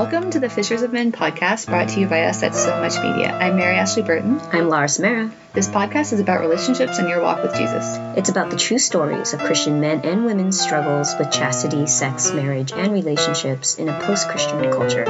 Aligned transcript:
Welcome 0.00 0.30
to 0.30 0.40
the 0.40 0.48
Fishers 0.48 0.80
of 0.80 0.94
Men 0.94 1.12
podcast 1.12 1.66
brought 1.66 1.90
to 1.90 2.00
you 2.00 2.06
by 2.06 2.22
us 2.22 2.42
at 2.42 2.54
So 2.54 2.70
Much 2.80 2.94
Media. 3.02 3.36
I'm 3.36 3.56
Mary 3.56 3.76
Ashley 3.76 4.02
Burton. 4.02 4.40
I'm 4.50 4.70
Laura 4.70 4.88
Samara. 4.88 5.30
This 5.52 5.68
podcast 5.68 6.14
is 6.14 6.20
about 6.20 6.40
relationships 6.40 6.98
and 6.98 7.06
your 7.06 7.20
walk 7.20 7.42
with 7.42 7.54
Jesus. 7.54 7.98
It's 8.16 8.30
about 8.30 8.48
the 8.48 8.56
true 8.56 8.78
stories 8.78 9.34
of 9.34 9.40
Christian 9.40 9.78
men 9.78 10.00
and 10.06 10.24
women's 10.24 10.58
struggles 10.58 11.14
with 11.18 11.30
chastity, 11.30 11.86
sex, 11.86 12.32
marriage, 12.32 12.72
and 12.72 12.94
relationships 12.94 13.74
in 13.74 13.90
a 13.90 14.00
post 14.00 14.26
Christian 14.30 14.72
culture. 14.72 15.04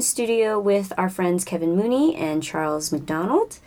In 0.00 0.04
studio 0.04 0.58
with 0.58 0.94
our 0.96 1.10
friends 1.10 1.44
Kevin 1.44 1.76
Mooney 1.76 2.16
and 2.16 2.42
Charles 2.42 2.90
McDonald. 2.90 3.58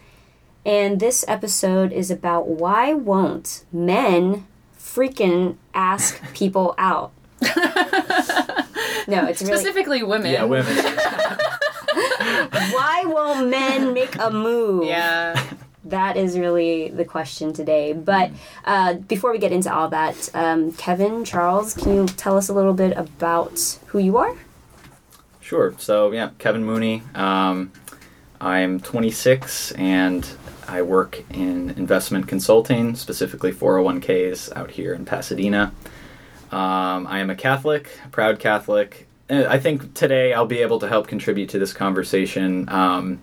And 0.66 1.00
this 1.00 1.24
episode 1.28 1.92
is 1.92 2.10
about 2.10 2.48
why 2.48 2.92
won't 2.92 3.64
men 3.72 4.48
freaking 4.76 5.58
ask 5.76 6.20
people 6.34 6.74
out? 6.80 7.12
no, 7.40 7.50
it's 9.28 9.44
really 9.44 9.58
specifically 9.58 10.02
women. 10.02 10.32
Yeah, 10.32 10.46
women. 10.46 10.76
why 12.74 13.04
won't 13.06 13.50
men 13.50 13.94
make 13.94 14.18
a 14.18 14.32
move? 14.32 14.86
Yeah. 14.86 15.40
That 15.86 16.18
is 16.18 16.40
really 16.40 16.90
the 16.90 17.06
question 17.06 17.54
today. 17.54 17.94
But 17.94 18.32
uh, 18.66 18.96
before 18.96 19.32
we 19.32 19.38
get 19.38 19.52
into 19.52 19.72
all 19.72 19.90
that, 19.90 20.32
um, 20.34 20.72
Kevin, 20.72 21.26
Charles, 21.26 21.76
can 21.76 21.94
you 21.94 22.08
tell 22.08 22.38
us 22.38 22.50
a 22.50 22.54
little 22.54 22.74
bit 22.74 22.98
about 22.98 23.78
who 23.90 24.00
you 24.00 24.18
are? 24.18 24.36
Sure. 25.44 25.76
So 25.78 26.12
yeah, 26.14 26.30
Kevin 26.40 26.64
Mooney. 26.64 27.04
Um, 27.14 27.74
I'm 28.40 28.80
26 28.80 29.74
and 29.74 30.28
I 30.70 30.82
work 30.82 31.22
in 31.32 31.72
investment 31.72 32.30
consulting, 32.30 32.96
specifically 32.96 33.52
401ks 33.52 34.56
out 34.56 34.72
here 34.72 34.94
in 34.94 35.04
Pasadena. 35.04 35.74
Um, 36.50 37.08
I 37.08 37.20
am 37.20 37.30
a 37.30 37.36
Catholic, 37.36 37.90
proud 38.12 38.40
Catholic. 38.40 39.08
I 39.30 39.60
think 39.60 39.94
today 39.94 40.34
I'll 40.34 40.46
be 40.46 40.60
able 40.60 40.80
to 40.80 40.88
help 40.88 41.08
contribute 41.08 41.50
to 41.50 41.60
this 41.60 41.74
conversation 41.74 42.70
um, 42.70 43.20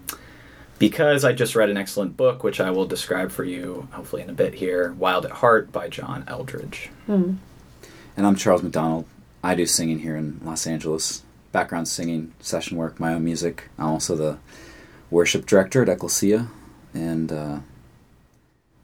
because 0.78 1.24
I 1.24 1.32
just 1.32 1.56
read 1.56 1.70
an 1.70 1.78
excellent 1.78 2.18
book, 2.18 2.44
which 2.44 2.60
I 2.60 2.70
will 2.70 2.86
describe 2.86 3.30
for 3.30 3.44
you 3.44 3.88
hopefully 3.92 4.20
in 4.20 4.28
a 4.28 4.34
bit 4.34 4.54
here 4.54 4.92
Wild 4.92 5.24
at 5.24 5.32
Heart 5.32 5.72
by 5.72 5.88
John 5.88 6.24
Eldredge. 6.24 6.90
Mm. 7.08 7.38
And 8.14 8.26
I'm 8.26 8.36
Charles 8.36 8.62
McDonald. 8.62 9.06
I 9.42 9.54
do 9.54 9.64
singing 9.64 10.00
here 10.00 10.16
in 10.16 10.38
Los 10.44 10.66
Angeles 10.66 11.22
background 11.52 11.88
singing, 11.88 12.32
session 12.40 12.76
work, 12.76 13.00
my 13.00 13.14
own 13.14 13.24
music. 13.24 13.68
I'm 13.78 13.86
also 13.86 14.16
the 14.16 14.38
worship 15.10 15.46
director 15.46 15.82
at 15.82 15.88
Ecclesia, 15.88 16.48
and 16.94 17.32
uh, 17.32 17.58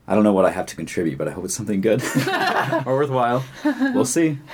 I 0.08 0.14
don't 0.14 0.24
know 0.24 0.32
what 0.32 0.44
I 0.44 0.50
have 0.50 0.66
to 0.66 0.76
contribute, 0.76 1.18
but 1.18 1.28
I 1.28 1.32
hope 1.32 1.44
it's 1.44 1.54
something 1.54 1.80
good 1.80 2.02
or 2.86 2.96
worthwhile. 2.96 3.44
We'll 3.64 4.04
see. 4.04 4.38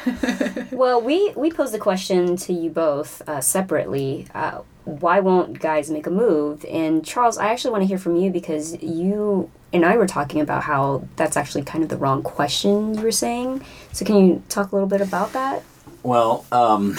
Well, 0.72 1.02
we 1.02 1.32
we 1.36 1.50
posed 1.50 1.74
a 1.74 1.78
question 1.78 2.36
to 2.38 2.52
you 2.52 2.70
both 2.70 3.20
uh, 3.28 3.40
separately. 3.42 4.26
Uh, 4.34 4.62
why 4.84 5.20
won't 5.20 5.60
guys 5.60 5.90
make 5.90 6.06
a 6.06 6.10
move? 6.10 6.64
And 6.64 7.04
Charles, 7.04 7.36
I 7.36 7.50
actually 7.50 7.72
want 7.72 7.82
to 7.82 7.86
hear 7.86 7.98
from 7.98 8.16
you 8.16 8.30
because 8.30 8.82
you 8.82 9.50
and 9.72 9.84
I 9.84 9.96
were 9.96 10.06
talking 10.06 10.40
about 10.40 10.62
how 10.64 11.06
that's 11.16 11.36
actually 11.36 11.62
kind 11.62 11.84
of 11.84 11.90
the 11.90 11.98
wrong 11.98 12.22
question 12.22 12.94
you 12.94 13.02
were 13.02 13.12
saying. 13.12 13.64
So, 13.92 14.04
can 14.04 14.16
you 14.16 14.42
talk 14.48 14.72
a 14.72 14.74
little 14.74 14.88
bit 14.88 15.02
about 15.02 15.34
that? 15.34 15.62
Well, 16.02 16.46
um, 16.50 16.98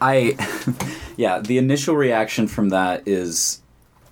I, 0.00 0.36
yeah, 1.16 1.40
the 1.40 1.58
initial 1.58 1.96
reaction 1.96 2.46
from 2.46 2.70
that 2.70 3.06
is, 3.06 3.62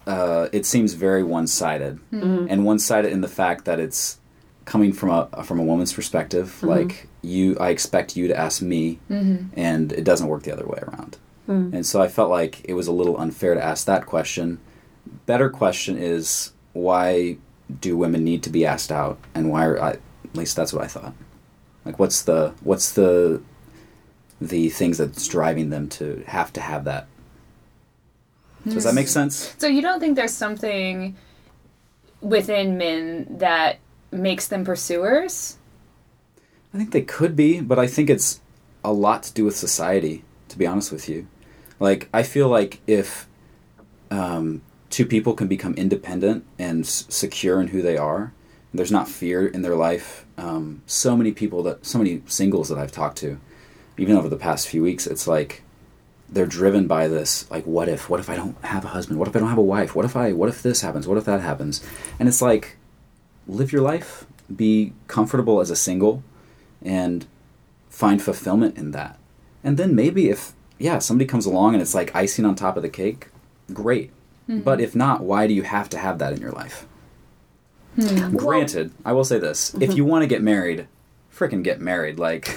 uh, 0.06 0.48
it 0.52 0.66
seems 0.66 0.94
very 0.94 1.22
one-sided, 1.22 1.98
mm-hmm. 2.12 2.46
and 2.48 2.64
one-sided 2.64 3.12
in 3.12 3.20
the 3.20 3.28
fact 3.28 3.64
that 3.64 3.78
it's 3.78 4.18
coming 4.64 4.92
from 4.92 5.10
a 5.10 5.42
from 5.42 5.58
a 5.58 5.64
woman's 5.64 5.92
perspective. 5.92 6.48
Mm-hmm. 6.58 6.68
Like 6.68 7.08
you, 7.22 7.56
I 7.58 7.70
expect 7.70 8.16
you 8.16 8.28
to 8.28 8.36
ask 8.36 8.62
me, 8.62 8.98
mm-hmm. 9.10 9.48
and 9.58 9.92
it 9.92 10.04
doesn't 10.04 10.28
work 10.28 10.44
the 10.44 10.52
other 10.52 10.66
way 10.66 10.78
around. 10.82 11.18
Mm. 11.48 11.74
And 11.74 11.84
so 11.84 12.00
I 12.00 12.08
felt 12.08 12.30
like 12.30 12.60
it 12.64 12.74
was 12.74 12.86
a 12.86 12.92
little 12.92 13.18
unfair 13.18 13.54
to 13.54 13.62
ask 13.62 13.86
that 13.86 14.06
question. 14.06 14.60
Better 15.26 15.50
question 15.50 15.98
is 15.98 16.52
why 16.72 17.38
do 17.80 17.96
women 17.96 18.24
need 18.24 18.42
to 18.44 18.50
be 18.50 18.64
asked 18.64 18.92
out, 18.92 19.18
and 19.34 19.50
why 19.50 19.66
are 19.66 19.82
I, 19.82 19.90
at 19.90 20.34
least 20.34 20.56
that's 20.56 20.72
what 20.72 20.84
I 20.84 20.86
thought. 20.86 21.14
Like, 21.84 21.98
what's 21.98 22.22
the 22.22 22.54
what's 22.62 22.92
the 22.92 23.42
the 24.40 24.68
things 24.70 24.98
that's 24.98 25.26
driving 25.28 25.70
them 25.70 25.88
to 25.88 26.24
have 26.26 26.52
to 26.54 26.60
have 26.60 26.84
that. 26.84 27.06
So 28.66 28.74
does 28.74 28.84
that 28.84 28.94
make 28.94 29.08
sense? 29.08 29.54
So 29.58 29.66
you 29.66 29.82
don't 29.82 30.00
think 30.00 30.16
there's 30.16 30.34
something 30.34 31.16
within 32.20 32.76
men 32.76 33.26
that 33.38 33.78
makes 34.10 34.48
them 34.48 34.64
pursuers? 34.64 35.56
I 36.74 36.78
think 36.78 36.92
they 36.92 37.02
could 37.02 37.34
be, 37.34 37.60
but 37.60 37.78
I 37.78 37.86
think 37.86 38.10
it's 38.10 38.40
a 38.84 38.92
lot 38.92 39.22
to 39.24 39.32
do 39.32 39.44
with 39.44 39.56
society, 39.56 40.24
to 40.48 40.58
be 40.58 40.66
honest 40.66 40.92
with 40.92 41.08
you. 41.08 41.26
Like, 41.78 42.08
I 42.12 42.22
feel 42.22 42.48
like 42.48 42.80
if 42.86 43.26
um, 44.10 44.62
two 44.90 45.06
people 45.06 45.34
can 45.34 45.48
become 45.48 45.74
independent 45.74 46.44
and 46.58 46.84
s- 46.84 47.06
secure 47.08 47.60
in 47.60 47.68
who 47.68 47.80
they 47.82 47.96
are, 47.96 48.32
there's 48.72 48.92
not 48.92 49.08
fear 49.08 49.46
in 49.46 49.62
their 49.62 49.74
life. 49.74 50.26
Um, 50.36 50.82
so 50.86 51.16
many 51.16 51.32
people 51.32 51.62
that, 51.64 51.84
so 51.84 51.98
many 51.98 52.22
singles 52.26 52.68
that 52.68 52.78
I've 52.78 52.92
talked 52.92 53.18
to, 53.18 53.40
even 54.00 54.16
over 54.16 54.30
the 54.30 54.36
past 54.36 54.66
few 54.66 54.82
weeks, 54.82 55.06
it's 55.06 55.28
like 55.28 55.62
they're 56.32 56.46
driven 56.46 56.86
by 56.86 57.08
this 57.08 57.50
like 57.50 57.64
what 57.64 57.88
if 57.88 58.08
what 58.08 58.20
if 58.20 58.30
i 58.30 58.36
don't 58.36 58.56
have 58.64 58.84
a 58.84 58.88
husband? 58.88 59.18
What 59.18 59.28
if 59.28 59.36
i 59.36 59.38
don't 59.38 59.48
have 59.48 59.58
a 59.58 59.62
wife? 59.62 59.94
What 59.94 60.04
if 60.04 60.16
i 60.16 60.32
what 60.32 60.48
if 60.48 60.62
this 60.62 60.80
happens? 60.80 61.06
What 61.06 61.18
if 61.18 61.24
that 61.24 61.40
happens? 61.40 61.84
And 62.18 62.28
it's 62.28 62.40
like 62.40 62.76
live 63.46 63.72
your 63.72 63.82
life 63.82 64.26
be 64.54 64.92
comfortable 65.06 65.60
as 65.60 65.70
a 65.70 65.76
single 65.76 66.22
and 66.82 67.26
find 67.88 68.22
fulfillment 68.22 68.76
in 68.76 68.92
that. 68.92 69.18
And 69.62 69.76
then 69.76 69.94
maybe 69.94 70.30
if 70.30 70.52
yeah 70.78 70.98
somebody 70.98 71.26
comes 71.26 71.44
along 71.44 71.74
and 71.74 71.82
it's 71.82 71.94
like 71.94 72.14
icing 72.14 72.44
on 72.46 72.54
top 72.54 72.76
of 72.76 72.82
the 72.82 72.88
cake 72.88 73.28
great. 73.72 74.10
Mm-hmm. 74.48 74.60
but 74.60 74.80
if 74.80 74.96
not 74.96 75.22
why 75.22 75.46
do 75.46 75.52
you 75.52 75.62
have 75.62 75.90
to 75.90 75.98
have 75.98 76.18
that 76.20 76.32
in 76.32 76.40
your 76.40 76.52
life? 76.52 76.86
Hmm. 77.96 78.36
granted 78.36 78.92
i 79.04 79.12
will 79.12 79.24
say 79.24 79.38
this. 79.38 79.72
Mm-hmm. 79.72 79.82
if 79.82 79.94
you 79.94 80.04
want 80.04 80.22
to 80.22 80.28
get 80.28 80.42
married 80.42 80.86
freaking 81.34 81.62
get 81.62 81.80
married. 81.80 82.18
Like, 82.18 82.48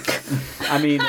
I 0.60 0.80
mean, 0.80 1.00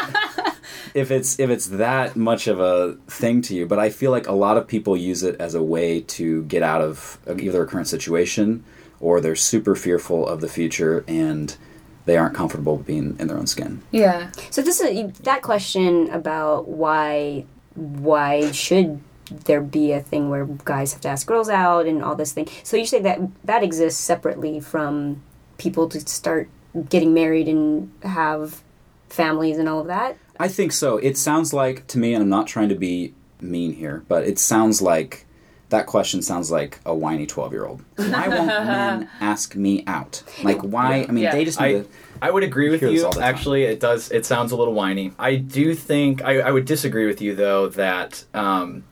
if 0.94 1.12
it's 1.12 1.40
if 1.40 1.50
it's 1.50 1.68
that 1.68 2.16
much 2.16 2.48
of 2.48 2.60
a 2.60 2.98
thing 3.08 3.42
to 3.44 3.56
you, 3.56 3.66
but 3.66 3.80
I 3.80 3.90
feel 3.90 4.12
like 4.12 4.28
a 4.28 4.34
lot 4.34 4.58
of 4.58 4.68
people 4.68 4.96
use 4.96 5.24
it 5.24 5.36
as 5.40 5.54
a 5.56 5.62
way 5.64 6.02
to 6.02 6.44
get 6.44 6.64
out 6.64 6.82
of 6.82 7.20
either 7.28 7.64
a 7.64 7.68
current 7.68 7.88
situation 7.88 8.64
or 9.00 9.20
they're 9.20 9.36
super 9.36 9.76
fearful 9.76 10.28
of 10.28 10.42
the 10.42 10.48
future 10.48 11.04
and 11.08 11.58
they 12.06 12.18
aren't 12.18 12.36
comfortable 12.36 12.78
being 12.78 13.16
in 13.20 13.28
their 13.28 13.38
own 13.38 13.48
skin. 13.48 13.82
Yeah. 13.92 14.32
So 14.52 14.62
this 14.62 14.80
is 14.80 15.12
that 15.20 15.42
question 15.42 16.10
about 16.12 16.68
why 16.68 17.46
why 17.76 18.52
should 18.52 19.02
there 19.30 19.62
be 19.62 19.92
a 19.92 20.00
thing 20.00 20.30
where 20.30 20.46
guys 20.46 20.94
have 20.94 21.02
to 21.02 21.10
ask 21.10 21.28
girls 21.28 21.50
out 21.50 21.88
and 21.88 22.04
all 22.04 22.16
this 22.16 22.32
thing. 22.32 22.48
So 22.64 22.78
you 22.78 22.86
say 22.86 23.02
that 23.02 23.20
that 23.44 23.64
exists 23.64 24.00
separately 24.00 24.60
from 24.60 25.24
people 25.58 25.90
to 25.90 26.00
start 26.02 26.50
getting 26.90 27.14
married 27.14 27.48
and 27.48 27.92
have 28.04 28.62
families 29.10 29.58
and 29.58 29.70
all 29.70 29.80
of 29.80 29.88
that? 29.88 30.18
I 30.40 30.48
think 30.48 30.72
so. 30.72 30.98
It 30.98 31.18
sounds 31.18 31.54
like 31.54 31.88
to 31.88 31.98
me, 31.98 32.14
and 32.14 32.22
I'm 32.22 32.30
not 32.30 32.48
trying 32.48 32.70
to 32.70 32.76
be 32.76 33.14
mean 33.42 33.74
here, 33.74 34.04
but 34.08 34.26
it 34.26 34.40
sounds 34.40 34.82
like 34.82 35.26
that 35.70 35.88
question 35.88 36.22
sounds 36.22 36.52
like 36.52 36.80
a 36.86 36.94
whiny 36.94 37.26
12 37.26 37.52
year 37.52 37.66
old. 37.66 37.84
Why 37.96 38.28
won't 38.28 38.48
men 38.48 39.10
ask 39.20 39.56
me 39.56 39.84
out? 39.88 40.24
Like, 40.44 40.62
why? 40.62 41.06
I 41.08 41.12
mean, 41.12 41.24
yeah. 41.24 41.32
they 41.32 41.46
just 41.46 41.60
I, 41.60 41.86
I 42.22 42.32
would 42.32 42.44
agree 42.44 42.70
with 42.70 42.82
you. 42.82 43.10
Actually, 43.20 43.64
it 43.64 43.80
does. 43.80 44.12
It 44.12 44.26
sounds 44.26 44.52
a 44.52 44.58
little 44.58 44.74
whiny. 44.74 45.14
I 45.18 45.36
do 45.36 45.74
think 45.74 46.22
I, 46.24 46.40
I 46.40 46.52
would 46.52 46.66
disagree 46.66 47.08
with 47.08 47.22
you 47.22 47.36
though 47.36 47.70
that 47.70 48.24
um, 48.34 48.84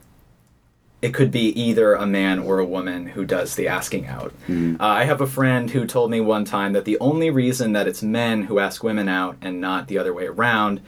it 1.03 1.13
could 1.13 1.31
be 1.31 1.50
either 1.61 1.95
a 1.95 2.05
man 2.05 2.39
or 2.39 2.59
a 2.59 2.65
woman 2.65 3.07
who 3.07 3.25
does 3.25 3.55
the 3.55 3.67
asking 3.67 4.07
out. 4.07 4.33
Mm. 4.47 4.79
Uh, 4.79 4.85
I 4.85 5.03
have 5.03 5.19
a 5.19 5.27
friend 5.27 5.69
who 5.69 5.85
told 5.85 6.09
me 6.09 6.21
one 6.21 6.45
time 6.45 6.71
that 6.71 6.85
the 6.85 6.97
only 7.00 7.29
reason 7.29 7.73
that 7.73 7.89
it's 7.89 8.01
men 8.01 8.44
who 8.44 8.57
ask 8.57 8.85
women 8.85 9.09
out 9.09 9.35
and 9.41 9.59
not 9.59 9.89
the 9.89 9.97
other 9.97 10.13
way 10.13 10.27
around 10.27 10.79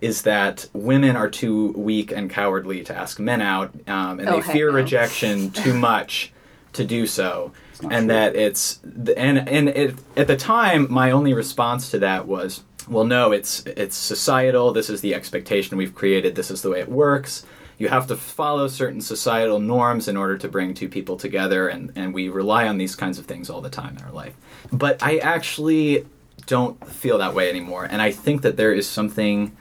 is 0.00 0.22
that 0.22 0.68
women 0.72 1.14
are 1.14 1.30
too 1.30 1.68
weak 1.76 2.10
and 2.10 2.28
cowardly 2.28 2.82
to 2.82 2.96
ask 2.96 3.20
men 3.20 3.40
out, 3.40 3.72
um, 3.86 4.18
and 4.18 4.28
oh, 4.28 4.40
they 4.40 4.52
fear 4.52 4.70
no. 4.70 4.74
rejection 4.74 5.50
too 5.52 5.72
much 5.72 6.32
to 6.72 6.84
do 6.84 7.06
so. 7.06 7.52
And 7.80 7.90
true. 7.90 8.06
that 8.08 8.34
it's 8.34 8.80
and 9.16 9.48
and 9.48 9.68
it, 9.68 9.94
at 10.16 10.26
the 10.26 10.36
time, 10.36 10.88
my 10.90 11.12
only 11.12 11.32
response 11.32 11.92
to 11.92 12.00
that 12.00 12.26
was, 12.26 12.64
well, 12.88 13.04
no, 13.04 13.30
it's 13.30 13.62
it's 13.66 13.96
societal. 13.96 14.72
This 14.72 14.90
is 14.90 15.00
the 15.00 15.14
expectation 15.14 15.76
we've 15.76 15.94
created. 15.94 16.34
This 16.34 16.50
is 16.50 16.60
the 16.60 16.70
way 16.70 16.80
it 16.80 16.90
works 16.90 17.46
you 17.80 17.88
have 17.88 18.06
to 18.06 18.16
follow 18.16 18.68
certain 18.68 19.00
societal 19.00 19.58
norms 19.58 20.06
in 20.06 20.16
order 20.16 20.38
to 20.38 20.48
bring 20.48 20.74
two 20.74 20.88
people 20.88 21.16
together 21.16 21.66
and, 21.66 21.92
and 21.96 22.14
we 22.14 22.28
rely 22.28 22.68
on 22.68 22.78
these 22.78 22.94
kinds 22.94 23.18
of 23.18 23.26
things 23.26 23.50
all 23.50 23.60
the 23.60 23.70
time 23.70 23.96
in 23.96 24.04
our 24.04 24.12
life 24.12 24.36
but 24.70 25.02
i 25.02 25.18
actually 25.18 26.06
don't 26.46 26.84
feel 26.88 27.18
that 27.18 27.34
way 27.34 27.48
anymore. 27.48 27.84
And 27.84 28.02
I 28.02 28.10
think 28.10 28.42
that 28.42 28.56
there 28.56 28.72
is 28.72 28.88
something 28.88 29.56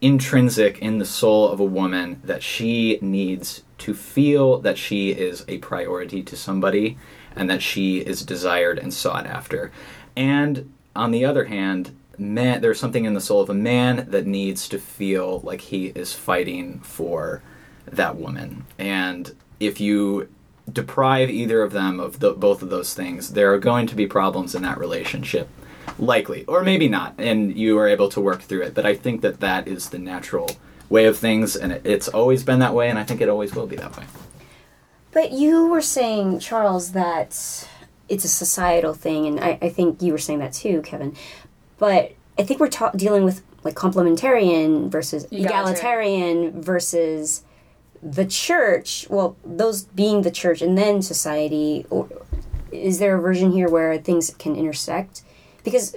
intrinsic 0.00 0.78
in 0.78 0.98
the 0.98 1.04
soul 1.04 1.48
of 1.48 1.58
a 1.58 1.64
woman 1.64 2.20
that 2.22 2.42
she 2.42 2.98
needs 3.00 3.62
to 3.78 3.94
feel 3.94 4.58
that 4.60 4.78
she 4.78 5.10
is 5.10 5.44
a 5.48 5.58
priority 5.58 6.22
to 6.22 6.36
somebody 6.36 6.96
and 7.34 7.50
that 7.50 7.62
she 7.62 7.98
is 7.98 8.22
desired 8.22 8.78
and 8.78 8.92
sought 8.92 9.26
after. 9.26 9.72
And 10.16 10.72
on 10.94 11.10
the 11.10 11.24
other 11.24 11.46
hand, 11.46 11.96
man, 12.18 12.60
there's 12.60 12.80
something 12.80 13.04
in 13.04 13.14
the 13.14 13.20
soul 13.20 13.40
of 13.40 13.50
a 13.50 13.54
man 13.54 14.06
that 14.10 14.26
needs 14.26 14.68
to 14.68 14.78
feel 14.78 15.40
like 15.40 15.60
he 15.60 15.86
is 15.88 16.12
fighting 16.12 16.80
for 16.80 17.42
that 17.86 18.16
woman. 18.16 18.66
And 18.78 19.34
if 19.60 19.80
you 19.80 20.28
deprive 20.72 21.30
either 21.30 21.62
of 21.62 21.72
them 21.72 22.00
of 22.00 22.18
the, 22.20 22.32
both 22.32 22.62
of 22.62 22.70
those 22.70 22.94
things, 22.94 23.32
there 23.32 23.52
are 23.52 23.58
going 23.58 23.86
to 23.86 23.94
be 23.94 24.06
problems 24.06 24.54
in 24.54 24.62
that 24.62 24.78
relationship. 24.78 25.48
Likely, 25.98 26.44
or 26.44 26.62
maybe 26.62 26.88
not, 26.88 27.14
and 27.16 27.56
you 27.56 27.78
are 27.78 27.88
able 27.88 28.10
to 28.10 28.20
work 28.20 28.42
through 28.42 28.62
it. 28.62 28.74
But 28.74 28.84
I 28.84 28.94
think 28.94 29.22
that 29.22 29.40
that 29.40 29.66
is 29.66 29.88
the 29.88 29.98
natural 29.98 30.50
way 30.90 31.06
of 31.06 31.16
things, 31.16 31.56
and 31.56 31.72
it's 31.84 32.08
always 32.08 32.42
been 32.42 32.58
that 32.58 32.74
way, 32.74 32.90
and 32.90 32.98
I 32.98 33.04
think 33.04 33.20
it 33.20 33.30
always 33.30 33.54
will 33.54 33.66
be 33.66 33.76
that 33.76 33.96
way. 33.96 34.04
But 35.12 35.32
you 35.32 35.68
were 35.68 35.80
saying, 35.80 36.40
Charles, 36.40 36.92
that 36.92 37.30
it's 38.08 38.24
a 38.24 38.28
societal 38.28 38.92
thing, 38.92 39.26
and 39.26 39.40
I, 39.40 39.58
I 39.62 39.68
think 39.70 40.02
you 40.02 40.12
were 40.12 40.18
saying 40.18 40.40
that 40.40 40.52
too, 40.52 40.82
Kevin. 40.82 41.16
But 41.78 42.12
I 42.38 42.42
think 42.42 42.60
we're 42.60 42.68
ta- 42.68 42.90
dealing 42.90 43.24
with 43.24 43.42
like 43.64 43.74
complementarian 43.74 44.88
versus 44.90 45.24
egalitarian. 45.24 45.50
egalitarian 45.50 46.62
versus 46.62 47.42
the 48.02 48.24
church. 48.24 49.06
Well, 49.10 49.36
those 49.44 49.82
being 49.84 50.22
the 50.22 50.30
church 50.30 50.62
and 50.62 50.76
then 50.76 51.02
society. 51.02 51.86
Or 51.90 52.08
is 52.70 52.98
there 52.98 53.16
a 53.16 53.20
version 53.20 53.52
here 53.52 53.68
where 53.68 53.98
things 53.98 54.34
can 54.38 54.56
intersect? 54.56 55.22
Because 55.64 55.96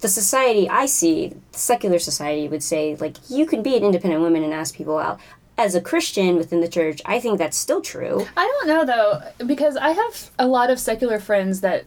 the 0.00 0.08
society 0.08 0.68
I 0.68 0.86
see, 0.86 1.34
the 1.52 1.58
secular 1.58 1.98
society, 1.98 2.48
would 2.48 2.62
say 2.62 2.96
like 2.96 3.16
you 3.28 3.46
can 3.46 3.62
be 3.62 3.76
an 3.76 3.82
independent 3.84 4.22
woman 4.22 4.44
and 4.44 4.52
ask 4.52 4.74
people 4.74 4.98
out. 4.98 5.18
As 5.56 5.74
a 5.74 5.80
Christian 5.80 6.36
within 6.36 6.60
the 6.60 6.68
church, 6.68 7.02
I 7.04 7.18
think 7.18 7.38
that's 7.38 7.56
still 7.56 7.80
true. 7.80 8.28
I 8.36 8.46
don't 8.46 8.68
know 8.68 8.84
though, 8.84 9.44
because 9.44 9.76
I 9.76 9.90
have 9.90 10.30
a 10.38 10.46
lot 10.46 10.70
of 10.70 10.78
secular 10.78 11.18
friends 11.18 11.62
that 11.62 11.84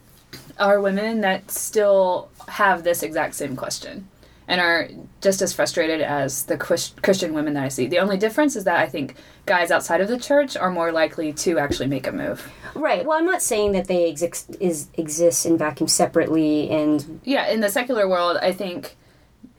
are 0.60 0.82
women 0.82 1.22
that 1.22 1.52
still 1.52 2.30
have 2.48 2.84
this 2.84 3.04
exact 3.04 3.36
same 3.36 3.56
question 3.56 4.08
and 4.48 4.60
are 4.60 4.90
just 5.22 5.42
as 5.42 5.54
frustrated 5.54 6.02
as 6.02 6.44
the 6.44 6.58
Christian 6.58 7.34
women 7.34 7.54
that 7.54 7.64
I 7.64 7.70
see. 7.70 7.88
The 7.88 8.00
only 8.00 8.18
difference 8.18 8.56
is 8.56 8.66
that 8.66 8.78
I 8.78 8.86
think 8.86 9.16
guys 9.46 9.72
outside 9.72 10.02
of 10.02 10.10
the 10.10 10.20
church 10.20 10.58
are 10.58 10.70
more 10.70 10.92
likely 10.92 11.32
to 11.34 11.58
actually 11.58 11.88
make 11.88 12.06
a 12.06 12.12
move. 12.12 12.52
Right. 12.76 13.06
Well, 13.06 13.18
I'm 13.18 13.26
not 13.26 13.42
saying 13.42 13.72
that 13.74 13.88
they 13.88 14.10
exist 14.10 14.58
is 14.60 14.90
exist 14.96 15.46
in 15.46 15.58
vacuum 15.58 15.88
separately 15.88 16.70
and 16.70 17.22
yeah, 17.24 17.48
in 17.48 17.62
the 17.62 17.70
secular 17.70 18.10
world, 18.10 18.38
I 18.42 18.52
think 18.52 18.98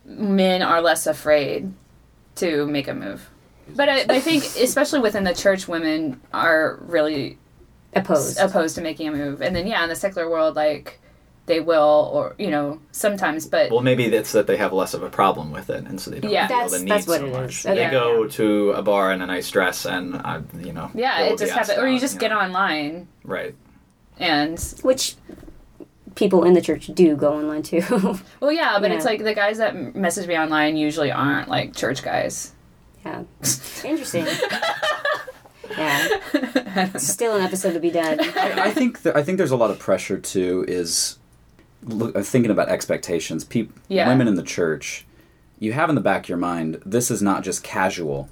men 0.04 0.62
are 0.62 0.82
less 0.82 1.06
afraid 1.06 1.72
to 2.36 2.66
make 2.66 2.88
a 2.88 2.94
move. 2.94 3.30
But 3.74 3.88
I, 3.88 4.00
I 4.08 4.20
think, 4.20 4.44
especially 4.44 5.00
within 5.00 5.24
the 5.24 5.34
church, 5.34 5.68
women 5.68 6.20
are 6.34 6.78
really 6.82 7.38
opposed 7.94 8.38
opposed 8.38 8.74
to 8.76 8.80
making 8.80 9.08
a 9.08 9.12
move. 9.12 9.42
And 9.42 9.54
then 9.54 9.66
yeah, 9.66 9.82
in 9.82 9.88
the 9.88 9.96
secular 9.96 10.28
world, 10.28 10.56
like 10.56 11.00
they 11.46 11.60
will 11.60 12.10
or 12.12 12.34
you 12.38 12.50
know 12.50 12.80
sometimes 12.92 13.46
but 13.46 13.70
well 13.70 13.80
maybe 13.80 14.04
it's 14.04 14.32
that 14.32 14.46
they 14.46 14.56
have 14.56 14.72
less 14.72 14.94
of 14.94 15.02
a 15.02 15.10
problem 15.10 15.50
with 15.50 15.70
it 15.70 15.84
and 15.84 16.00
so 16.00 16.10
they 16.10 16.20
don't 16.20 16.30
yeah. 16.30 16.46
feel 16.46 16.58
that's, 16.58 16.78
the 16.78 16.84
need 16.84 17.02
so 17.02 17.26
much 17.26 17.66
okay. 17.66 17.74
they 17.74 17.90
go 17.90 18.28
to 18.28 18.70
a 18.72 18.82
bar 18.82 19.12
in 19.12 19.20
a 19.20 19.26
nice 19.26 19.50
dress 19.50 19.84
and 19.84 20.14
uh, 20.14 20.40
you 20.60 20.72
know 20.72 20.90
yeah 20.94 21.22
it 21.22 21.38
just 21.38 21.52
happens 21.52 21.78
or 21.78 21.88
you 21.88 21.98
just 21.98 22.14
you 22.14 22.20
get 22.20 22.30
know. 22.30 22.38
online 22.38 23.08
right 23.24 23.54
and 24.18 24.74
which 24.82 25.16
people 26.14 26.44
in 26.44 26.52
the 26.52 26.60
church 26.60 26.86
do 26.94 27.16
go 27.16 27.34
online 27.34 27.62
too 27.62 27.82
well 28.40 28.52
yeah 28.52 28.78
but 28.78 28.90
yeah. 28.90 28.96
it's 28.96 29.04
like 29.04 29.24
the 29.24 29.34
guys 29.34 29.58
that 29.58 29.96
message 29.96 30.28
me 30.28 30.38
online 30.38 30.76
usually 30.76 31.10
aren't 31.10 31.48
like 31.48 31.74
church 31.74 32.02
guys 32.02 32.52
yeah 33.04 33.24
interesting 33.84 34.26
yeah 35.70 36.92
still 36.96 37.36
an 37.36 37.42
episode 37.42 37.72
to 37.72 37.80
be 37.80 37.90
done 37.90 38.18
I, 38.20 38.64
I 38.66 38.70
think 38.70 39.02
th- 39.02 39.14
i 39.14 39.22
think 39.22 39.38
there's 39.38 39.50
a 39.50 39.56
lot 39.56 39.70
of 39.70 39.78
pressure 39.78 40.18
too 40.18 40.64
is 40.68 41.18
look, 41.84 42.16
uh, 42.16 42.22
thinking 42.22 42.50
about 42.50 42.68
expectations, 42.68 43.44
people, 43.44 43.74
yeah. 43.88 44.08
women 44.08 44.28
in 44.28 44.34
the 44.34 44.42
church, 44.42 45.04
you 45.58 45.72
have 45.72 45.88
in 45.88 45.94
the 45.94 46.00
back 46.00 46.24
of 46.24 46.28
your 46.28 46.38
mind, 46.38 46.80
this 46.84 47.10
is 47.10 47.22
not 47.22 47.42
just 47.42 47.62
casual, 47.62 48.28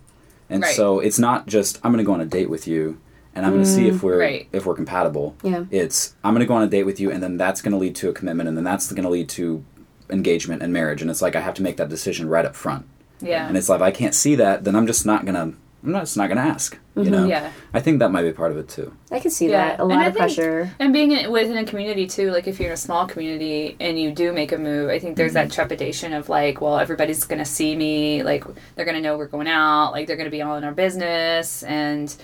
and 0.49 0.63
right. 0.63 0.75
so 0.75 0.99
it's 0.99 1.19
not 1.19 1.47
just 1.47 1.79
I'm 1.85 1.93
going 1.93 2.05
to 2.05 2.07
go 2.07 2.13
on 2.13 2.21
a 2.21 2.27
date 2.27 2.51
with 2.51 2.67
you, 2.67 3.01
and 3.35 3.47
I'm 3.47 3.53
going 3.53 3.65
to 3.65 3.71
see 3.71 3.87
if 3.87 3.97
mm, 3.97 4.03
we're 4.03 4.21
right. 4.21 4.49
if 4.53 4.67
we're 4.67 4.75
compatible. 4.75 5.37
Yeah. 5.43 5.65
It's 5.71 6.15
I'm 6.25 6.35
going 6.35 6.41
to 6.41 6.47
go 6.47 6.55
on 6.55 6.63
a 6.63 6.69
date 6.69 6.85
with 6.85 6.99
you, 6.99 7.11
and 7.11 7.23
then 7.23 7.37
that's 7.37 7.63
going 7.63 7.73
to 7.73 7.79
lead 7.79 7.95
to 7.97 8.09
a 8.09 8.13
commitment, 8.13 8.49
and 8.49 8.57
then 8.57 8.65
that's 8.65 8.91
going 8.91 9.05
to 9.05 9.11
lead 9.11 9.29
to 9.31 9.65
engagement 10.09 10.63
and 10.63 10.73
marriage, 10.73 11.03
and 11.03 11.11
it's 11.11 11.23
like 11.23 11.37
I 11.37 11.41
have 11.41 11.55
to 11.55 11.63
make 11.63 11.77
that 11.77 11.89
decision 11.89 12.29
right 12.29 12.45
up 12.45 12.57
front. 12.57 12.87
Yeah. 13.21 13.47
And 13.47 13.57
it's 13.57 13.69
like 13.69 13.81
if 13.81 13.83
I 13.83 13.91
can't 13.91 14.15
see 14.15 14.35
that, 14.37 14.65
then 14.65 14.75
I'm 14.75 14.87
just 14.87 15.05
not 15.05 15.25
going 15.25 15.35
to 15.35 15.57
I'm 15.83 15.93
not, 15.93 16.01
just 16.01 16.17
not 16.17 16.27
going 16.27 16.37
to 16.37 16.43
ask. 16.43 16.79
You 16.95 17.03
mm-hmm. 17.03 17.13
know, 17.13 17.27
yeah. 17.27 17.53
I 17.73 17.81
think 17.81 18.01
that 18.01 18.11
might 18.11 18.23
be 18.23 18.33
part 18.33 18.53
of 18.53 18.59
it 18.59 18.69
too. 18.69 18.95
I 19.11 19.19
can 19.19 19.31
see 19.31 19.49
yeah. 19.49 19.77
that 19.77 19.81
a 19.81 19.85
lot 19.85 20.07
of 20.07 20.15
pressure, 20.15 20.71
and 20.79 20.93
being 20.93 21.31
within 21.31 21.57
a 21.57 21.65
community 21.65 22.07
too. 22.07 22.31
Like 22.31 22.47
if 22.47 22.61
you're 22.61 22.69
in 22.69 22.75
a 22.75 22.77
small 22.77 23.07
community 23.07 23.77
and 23.81 23.99
you 23.99 24.13
do 24.13 24.33
make 24.33 24.53
a 24.53 24.59
move, 24.59 24.91
I 24.91 24.99
think 24.99 25.17
there's 25.17 25.33
mm-hmm. 25.33 25.49
that 25.49 25.53
trepidation 25.53 26.13
of 26.13 26.29
like, 26.29 26.61
well, 26.61 26.79
everybody's 26.79 27.25
going 27.25 27.39
to 27.39 27.45
see 27.47 27.75
me. 27.75 28.23
Like 28.23 28.45
they're 28.75 28.85
going 28.85 28.97
to 28.97 29.01
know 29.01 29.17
we're 29.17 29.27
going 29.27 29.49
out. 29.49 29.93
Like 29.93 30.07
they're 30.07 30.17
going 30.17 30.27
to 30.27 30.31
be 30.31 30.43
all 30.43 30.57
in 30.57 30.65
our 30.65 30.73
business, 30.73 31.63
and 31.63 32.15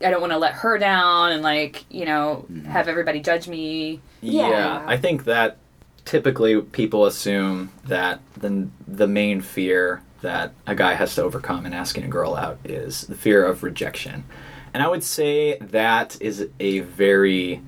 I 0.00 0.10
don't 0.10 0.20
want 0.20 0.32
to 0.32 0.38
let 0.38 0.54
her 0.54 0.78
down, 0.78 1.32
and 1.32 1.42
like 1.42 1.84
you 1.90 2.06
know, 2.06 2.46
mm-hmm. 2.50 2.64
have 2.66 2.88
everybody 2.88 3.20
judge 3.20 3.48
me. 3.48 4.00
Yeah. 4.22 4.48
yeah, 4.48 4.84
I 4.86 4.96
think 4.96 5.24
that 5.24 5.58
typically 6.04 6.60
people 6.60 7.04
assume 7.04 7.70
that 7.84 8.20
the 8.36 8.68
the 8.86 9.06
main 9.06 9.40
fear 9.42 10.02
that 10.22 10.54
a 10.66 10.74
guy 10.74 10.94
has 10.94 11.14
to 11.16 11.22
overcome 11.22 11.66
in 11.66 11.74
asking 11.74 12.04
a 12.04 12.08
girl 12.08 12.34
out 12.34 12.58
is 12.64 13.02
the 13.02 13.14
fear 13.14 13.44
of 13.44 13.62
rejection. 13.62 14.24
And 14.72 14.82
I 14.82 14.88
would 14.88 15.04
say 15.04 15.58
that 15.58 16.16
is 16.20 16.48
a 16.58 16.80
very 16.80 17.60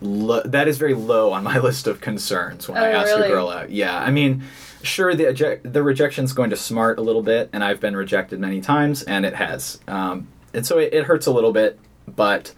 lo- 0.00 0.42
that 0.44 0.68
is 0.68 0.78
very 0.78 0.94
low 0.94 1.32
on 1.32 1.44
my 1.44 1.58
list 1.60 1.86
of 1.86 2.00
concerns 2.00 2.68
when 2.68 2.78
oh, 2.78 2.84
I 2.84 2.90
ask 2.90 3.06
really? 3.06 3.28
a 3.28 3.30
girl 3.30 3.48
out. 3.48 3.70
Yeah, 3.70 3.98
I 3.98 4.10
mean, 4.10 4.42
sure 4.82 5.14
the 5.14 5.28
eject- 5.28 5.72
the 5.72 5.82
rejection's 5.82 6.32
going 6.32 6.50
to 6.50 6.56
smart 6.56 6.98
a 6.98 7.02
little 7.02 7.22
bit, 7.22 7.48
and 7.52 7.64
I've 7.64 7.80
been 7.80 7.96
rejected 7.96 8.40
many 8.40 8.60
times, 8.60 9.02
and 9.02 9.24
it 9.24 9.34
has, 9.34 9.80
um, 9.88 10.28
and 10.52 10.66
so 10.66 10.78
it, 10.78 10.92
it 10.92 11.04
hurts 11.04 11.26
a 11.26 11.32
little 11.32 11.52
bit. 11.52 11.78
But 12.06 12.54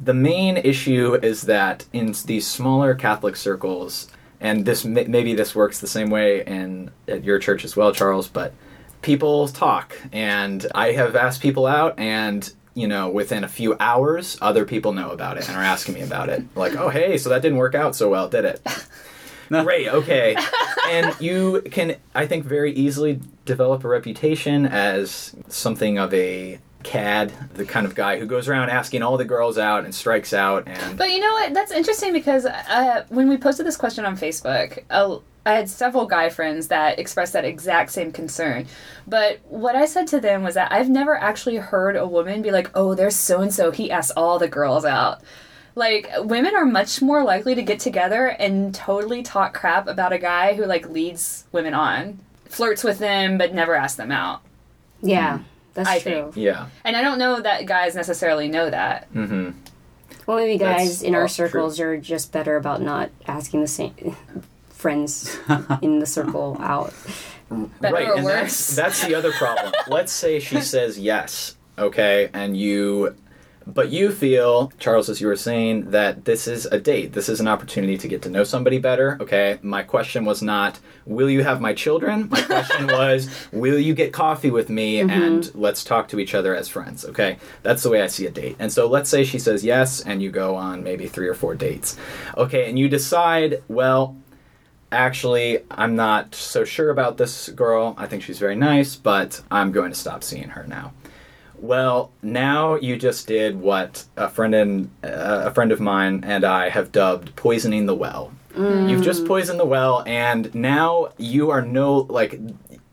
the 0.00 0.14
main 0.14 0.56
issue 0.56 1.14
is 1.14 1.42
that 1.42 1.86
in 1.92 2.14
these 2.26 2.46
smaller 2.46 2.94
Catholic 2.94 3.36
circles, 3.36 4.08
and 4.40 4.64
this 4.64 4.84
maybe 4.84 5.34
this 5.34 5.54
works 5.54 5.80
the 5.80 5.86
same 5.86 6.10
way 6.10 6.44
in 6.44 6.90
at 7.08 7.24
your 7.24 7.38
church 7.38 7.64
as 7.64 7.76
well, 7.76 7.92
Charles, 7.92 8.28
but 8.28 8.52
people 9.06 9.46
talk, 9.46 9.96
and 10.10 10.66
I 10.74 10.90
have 10.92 11.14
asked 11.14 11.40
people 11.40 11.64
out, 11.64 11.96
and 11.96 12.52
you 12.74 12.88
know, 12.88 13.08
within 13.08 13.44
a 13.44 13.48
few 13.48 13.76
hours, 13.80 14.36
other 14.42 14.66
people 14.66 14.92
know 14.92 15.10
about 15.10 15.38
it 15.38 15.48
and 15.48 15.56
are 15.56 15.62
asking 15.62 15.94
me 15.94 16.02
about 16.02 16.28
it. 16.28 16.44
Like, 16.54 16.74
oh, 16.74 16.90
hey, 16.90 17.16
so 17.16 17.30
that 17.30 17.40
didn't 17.40 17.56
work 17.56 17.74
out 17.74 17.96
so 17.96 18.10
well, 18.10 18.28
did 18.28 18.44
it? 18.44 18.66
Great, 19.48 19.88
okay. 19.88 20.36
and 20.90 21.14
you 21.20 21.62
can, 21.70 21.96
I 22.14 22.26
think, 22.26 22.44
very 22.44 22.72
easily 22.74 23.20
develop 23.46 23.84
a 23.84 23.88
reputation 23.88 24.66
as 24.66 25.34
something 25.48 25.98
of 25.98 26.12
a 26.12 26.58
cad, 26.86 27.32
the 27.54 27.64
kind 27.64 27.84
of 27.84 27.94
guy 27.94 28.18
who 28.18 28.26
goes 28.26 28.48
around 28.48 28.70
asking 28.70 29.02
all 29.02 29.16
the 29.16 29.24
girls 29.24 29.58
out 29.58 29.84
and 29.84 29.94
strikes 29.94 30.32
out. 30.32 30.62
And 30.66 30.96
but 30.96 31.10
you 31.10 31.20
know 31.20 31.32
what? 31.32 31.52
That's 31.52 31.72
interesting 31.72 32.12
because 32.12 32.46
uh, 32.46 33.04
when 33.08 33.28
we 33.28 33.36
posted 33.36 33.66
this 33.66 33.76
question 33.76 34.04
on 34.04 34.16
Facebook, 34.16 34.84
uh, 34.88 35.18
I 35.44 35.52
had 35.52 35.68
several 35.68 36.06
guy 36.06 36.28
friends 36.30 36.68
that 36.68 36.98
expressed 36.98 37.32
that 37.32 37.44
exact 37.44 37.90
same 37.90 38.12
concern. 38.12 38.66
But 39.06 39.40
what 39.48 39.76
I 39.76 39.86
said 39.86 40.06
to 40.08 40.20
them 40.20 40.42
was 40.42 40.54
that 40.54 40.72
I've 40.72 40.88
never 40.88 41.16
actually 41.16 41.56
heard 41.56 41.96
a 41.96 42.06
woman 42.06 42.40
be 42.40 42.50
like, 42.50 42.70
oh, 42.74 42.94
there's 42.94 43.16
so 43.16 43.40
and 43.40 43.52
so, 43.52 43.70
he 43.70 43.90
asked 43.90 44.12
all 44.16 44.38
the 44.38 44.48
girls 44.48 44.84
out. 44.84 45.22
Like, 45.74 46.08
women 46.20 46.56
are 46.56 46.64
much 46.64 47.02
more 47.02 47.22
likely 47.22 47.54
to 47.54 47.62
get 47.62 47.80
together 47.80 48.28
and 48.28 48.74
totally 48.74 49.22
talk 49.22 49.54
crap 49.54 49.86
about 49.86 50.12
a 50.12 50.18
guy 50.18 50.54
who, 50.54 50.64
like, 50.64 50.88
leads 50.88 51.44
women 51.52 51.74
on, 51.74 52.18
flirts 52.46 52.82
with 52.82 52.98
them, 52.98 53.36
but 53.36 53.52
never 53.52 53.74
asks 53.74 53.96
them 53.96 54.10
out. 54.10 54.40
Yeah, 55.02 55.40
that's 55.76 55.88
I 55.88 56.00
true. 56.00 56.12
Think. 56.32 56.36
Yeah. 56.36 56.66
And 56.84 56.96
I 56.96 57.02
don't 57.02 57.18
know 57.18 57.40
that 57.40 57.66
guys 57.66 57.94
necessarily 57.94 58.48
know 58.48 58.68
that. 58.68 59.12
Mm 59.14 59.28
hmm. 59.28 59.50
Well, 60.26 60.38
maybe 60.38 60.58
guys 60.58 60.88
That's 60.88 61.02
in 61.02 61.14
our 61.14 61.28
circles 61.28 61.76
true. 61.76 61.90
are 61.90 61.96
just 61.96 62.32
better 62.32 62.56
about 62.56 62.82
not 62.82 63.10
asking 63.28 63.60
the 63.60 63.68
same 63.68 64.16
friends 64.70 65.38
in 65.82 66.00
the 66.00 66.06
circle 66.06 66.56
out. 66.60 66.92
Better 67.80 67.94
right, 67.94 68.08
and 68.16 68.24
worse? 68.24 68.74
that's 68.74 68.76
that's 68.76 69.06
the 69.06 69.14
other 69.14 69.30
problem. 69.32 69.72
Let's 69.86 70.12
say 70.12 70.40
she 70.40 70.60
says 70.60 70.98
yes, 70.98 71.54
okay, 71.78 72.28
and 72.34 72.56
you 72.56 73.14
but 73.66 73.90
you 73.90 74.12
feel, 74.12 74.72
Charles, 74.78 75.08
as 75.08 75.20
you 75.20 75.26
were 75.26 75.36
saying, 75.36 75.90
that 75.90 76.24
this 76.24 76.46
is 76.46 76.66
a 76.66 76.78
date. 76.78 77.12
This 77.12 77.28
is 77.28 77.40
an 77.40 77.48
opportunity 77.48 77.98
to 77.98 78.06
get 78.06 78.22
to 78.22 78.30
know 78.30 78.44
somebody 78.44 78.78
better. 78.78 79.18
Okay. 79.20 79.58
My 79.60 79.82
question 79.82 80.24
was 80.24 80.40
not, 80.40 80.78
will 81.04 81.28
you 81.28 81.42
have 81.42 81.60
my 81.60 81.74
children? 81.74 82.28
My 82.30 82.40
question 82.42 82.86
was, 82.92 83.28
will 83.52 83.78
you 83.78 83.94
get 83.94 84.12
coffee 84.12 84.50
with 84.50 84.68
me 84.68 84.98
mm-hmm. 84.98 85.10
and 85.10 85.54
let's 85.54 85.82
talk 85.82 86.06
to 86.08 86.20
each 86.20 86.34
other 86.34 86.54
as 86.54 86.68
friends? 86.68 87.04
Okay. 87.04 87.38
That's 87.64 87.82
the 87.82 87.90
way 87.90 88.02
I 88.02 88.06
see 88.06 88.26
a 88.26 88.30
date. 88.30 88.56
And 88.60 88.72
so 88.72 88.86
let's 88.86 89.10
say 89.10 89.24
she 89.24 89.40
says 89.40 89.64
yes, 89.64 90.00
and 90.00 90.22
you 90.22 90.30
go 90.30 90.54
on 90.54 90.84
maybe 90.84 91.08
three 91.08 91.26
or 91.26 91.34
four 91.34 91.56
dates. 91.56 91.96
Okay. 92.36 92.68
And 92.68 92.78
you 92.78 92.88
decide, 92.88 93.64
well, 93.66 94.16
actually, 94.92 95.58
I'm 95.72 95.96
not 95.96 96.36
so 96.36 96.64
sure 96.64 96.90
about 96.90 97.16
this 97.16 97.48
girl. 97.48 97.96
I 97.98 98.06
think 98.06 98.22
she's 98.22 98.38
very 98.38 98.56
nice, 98.56 98.94
but 98.94 99.42
I'm 99.50 99.72
going 99.72 99.90
to 99.90 99.98
stop 99.98 100.22
seeing 100.22 100.50
her 100.50 100.64
now. 100.68 100.92
Well, 101.60 102.12
now 102.22 102.76
you 102.76 102.96
just 102.96 103.26
did 103.26 103.60
what 103.60 104.04
a 104.16 104.28
friend 104.28 104.54
and 104.54 104.90
uh, 105.02 105.44
a 105.46 105.50
friend 105.50 105.72
of 105.72 105.80
mine 105.80 106.22
and 106.24 106.44
I 106.44 106.68
have 106.68 106.92
dubbed 106.92 107.34
poisoning 107.36 107.86
the 107.86 107.94
well. 107.94 108.32
Mm. 108.54 108.88
You've 108.90 109.04
just 109.04 109.26
poisoned 109.26 109.60
the 109.60 109.66
well, 109.66 110.02
and 110.06 110.54
now 110.54 111.08
you 111.18 111.50
are 111.50 111.60
no 111.60 112.06
like 112.08 112.40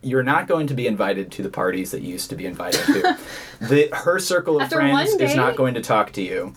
you're 0.01 0.23
not 0.23 0.47
going 0.47 0.67
to 0.67 0.73
be 0.73 0.87
invited 0.87 1.31
to 1.31 1.41
the 1.41 1.49
parties 1.49 1.91
that 1.91 2.01
you 2.01 2.09
used 2.09 2.29
to 2.29 2.35
be 2.35 2.45
invited 2.45 2.81
to. 2.85 3.17
the 3.61 3.89
her 3.93 4.19
circle 4.19 4.57
of 4.57 4.63
After 4.63 4.75
friends 4.75 5.13
is 5.13 5.35
not 5.35 5.55
going 5.55 5.73
to 5.75 5.81
talk 5.81 6.11
to 6.13 6.21
you. 6.21 6.53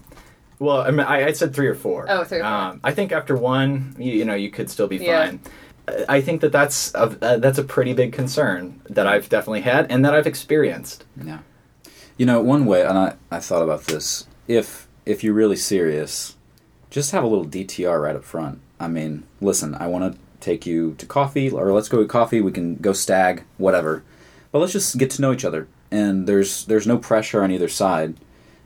Well, 0.59 0.81
I, 0.81 0.91
mean, 0.91 1.01
I, 1.01 1.27
I 1.27 1.33
said 1.33 1.55
three 1.55 1.67
or 1.67 1.75
four. 1.75 2.07
Oh, 2.09 2.25
three 2.25 2.39
or 2.39 2.43
four. 2.43 2.51
Um, 2.51 2.81
I 2.83 2.93
think 2.93 3.13
after 3.13 3.37
one, 3.37 3.95
you, 3.99 4.13
you, 4.13 4.25
know, 4.25 4.35
you 4.35 4.51
could 4.51 4.71
still 4.71 4.87
be 4.87 4.97
yeah. 4.97 5.27
fine. 5.27 5.41
I 6.09 6.21
think 6.21 6.41
that 6.41 6.51
that's 6.51 6.95
a, 6.95 7.17
uh, 7.23 7.37
that's 7.37 7.59
a 7.59 7.63
pretty 7.63 7.93
big 7.93 8.13
concern 8.13 8.81
that 8.89 9.07
I've 9.07 9.29
definitely 9.29 9.61
had 9.61 9.91
and 9.93 10.05
that 10.05 10.15
I've 10.15 10.27
experienced. 10.27 11.05
Yeah. 11.23 11.41
You 12.17 12.27
know, 12.27 12.41
one 12.41 12.65
way, 12.65 12.83
and 12.83 12.97
I, 12.97 13.17
I 13.31 13.41
thought 13.41 13.63
about 13.63 13.85
this. 13.85 14.27
If 14.49 14.89
if 15.05 15.23
you're 15.23 15.35
really 15.35 15.57
serious, 15.57 16.37
just 16.91 17.13
have 17.13 17.23
a 17.23 17.27
little 17.27 17.47
DTR 17.47 18.03
right 18.03 18.17
up 18.17 18.25
front. 18.25 18.61
I 18.81 18.89
mean, 18.89 19.25
listen, 19.41 19.75
I 19.75 19.87
want 19.87 20.13
to 20.13 20.19
take 20.41 20.67
you 20.67 20.95
to 20.99 21.07
coffee, 21.07 21.51
or 21.51 21.73
let's 21.73 21.89
go 21.89 21.99
to 21.99 22.09
coffee. 22.09 22.41
We 22.41 22.53
can 22.53 22.77
go 22.77 22.93
stag, 22.93 23.45
whatever. 23.59 24.03
But 24.51 24.61
let's 24.61 24.73
just 24.73 24.97
get 24.97 25.11
to 25.11 25.23
know 25.23 25.33
each 25.33 25.45
other. 25.45 25.69
And 25.91 26.27
there's 26.27 26.65
there's 26.65 26.87
no 26.87 26.99
pressure 26.99 27.43
on 27.43 27.51
either 27.51 27.69
side. 27.69 28.17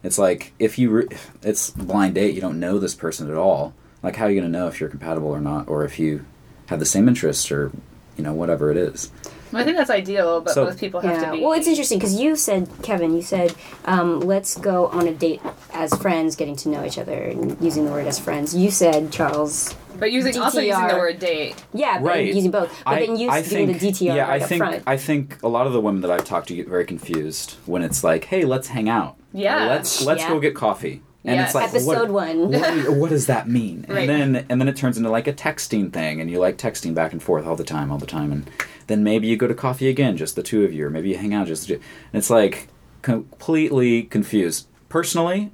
It's 0.03 0.19
like 0.19 0.53
if 0.59 0.79
you 0.79 0.91
re- 0.91 1.09
it's 1.43 1.71
blind 1.71 2.15
date, 2.15 2.35
you 2.35 2.41
don't 2.41 2.61
know 2.61 2.79
this 2.79 2.95
person 2.95 3.31
at 3.31 3.37
all. 3.37 3.75
Like 4.03 4.17
how 4.17 4.27
are 4.27 4.31
you 4.31 4.41
going 4.41 4.51
to 4.51 4.59
know 4.59 4.69
if 4.69 4.81
you're 4.81 4.89
compatible 4.89 5.29
or 5.29 5.41
not, 5.41 5.69
or 5.69 5.85
if 5.85 5.99
you 5.99 6.25
have 6.67 6.79
the 6.79 6.87
same 6.87 7.09
interests 7.09 7.51
or 7.51 7.73
you 8.21 8.25
know 8.25 8.35
whatever 8.35 8.71
it 8.71 8.77
is. 8.77 9.11
Well, 9.51 9.63
I 9.63 9.65
think 9.65 9.79
that's 9.79 9.91
ideal, 9.91 10.43
but 10.43 10.53
so, 10.53 10.67
both 10.67 10.79
people 10.79 11.01
have 11.01 11.23
yeah. 11.23 11.31
to 11.31 11.33
be. 11.33 11.41
Well, 11.41 11.55
it's 11.55 11.67
interesting 11.67 11.99
because 11.99 12.21
you 12.21 12.37
said, 12.37 12.69
Kevin, 12.83 13.15
you 13.15 13.23
said, 13.23 13.55
um, 13.87 14.21
let's 14.21 14.59
go 14.59 14.89
on 14.89 15.09
a 15.09 15.15
date 15.15 15.41
as 15.73 15.93
friends, 15.97 16.37
getting 16.37 16.55
to 16.57 16.69
know 16.69 16.85
each 16.85 16.99
other, 16.99 17.15
and 17.15 17.59
using 17.63 17.87
the 17.87 17.91
word 17.91 18.07
as 18.07 18.21
friends. 18.21 18.55
You 18.55 18.71
said, 18.71 19.11
Charles. 19.11 19.75
But 19.99 20.13
using 20.13 20.35
DTR, 20.35 20.43
also 20.43 20.61
using 20.61 20.87
the 20.87 20.95
word 20.95 21.19
date. 21.19 21.65
Yeah, 21.73 21.99
right. 22.01 22.33
using 22.33 22.51
both. 22.51 22.71
But 22.85 22.91
I, 22.91 23.07
then 23.07 23.17
you 23.17 23.31
I 23.31 23.43
think, 23.43 23.81
the 23.81 23.91
DTR 23.91 24.15
yeah, 24.15 24.29
right 24.29 24.43
I 24.43 24.47
think, 24.47 24.59
front. 24.59 24.83
I 24.87 24.97
think 24.99 25.43
a 25.43 25.49
lot 25.49 25.67
of 25.67 25.73
the 25.73 25.81
women 25.81 26.03
that 26.03 26.11
I've 26.11 26.25
talked 26.25 26.49
to 26.49 26.55
get 26.55 26.69
very 26.69 26.85
confused 26.85 27.57
when 27.65 27.83
it's 27.83 28.05
like, 28.05 28.27
hey, 28.27 28.45
let's 28.45 28.69
hang 28.69 28.89
out. 28.89 29.17
Yeah. 29.33 29.67
let's 29.67 30.05
let's 30.05 30.23
yeah. 30.23 30.29
go 30.29 30.41
get 30.41 30.55
coffee. 30.55 31.03
And 31.25 31.37
yes. 31.37 31.49
it's 31.49 31.55
like 31.55 31.69
episode 31.69 32.11
what, 32.11 32.39
one. 32.39 32.51
what, 32.53 32.97
what, 32.97 33.11
does 33.11 33.27
that 33.27 33.47
mean? 33.47 33.85
Right. 33.89 34.09
And 34.09 34.35
then 34.35 34.47
and 34.49 34.61
then 34.61 34.69
it 34.69 34.77
turns 34.77 34.97
into 34.97 35.11
like 35.11 35.27
a 35.27 35.33
texting 35.33 35.93
thing, 35.93 36.21
and 36.21 36.31
you 36.31 36.39
like 36.39 36.57
texting 36.57 36.95
back 36.95 37.13
and 37.13 37.23
forth 37.23 37.47
all 37.47 37.57
the 37.57 37.65
time, 37.65 37.91
all 37.91 37.99
the 37.99 38.07
time, 38.07 38.33
and 38.33 38.51
then 38.87 39.05
maybe 39.05 39.27
you 39.27 39.37
go 39.37 39.47
to 39.47 39.55
coffee 39.55 39.89
again, 39.89 40.17
just 40.17 40.35
the 40.35 40.43
two 40.43 40.65
of 40.65 40.73
you, 40.73 40.87
or 40.87 40.91
maybe 40.91 41.11
you 41.11 41.19
hang 41.19 41.35
out 41.35 41.47
just. 41.47 41.69
And 41.69 41.81
it's 42.15 42.31
like 42.31 42.69
completely 43.03 44.05
confused. 44.05 44.67
Personally, 44.89 45.53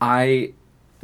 I 0.00 0.54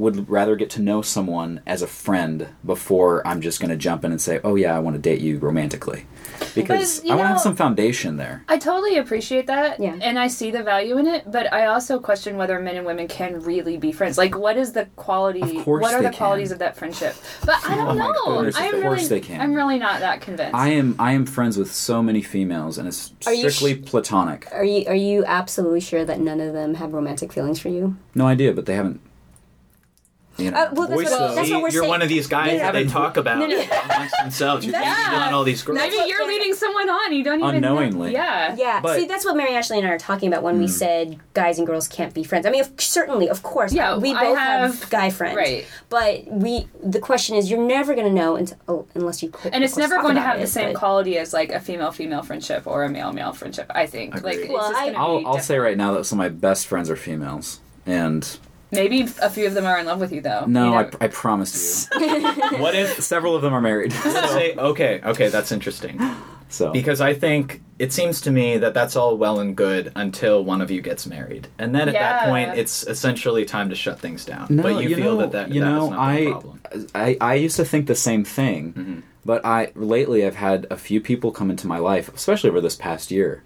would 0.03 0.29
rather 0.29 0.57
get 0.57 0.69
to 0.71 0.83
know 0.83 1.01
someone 1.01 1.61
as 1.67 1.81
a 1.81 1.87
friend 1.87 2.49
before 2.65 3.27
I'm 3.27 3.41
just 3.41 3.61
going 3.61 3.71
to 3.71 3.77
jump 3.77 4.05
in 4.05 4.11
and 4.11 4.21
say, 4.21 4.41
"Oh 4.45 4.57
yeah, 4.57 4.77
I 4.77 4.81
want 4.81 4.95
to 4.97 5.01
date 5.01 5.21
you 5.21 5.39
romantically." 5.39 6.07
because 6.55 7.01
but, 7.01 7.11
I 7.11 7.15
want 7.15 7.25
to 7.25 7.29
have 7.29 7.41
some 7.41 7.57
foundation 7.57 8.17
there. 8.17 8.45
I 8.49 8.59
totally 8.59 8.99
appreciate 8.99 9.47
that, 9.47 9.81
yeah. 9.81 9.97
and 10.01 10.19
I 10.19 10.27
see 10.29 10.51
the 10.51 10.63
value 10.63 10.99
in 10.99 11.07
it. 11.07 11.31
But 11.31 11.53
I 11.53 11.67
also 11.67 11.99
question 11.99 12.37
whether 12.37 12.59
men 12.59 12.77
and 12.77 12.87
women 12.87 13.09
can 13.09 13.41
really 13.41 13.77
be 13.77 13.93
friends. 13.93 14.19
Like, 14.19 14.37
what 14.37 14.57
is 14.57 14.73
the 14.73 14.87
quality? 14.97 15.41
Of 15.41 15.65
course 15.65 15.83
what 15.83 15.95
are 15.95 16.03
the 16.03 16.11
can. 16.11 16.19
qualities 16.19 16.53
of 16.53 16.59
that 16.59 16.77
friendship? 16.77 17.15
But 17.45 17.57
I 17.65 17.75
oh 17.75 17.77
don't 17.77 18.01
oh 18.01 18.43
know. 18.43 18.53
I'm 18.55 18.81
really, 18.83 19.35
I'm 19.35 19.55
really 19.55 19.79
not 19.79 20.01
that 20.01 20.21
convinced. 20.21 20.55
I 20.55 20.69
am. 20.69 20.97
I 20.99 21.13
am 21.13 21.27
friends 21.27 21.57
with 21.57 21.73
so 21.73 22.03
many 22.03 22.23
females, 22.23 22.79
and 22.79 22.89
it's 22.89 23.13
are 23.27 23.35
strictly 23.35 23.83
sh- 23.83 23.87
platonic. 23.87 24.49
Are 24.53 24.65
you? 24.65 24.85
Are 24.89 24.95
you 24.95 25.25
absolutely 25.25 25.81
sure 25.81 26.05
that 26.05 26.21
none 26.21 26.41
of 26.41 26.53
them 26.53 26.75
have 26.75 26.93
romantic 26.93 27.33
feelings 27.33 27.61
for 27.61 27.69
you? 27.69 27.97
No 28.15 28.27
idea, 28.27 28.53
but 28.53 28.67
they 28.67 28.75
haven't 28.75 29.01
you 30.43 30.51
know, 30.51 30.59
uh, 30.59 30.71
well, 30.73 30.89
that's, 30.89 31.11
what, 31.11 31.35
that's 31.35 31.51
what 31.51 31.63
we're 31.63 31.69
You're 31.69 31.83
saying. 31.83 31.89
one 31.89 32.03
of 32.03 32.09
these 32.09 32.27
guys 32.27 32.61
that 32.61 32.73
they 32.73 32.87
talk 32.87 33.17
about 33.17 33.39
no, 33.39 33.47
no. 33.47 33.61
amongst 33.61 34.15
themselves. 34.21 34.67
You're 34.67 34.75
yeah. 34.75 35.27
on 35.27 35.35
all 35.35 35.45
these 35.45 35.63
girls. 35.63 35.79
Maybe 35.79 35.97
you're 36.09 36.27
leading 36.27 36.55
someone 36.55 36.89
on. 36.89 37.13
You 37.13 37.25
don't 37.25 37.41
even 37.41 37.57
unknowingly. 37.57 38.13
Know. 38.13 38.19
Yeah, 38.19 38.57
yeah. 38.57 38.81
But, 38.81 38.99
See, 38.99 39.07
that's 39.07 39.25
what 39.25 39.37
Mary 39.37 39.55
Ashley 39.55 39.79
and 39.79 39.87
I 39.87 39.91
are 39.91 39.99
talking 39.99 40.29
about 40.29 40.43
when 40.43 40.57
mm. 40.57 40.61
we 40.61 40.65
hmm. 40.67 40.73
said 40.73 41.19
guys 41.35 41.59
and 41.59 41.67
girls 41.67 41.89
can't 41.89 42.15
be 42.15 42.25
friends. 42.25 42.47
I 42.47 42.51
mean, 42.51 42.63
if, 42.63 42.81
certainly, 42.81 43.29
of 43.29 43.43
course, 43.43 43.73
yeah, 43.73 43.97
we 43.97 44.13
both 44.13 44.37
have, 44.37 44.79
have, 44.79 44.91
guy 44.91 45.11
friends, 45.11 45.37
right? 45.37 45.67
But 45.89 46.27
we, 46.27 46.67
the 46.83 47.01
question 47.01 47.37
is, 47.37 47.51
you're 47.51 47.65
never 47.65 47.95
going 47.95 48.07
to 48.07 48.13
know 48.13 48.37
until, 48.37 48.59
oh, 48.69 48.87
unless 48.95 49.23
you. 49.23 49.33
And 49.53 49.65
it's 49.65 49.77
never 49.77 50.01
going 50.01 50.17
to 50.17 50.21
have 50.21 50.39
it, 50.39 50.41
the 50.41 50.47
same 50.47 50.73
but, 50.73 50.79
quality 50.79 51.19
as 51.19 51.33
like 51.33 51.51
a 51.51 51.61
female-female 51.61 52.23
friendship 52.23 52.67
or 52.67 52.85
a 52.85 52.89
male-male 52.89 53.33
friendship. 53.33 53.71
I 53.75 53.87
think. 53.87 54.15
Agreed. 54.15 54.43
Like, 54.43 54.51
well, 54.51 54.73
I, 54.75 54.91
I'll, 54.97 55.27
I'll 55.27 55.41
say 55.41 55.59
right 55.59 55.77
now 55.77 55.95
that 55.95 56.05
some 56.05 56.21
of 56.21 56.25
my 56.25 56.29
best 56.29 56.67
friends 56.67 56.91
are 56.91 56.97
females, 56.97 57.61
and 57.87 58.39
Maybe 58.73 59.03
a 59.21 59.29
few 59.29 59.47
of 59.47 59.53
them 59.53 59.67
are 59.67 59.79
in 59.79 59.85
love 59.85 60.01
with 60.01 60.13
you, 60.13 60.23
though. 60.23 60.47
No, 60.47 60.71
you 60.71 60.75
I, 60.79 60.91
I 61.03 61.09
promise 61.09 61.89
you. 61.93 62.01
what 62.59 62.75
if 62.75 63.03
several 63.03 63.37
of 63.37 63.43
them 63.43 63.53
are 63.53 63.61
married? 63.61 63.93
say, 64.03 64.55
okay, 64.57 65.01
okay, 65.05 65.29
that's 65.29 65.53
interesting. 65.53 66.01
So 66.49 66.71
because 66.71 67.01
I 67.01 67.15
think 67.15 67.63
it 67.79 67.93
seems 67.93 68.21
to 68.23 68.31
me 68.31 68.59
that 68.59 68.75
that's 68.75 68.97
all 68.97 69.17
well 69.17 69.41
and 69.41 69.57
good 69.57 69.93
until 69.97 70.45
one 70.45 70.61
of 70.61 70.71
you 70.71 70.81
gets 70.81 71.07
married, 71.07 71.49
and 71.59 71.75
then 71.75 71.89
at 71.89 71.95
yeah. 71.95 72.13
that 72.13 72.29
point, 72.29 72.59
it's 72.59 72.87
essentially 72.87 73.45
time 73.45 73.69
to 73.71 73.75
shut 73.75 73.99
things 74.01 74.25
down. 74.25 74.49
No, 74.51 74.63
but 74.63 74.83
you, 74.83 74.91
you 74.91 74.97
feel 74.97 75.17
know, 75.17 75.21
that 75.23 75.33
that 75.33 75.51
you 75.51 75.61
that 75.61 75.67
know 75.67 75.93
I, 75.93 76.41
I 76.95 77.17
I 77.21 77.35
used 77.35 77.57
to 77.57 77.65
think 77.65 77.87
the 77.87 77.95
same 77.95 78.25
thing, 78.25 78.73
mm-hmm. 78.73 79.01
but 79.25 79.45
I 79.45 79.73
lately 79.75 80.27
I've 80.27 80.37
had 80.37 80.67
a 80.71 80.77
few 80.77 81.01
people 81.01 81.31
come 81.31 81.51
into 81.51 81.67
my 81.67 81.79
life, 81.79 82.13
especially 82.15 82.51
over 82.51 82.61
this 82.61 82.77
past 82.77 83.11
year, 83.11 83.43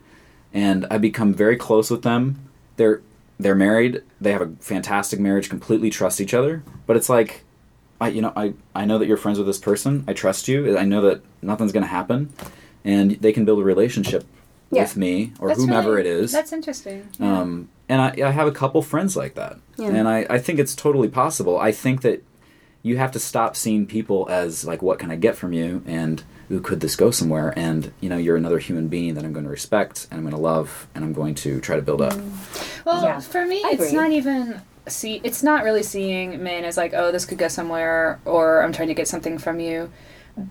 and 0.53 0.87
I 0.91 0.99
become 0.99 1.33
very 1.33 1.57
close 1.57 1.91
with 1.91 2.03
them. 2.03 2.49
They're 2.77 3.03
they're 3.39 3.55
married. 3.55 4.03
They 4.21 4.33
have 4.33 4.43
a 4.43 4.51
fantastic 4.61 5.21
marriage. 5.21 5.49
Completely 5.49 5.91
trust 5.91 6.21
each 6.21 6.35
other. 6.35 6.63
But 6.87 6.97
it's 6.97 7.09
like, 7.09 7.45
I 8.01 8.09
you 8.09 8.23
know 8.23 8.33
I 8.37 8.55
I 8.75 8.85
know 8.85 8.99
that 8.99 9.07
you're 9.07 9.17
friends 9.17 9.39
with 9.39 9.47
this 9.47 9.59
person. 9.59 10.05
I 10.07 10.13
trust 10.13 10.49
you. 10.49 10.77
I 10.77 10.85
know 10.85 11.01
that 11.03 11.23
nothing's 11.43 11.73
gonna 11.73 11.87
happen, 11.87 12.33
and 12.85 13.13
they 13.13 13.33
can 13.33 13.45
build 13.45 13.61
a 13.61 13.65
relationship 13.65 14.25
yeah. 14.71 14.83
with 14.83 14.97
me 14.97 15.33
or 15.39 15.49
that's 15.49 15.61
whomever 15.61 15.95
really, 15.95 16.09
it 16.09 16.17
is. 16.17 16.33
That's 16.33 16.53
interesting. 16.53 17.09
Yeah. 17.19 17.41
Um, 17.41 17.69
and 17.89 18.03
I, 18.03 18.27
I 18.27 18.31
have 18.31 18.49
a 18.49 18.53
couple 18.53 18.83
friends 18.83 19.17
like 19.17 19.35
that, 19.35 19.59
yeah. 19.77 19.89
and 19.89 20.09
I, 20.09 20.27
I 20.29 20.39
think 20.39 20.59
it's 20.59 20.75
totally 20.75 21.09
possible. 21.09 21.59
I 21.59 21.73
think 21.73 22.03
that 22.03 22.23
you 22.83 22.97
have 22.97 23.13
to 23.13 23.19
stop 23.19 23.57
seeing 23.57 23.87
people 23.87 24.29
as 24.31 24.65
like 24.65 24.83
what 24.83 24.99
can 24.99 25.11
I 25.11 25.17
get 25.17 25.37
from 25.37 25.53
you 25.53 25.83
and 25.87 26.23
ooh, 26.51 26.61
could 26.61 26.81
this 26.81 26.97
go 26.97 27.11
somewhere? 27.11 27.53
And 27.57 27.93
you 28.01 28.09
know, 28.09 28.17
you're 28.17 28.37
another 28.37 28.59
human 28.59 28.89
being 28.89 29.15
that 29.15 29.25
I'm 29.25 29.33
going 29.33 29.45
to 29.45 29.51
respect 29.51 30.07
and 30.11 30.19
I'm 30.19 30.25
going 30.25 30.35
to 30.35 30.41
love 30.41 30.87
and 30.95 31.05
I'm 31.05 31.13
going 31.13 31.35
to 31.37 31.61
try 31.61 31.77
to 31.77 31.83
build 31.83 32.03
up. 32.03 32.15
Mm. 32.15 32.85
Well, 32.85 33.03
yeah. 33.03 33.21
for 33.21 33.45
me, 33.45 33.63
I 33.65 33.71
it's 33.73 33.85
agree. 33.85 33.97
not 33.97 34.11
even 34.13 34.63
see. 34.89 35.21
It's 35.25 35.43
not 35.43 35.65
really 35.65 35.83
seeing 35.83 36.43
men 36.43 36.65
as 36.65 36.77
like, 36.77 36.95
oh, 36.95 37.13
this 37.13 37.27
could 37.27 37.39
go 37.39 37.49
somewhere, 37.49 38.21
or 38.25 38.63
I'm 38.63 38.73
trying 38.73 38.89
to 38.89 38.95
get 38.95 39.09
something 39.09 39.39
from 39.39 39.61
you. 39.61 39.91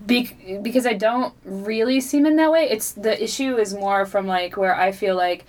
Be- 0.06 0.58
because 0.62 0.84
I 0.84 0.94
don't 0.94 1.32
really 1.44 2.00
see 2.00 2.20
men 2.20 2.36
that 2.36 2.50
way. 2.50 2.68
It's 2.68 2.92
the 2.92 3.22
issue 3.22 3.56
is 3.56 3.72
more 3.72 4.04
from 4.04 4.26
like 4.26 4.56
where 4.56 4.74
I 4.74 4.92
feel 4.92 5.14
like 5.14 5.44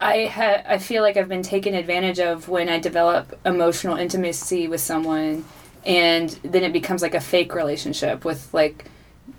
I 0.00 0.26
ha- 0.26 0.62
I 0.66 0.78
feel 0.78 1.02
like 1.02 1.16
I've 1.16 1.28
been 1.28 1.42
taken 1.42 1.74
advantage 1.74 2.18
of 2.18 2.48
when 2.48 2.68
I 2.68 2.78
develop 2.78 3.38
emotional 3.46 3.96
intimacy 3.96 4.66
with 4.66 4.80
someone, 4.80 5.44
and 5.86 6.30
then 6.42 6.64
it 6.64 6.72
becomes 6.72 7.00
like 7.00 7.14
a 7.14 7.20
fake 7.20 7.54
relationship 7.54 8.24
with 8.24 8.52
like 8.52 8.86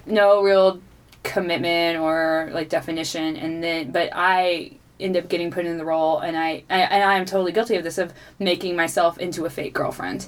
no 0.06 0.42
real 0.42 0.82
commitment 1.24 1.98
or 1.98 2.50
like 2.54 2.70
definition 2.70 3.36
and 3.36 3.64
then 3.64 3.92
but 3.92 4.10
i 4.14 4.72
end 5.00 5.18
up 5.18 5.28
getting 5.28 5.52
put 5.52 5.66
in 5.66 5.78
the 5.78 5.86
role 5.86 6.20
and 6.20 6.38
i, 6.38 6.64
I 6.70 6.82
and 6.82 7.04
i 7.04 7.18
am 7.18 7.26
totally 7.26 7.52
guilty 7.52 7.76
of 7.76 7.84
this 7.84 7.98
of 7.98 8.14
making 8.40 8.76
myself 8.76 9.18
into 9.18 9.46
a 9.46 9.50
fake 9.50 9.74
girlfriend 9.74 10.28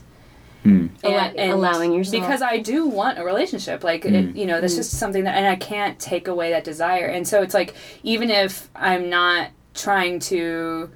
mm. 0.66 0.90
and, 1.04 1.38
and, 1.38 1.52
allowing 1.52 1.94
yourself 1.94 2.24
because 2.24 2.42
i 2.42 2.58
do 2.58 2.88
want 2.88 3.20
a 3.20 3.24
relationship 3.24 3.84
like 3.84 4.04
mm. 4.04 4.32
it, 4.32 4.36
you 4.36 4.46
know 4.46 4.60
that's 4.60 4.74
mm. 4.74 4.78
just 4.78 4.92
something 4.92 5.24
that 5.24 5.36
and 5.36 5.46
i 5.46 5.56
can't 5.56 6.00
take 6.00 6.28
away 6.28 6.50
that 6.50 6.64
desire 6.64 7.06
and 7.06 7.28
so 7.28 7.42
it's 7.42 7.54
like 7.54 7.76
even 8.04 8.30
if 8.32 8.70
i'm 8.76 9.10
not 9.10 9.52
trying 9.74 10.20
to 10.20 10.90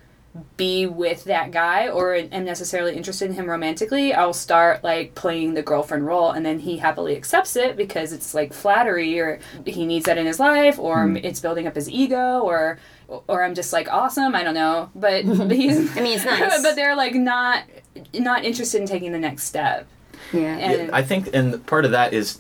be 0.56 0.86
with 0.86 1.26
that 1.26 1.52
guy 1.52 1.90
or 1.90 2.16
am 2.16 2.46
necessarily 2.46 2.96
interested 2.96 3.30
in 3.30 3.36
him 3.36 3.50
romantically, 3.50 4.14
I'll 4.14 4.34
start 4.34 4.84
like 4.84 5.14
playing 5.14 5.56
the 5.56 5.62
girlfriend 5.62 6.06
role 6.06 6.32
and 6.32 6.46
then 6.46 6.60
he 6.60 6.78
happily 6.78 7.18
accepts 7.18 7.56
it 7.56 7.76
because 7.76 8.14
it's 8.14 8.34
like 8.34 8.54
flattery 8.54 9.20
or 9.20 9.40
he 9.66 9.86
needs 9.86 10.06
that 10.06 10.18
in 10.18 10.26
his 10.26 10.40
life 10.40 10.80
or 10.80 11.06
mm. 11.06 11.22
it's 11.24 11.42
building 11.42 11.68
up 11.68 11.76
his 11.76 11.90
ego 11.90 12.40
or 12.42 12.80
or 13.28 13.44
I'm 13.44 13.56
just 13.56 13.74
like 13.74 13.92
awesome, 13.92 14.34
I 14.34 14.44
don't 14.44 14.54
know. 14.54 14.90
But, 14.96 15.26
but 15.26 15.52
he's 15.52 15.98
I 15.98 16.02
mean 16.02 16.16
it's 16.16 16.26
nice. 16.26 16.62
but 16.62 16.76
they're 16.76 16.96
like 16.96 17.14
not 17.14 17.66
not 18.14 18.46
interested 18.46 18.80
in 18.80 18.88
taking 18.88 19.12
the 19.12 19.20
next 19.20 19.44
step. 19.44 19.86
Yeah. 20.32 20.58
And, 20.58 20.88
yeah, 20.88 20.96
I 20.96 21.04
think 21.04 21.30
and 21.34 21.66
part 21.66 21.84
of 21.84 21.92
that 21.92 22.14
is 22.14 22.40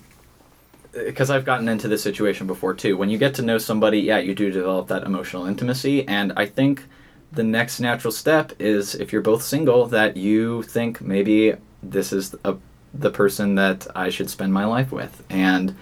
because 0.93 1.29
I've 1.29 1.45
gotten 1.45 1.67
into 1.67 1.89
this 1.89 2.01
situation 2.01 2.48
before 2.48 2.74
too. 2.74 2.95
When 2.95 3.10
you 3.10 3.17
get 3.17 3.36
to 3.36 3.41
know 3.41 3.57
somebody, 3.57 4.00
yeah, 4.00 4.19
you 4.19 4.33
do 4.33 4.50
develop 4.50 4.88
that 4.88 5.03
emotional 5.03 5.45
intimacy 5.45 6.07
and 6.07 6.31
I 6.38 6.45
think 6.45 6.86
the 7.31 7.43
next 7.43 7.79
natural 7.79 8.11
step 8.11 8.51
is 8.59 8.95
if 8.95 9.11
you're 9.13 9.21
both 9.21 9.43
single 9.43 9.85
that 9.88 10.17
you 10.17 10.63
think 10.63 11.00
maybe 11.01 11.53
this 11.81 12.11
is 12.11 12.35
a, 12.43 12.55
the 12.93 13.09
person 13.09 13.55
that 13.55 13.88
I 13.95 14.09
should 14.09 14.29
spend 14.29 14.53
my 14.53 14.65
life 14.65 14.91
with 14.91 15.23
and 15.29 15.75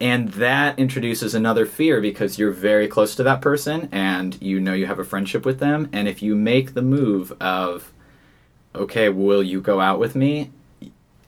And 0.00 0.30
that 0.32 0.76
introduces 0.78 1.34
another 1.34 1.64
fear 1.66 2.00
because 2.00 2.38
you're 2.38 2.50
very 2.50 2.88
close 2.88 3.14
to 3.16 3.22
that 3.22 3.40
person 3.40 3.88
and 3.92 4.36
you 4.42 4.58
know 4.60 4.74
you 4.74 4.86
have 4.86 4.98
a 4.98 5.04
friendship 5.04 5.46
with 5.46 5.60
them. 5.60 5.88
And 5.92 6.08
if 6.08 6.20
you 6.20 6.34
make 6.34 6.74
the 6.74 6.82
move 6.82 7.32
of, 7.40 7.92
okay, 8.74 9.08
will 9.08 9.42
you 9.42 9.60
go 9.60 9.80
out 9.80 10.00
with 10.00 10.14
me? 10.16 10.50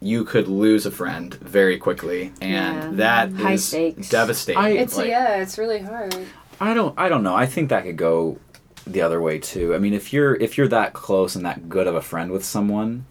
You 0.00 0.24
could 0.24 0.48
lose 0.48 0.84
a 0.84 0.90
friend 0.90 1.32
very 1.34 1.78
quickly, 1.78 2.32
and 2.42 2.76
Yeah. 2.76 2.90
that 3.04 3.32
High 3.32 3.52
is 3.54 3.64
stakes. 3.64 4.08
devastating. 4.10 4.60
I- 4.62 4.70
It's 4.82 4.96
Like, 4.96 5.08
yeah, 5.08 5.36
it's 5.40 5.56
really 5.56 5.78
hard. 5.78 6.14
I 6.60 6.74
don't 6.74 6.94
I 6.98 7.08
don't 7.08 7.22
know. 7.22 7.34
I 7.34 7.46
think 7.46 7.70
that 7.70 7.84
could 7.84 7.96
go 7.96 8.38
the 8.86 9.02
other 9.02 9.20
way 9.20 9.38
too. 9.38 9.74
I 9.74 9.78
mean, 9.78 9.92
if 9.94 10.12
you're 10.12 10.34
if 10.36 10.56
you're 10.56 10.68
that 10.68 10.92
close 10.92 11.34
and 11.36 11.44
that 11.44 11.68
good 11.68 11.86
of 11.86 11.94
a 11.94 12.02
friend 12.02 12.30
with 12.30 12.44
someone, 12.44 13.04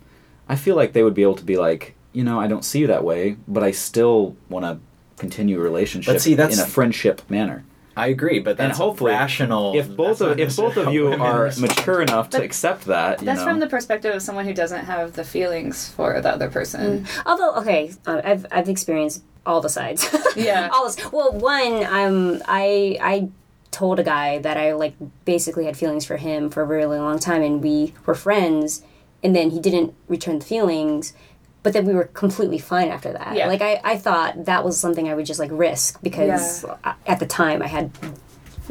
I 0.47 0.55
feel 0.55 0.75
like 0.75 0.93
they 0.93 1.03
would 1.03 1.13
be 1.13 1.23
able 1.23 1.35
to 1.35 1.43
be 1.45 1.57
like, 1.57 1.95
you 2.13 2.23
know, 2.23 2.39
I 2.39 2.47
don't 2.47 2.63
see 2.63 2.79
you 2.79 2.87
that 2.87 3.03
way, 3.03 3.37
but 3.47 3.63
I 3.63 3.71
still 3.71 4.35
want 4.49 4.65
to 4.65 4.79
continue 5.17 5.59
a 5.59 5.63
relationship 5.63 6.13
But 6.13 6.21
see, 6.21 6.33
that's- 6.35 6.57
in 6.57 6.63
a 6.63 6.67
friendship 6.67 7.21
manner. 7.29 7.63
I 7.97 8.07
agree, 8.07 8.39
but 8.39 8.51
And 8.59 8.71
that's 8.71 8.77
hopefully, 8.77 9.13
rational. 9.13 9.73
If 9.73 9.95
both 9.95 10.19
of 10.19 10.37
if 10.37 10.53
both 10.57 10.75
of 10.75 10.93
you 10.93 11.13
are 11.13 11.49
mature 11.57 12.01
enough 12.01 12.29
to 12.31 12.39
But 12.39 12.43
accept 12.45 12.83
that, 12.87 13.21
you 13.21 13.25
That's 13.25 13.39
know, 13.39 13.45
from 13.45 13.59
the 13.61 13.67
perspective 13.67 14.13
of 14.13 14.21
someone 14.21 14.43
who 14.43 14.53
doesn't 14.53 14.83
have 14.83 15.13
the 15.13 15.23
feelings 15.23 15.87
for 15.91 16.19
the 16.19 16.29
other 16.33 16.49
person. 16.49 17.05
Although, 17.25 17.55
okay, 17.61 17.93
uh, 18.05 18.19
I've 18.21 18.45
I've 18.51 18.67
experienced 18.67 19.23
all 19.45 19.61
the 19.61 19.69
sides. 19.69 20.05
Yeah. 20.35 20.67
all 20.73 20.83
this. 20.83 20.97
Well, 21.09 21.31
one, 21.31 21.85
um, 21.85 22.41
I 22.49 22.97
I 23.01 23.29
told 23.75 23.99
a 23.99 24.03
guy 24.03 24.39
that 24.39 24.57
I 24.57 24.73
like 24.73 24.95
basically 25.25 25.65
had 25.65 25.75
feelings 25.77 26.05
for 26.05 26.17
him 26.17 26.49
for 26.49 26.61
a 26.61 26.65
really 26.65 26.97
long 26.97 27.19
time, 27.19 27.41
and 27.43 27.61
we 27.61 27.93
were 28.05 28.15
friends, 28.15 28.81
and 29.23 29.35
then 29.35 29.49
he 29.51 29.59
didn't 29.59 29.93
return 30.07 30.39
the 30.39 30.45
feelings. 30.45 31.13
But 31.63 31.73
then 31.73 31.85
we 31.85 31.93
were 31.93 32.05
completely 32.05 32.59
fine 32.59 32.89
after 32.89 33.11
that. 33.13 33.35
Yeah. 33.35 33.47
Like 33.47 33.61
I, 33.61 33.81
I 33.83 33.97
thought 33.97 34.45
that 34.45 34.63
was 34.63 34.79
something 34.79 35.09
I 35.09 35.15
would 35.15 35.25
just 35.25 35.39
like 35.39 35.49
risk 35.51 35.99
because 36.03 36.63
I- 36.83 36.93
at 37.07 37.19
the 37.19 37.25
time 37.25 37.61
I 37.63 37.67
had, 37.67 37.89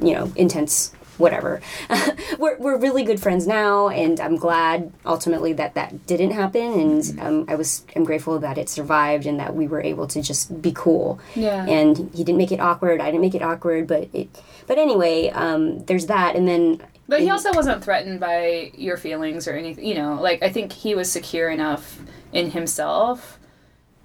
you 0.00 0.14
know, 0.14 0.32
intense 0.36 0.92
whatever. 1.18 1.60
we're, 2.38 2.56
we're 2.58 2.78
really 2.78 3.04
good 3.04 3.20
friends 3.20 3.46
now, 3.46 3.88
and 3.88 4.18
I'm 4.20 4.36
glad 4.36 4.92
ultimately 5.06 5.52
that 5.54 5.74
that 5.74 6.06
didn't 6.06 6.32
happen, 6.32 6.72
and 6.80 7.20
um, 7.20 7.44
I 7.48 7.54
was 7.54 7.84
I'm 7.94 8.04
grateful 8.04 8.38
that 8.40 8.58
it 8.58 8.68
survived 8.68 9.26
and 9.26 9.38
that 9.40 9.54
we 9.54 9.66
were 9.66 9.82
able 9.82 10.06
to 10.08 10.22
just 10.22 10.60
be 10.62 10.72
cool. 10.72 11.20
Yeah. 11.34 11.64
And 11.66 12.10
he 12.14 12.24
didn't 12.24 12.38
make 12.38 12.52
it 12.52 12.60
awkward. 12.60 13.00
I 13.00 13.06
didn't 13.06 13.20
make 13.22 13.34
it 13.34 13.42
awkward, 13.42 13.86
but 13.86 14.08
it. 14.12 14.28
But 14.66 14.78
anyway, 14.78 15.30
um, 15.30 15.84
there's 15.84 16.06
that, 16.06 16.36
and 16.36 16.46
then. 16.48 16.80
But 17.06 17.20
he 17.20 17.28
also 17.30 17.52
wasn't 17.52 17.84
threatened 17.84 18.18
by 18.18 18.70
your 18.74 18.96
feelings 18.96 19.46
or 19.46 19.52
anything. 19.52 19.84
You 19.84 19.94
know, 19.94 20.14
like 20.20 20.42
I 20.42 20.50
think 20.50 20.72
he 20.72 20.94
was 20.94 21.12
secure 21.12 21.50
enough 21.50 22.00
in 22.32 22.50
himself 22.50 23.38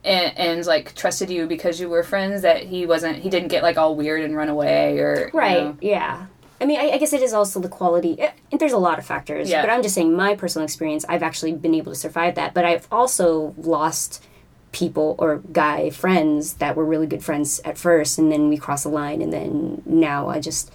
and, 0.04 0.38
and 0.38 0.66
like 0.66 0.96
trusted 0.96 1.30
you 1.30 1.48
because 1.48 1.80
you 1.80 1.90
were 1.90 2.04
friends 2.04 2.42
that 2.42 2.64
he 2.64 2.86
wasn't. 2.86 3.18
He 3.18 3.30
didn't 3.30 3.48
get 3.48 3.64
like 3.64 3.78
all 3.78 3.96
weird 3.96 4.22
and 4.24 4.36
run 4.36 4.50
away 4.50 5.00
or 5.00 5.30
you 5.34 5.38
Right. 5.40 5.64
know. 5.64 5.78
Yeah. 5.82 6.26
I 6.62 6.66
mean, 6.66 6.80
I, 6.80 6.92
I 6.92 6.98
guess 6.98 7.14
it 7.14 7.22
is 7.22 7.34
also 7.34 7.60
the 7.60 7.70
quality. 7.70 8.20
eh, 8.20 8.32
There's 8.58 8.74
a 8.74 8.78
lot 8.78 9.00
of 9.00 9.06
factors, 9.06 9.50
Yeah. 9.50 9.62
but 9.62 9.70
I'm 9.72 9.82
just 9.82 9.96
saying 9.96 10.14
my 10.16 10.36
personal 10.36 10.64
experience. 10.66 11.06
I've 11.08 11.24
actually 11.24 11.54
been 11.54 11.74
able 11.76 11.92
to 11.92 11.98
survive 11.98 12.36
that, 12.36 12.54
but 12.54 12.66
I've 12.66 12.88
also 12.92 13.54
lost 13.58 14.24
people 14.72 15.16
or 15.18 15.38
guy 15.52 15.90
friends 15.90 16.54
that 16.56 16.76
were 16.76 16.86
really 16.86 17.08
good 17.08 17.24
friends 17.24 17.60
at 17.66 17.78
first, 17.78 18.18
and 18.20 18.32
then 18.32 18.50
we 18.50 18.58
cross 18.58 18.86
a 18.86 18.90
line, 18.90 19.22
and 19.22 19.32
then 19.34 19.82
now 19.86 20.28
I 20.30 20.40
just, 20.40 20.72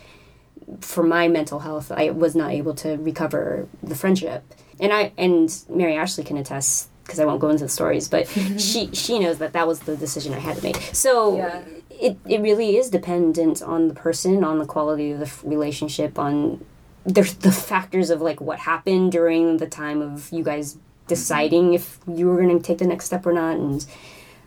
for 0.80 1.04
my 1.04 1.28
mental 1.28 1.60
health, 1.60 1.92
I 1.92 2.10
was 2.10 2.34
not 2.34 2.50
able 2.50 2.74
to 2.76 2.96
recover 2.96 3.68
the 3.82 3.94
friendship, 3.94 4.42
and 4.80 4.92
I 4.92 5.12
and 5.16 5.54
Mary 5.68 5.96
Ashley 5.96 6.24
can 6.24 6.36
attest 6.38 6.88
because 7.04 7.20
I 7.20 7.24
won't 7.26 7.38
go 7.40 7.50
into 7.50 7.64
the 7.64 7.68
stories, 7.70 8.08
but 8.08 8.26
she 8.58 8.90
she 8.92 9.18
knows 9.18 9.38
that 9.38 9.52
that 9.52 9.68
was 9.68 9.80
the 9.80 9.96
decision 9.96 10.32
I 10.34 10.38
had 10.40 10.56
to 10.56 10.62
make. 10.62 10.76
So 10.92 11.36
Yeah. 11.36 11.62
It, 12.00 12.16
it 12.26 12.40
really 12.40 12.76
is 12.76 12.90
dependent 12.90 13.62
on 13.62 13.88
the 13.88 13.94
person, 13.94 14.44
on 14.44 14.58
the 14.58 14.66
quality 14.66 15.12
of 15.12 15.20
the 15.20 15.48
relationship, 15.48 16.18
on 16.18 16.64
there's 17.04 17.34
the 17.34 17.52
factors 17.52 18.10
of 18.10 18.20
like 18.20 18.40
what 18.40 18.60
happened 18.60 19.12
during 19.12 19.58
the 19.58 19.66
time 19.66 20.00
of 20.00 20.30
you 20.32 20.42
guys 20.42 20.74
mm-hmm. 20.74 20.80
deciding 21.06 21.74
if 21.74 21.98
you 22.06 22.26
were 22.26 22.40
going 22.40 22.58
to 22.58 22.64
take 22.64 22.78
the 22.78 22.86
next 22.86 23.06
step 23.06 23.26
or 23.26 23.32
not, 23.32 23.56
and 23.56 23.86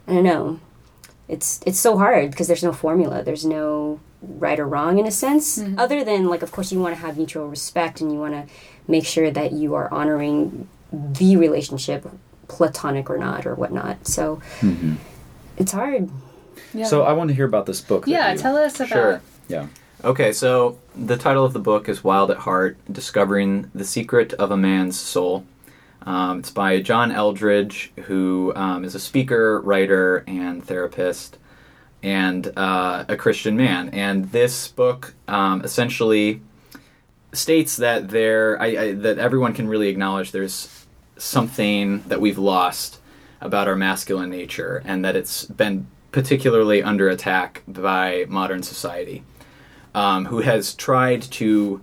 I 0.07 0.13
don't 0.13 0.23
know. 0.23 0.59
It's 1.27 1.59
it's 1.65 1.79
so 1.79 1.97
hard 1.97 2.31
because 2.31 2.47
there's 2.47 2.63
no 2.63 2.71
formula. 2.71 3.21
There's 3.21 3.45
no 3.45 3.99
right 4.21 4.59
or 4.59 4.67
wrong 4.67 4.97
in 4.97 5.05
a 5.05 5.11
sense, 5.11 5.59
mm-hmm. 5.59 5.77
other 5.77 6.03
than 6.03 6.27
like 6.27 6.41
of 6.41 6.51
course 6.51 6.71
you 6.71 6.79
want 6.79 6.95
to 6.95 7.01
have 7.01 7.17
mutual 7.17 7.47
respect 7.47 8.01
and 8.01 8.11
you 8.11 8.19
want 8.19 8.33
to 8.33 8.53
make 8.87 9.05
sure 9.05 9.29
that 9.29 9.51
you 9.51 9.75
are 9.75 9.93
honoring 9.93 10.67
the 10.91 11.35
relationship, 11.35 12.07
platonic 12.47 13.09
or 13.09 13.17
not 13.17 13.45
or 13.45 13.55
whatnot. 13.55 14.07
So 14.07 14.41
mm-hmm. 14.61 14.95
it's 15.57 15.73
hard. 15.73 16.09
Yeah. 16.73 16.85
So 16.85 17.03
I 17.03 17.13
want 17.13 17.29
to 17.29 17.33
hear 17.33 17.45
about 17.45 17.65
this 17.65 17.81
book. 17.81 18.05
that 18.05 18.11
yeah, 18.11 18.31
you- 18.33 18.37
tell 18.39 18.57
us 18.57 18.75
about. 18.79 18.89
Sure. 18.89 19.21
Yeah. 19.47 19.67
Okay, 20.03 20.31
so 20.31 20.77
the 20.95 21.17
title 21.17 21.43
of 21.43 21.53
the 21.53 21.59
book 21.59 21.89
is 21.89 22.03
Wild 22.03 22.29
at 22.29 22.37
Heart 22.37 22.77
Discovering 22.91 23.71
the 23.73 23.83
Secret 23.83 24.31
of 24.33 24.51
a 24.51 24.57
Man's 24.57 24.99
Soul. 24.99 25.43
Um, 26.03 26.39
it's 26.39 26.51
by 26.51 26.81
John 26.81 27.11
Eldredge, 27.11 27.89
who 28.03 28.53
um, 28.55 28.85
is 28.85 28.93
a 28.93 28.99
speaker, 28.99 29.59
writer, 29.61 30.23
and 30.27 30.63
therapist, 30.63 31.37
and 32.03 32.47
uh, 32.55 33.05
a 33.09 33.17
Christian 33.17 33.57
man. 33.57 33.89
And 33.89 34.31
this 34.31 34.67
book 34.67 35.15
um, 35.27 35.61
essentially 35.63 36.41
states 37.33 37.75
that 37.77 38.09
there, 38.09 38.61
I, 38.61 38.65
I, 38.67 38.93
that 38.93 39.17
everyone 39.17 39.53
can 39.53 39.67
really 39.67 39.89
acknowledge 39.89 40.31
there's 40.31 40.85
something 41.17 42.03
that 42.03 42.21
we've 42.21 42.37
lost 42.37 42.99
about 43.41 43.67
our 43.67 43.75
masculine 43.75 44.29
nature, 44.29 44.81
and 44.85 45.03
that 45.03 45.15
it's 45.15 45.45
been 45.45 45.87
particularly 46.17 46.81
under 46.81 47.09
attack 47.09 47.61
by 47.67 48.25
modern 48.27 48.63
society 48.63 49.23
um, 49.93 50.25
who 50.25 50.39
has 50.39 50.73
tried 50.73 51.21
to 51.21 51.79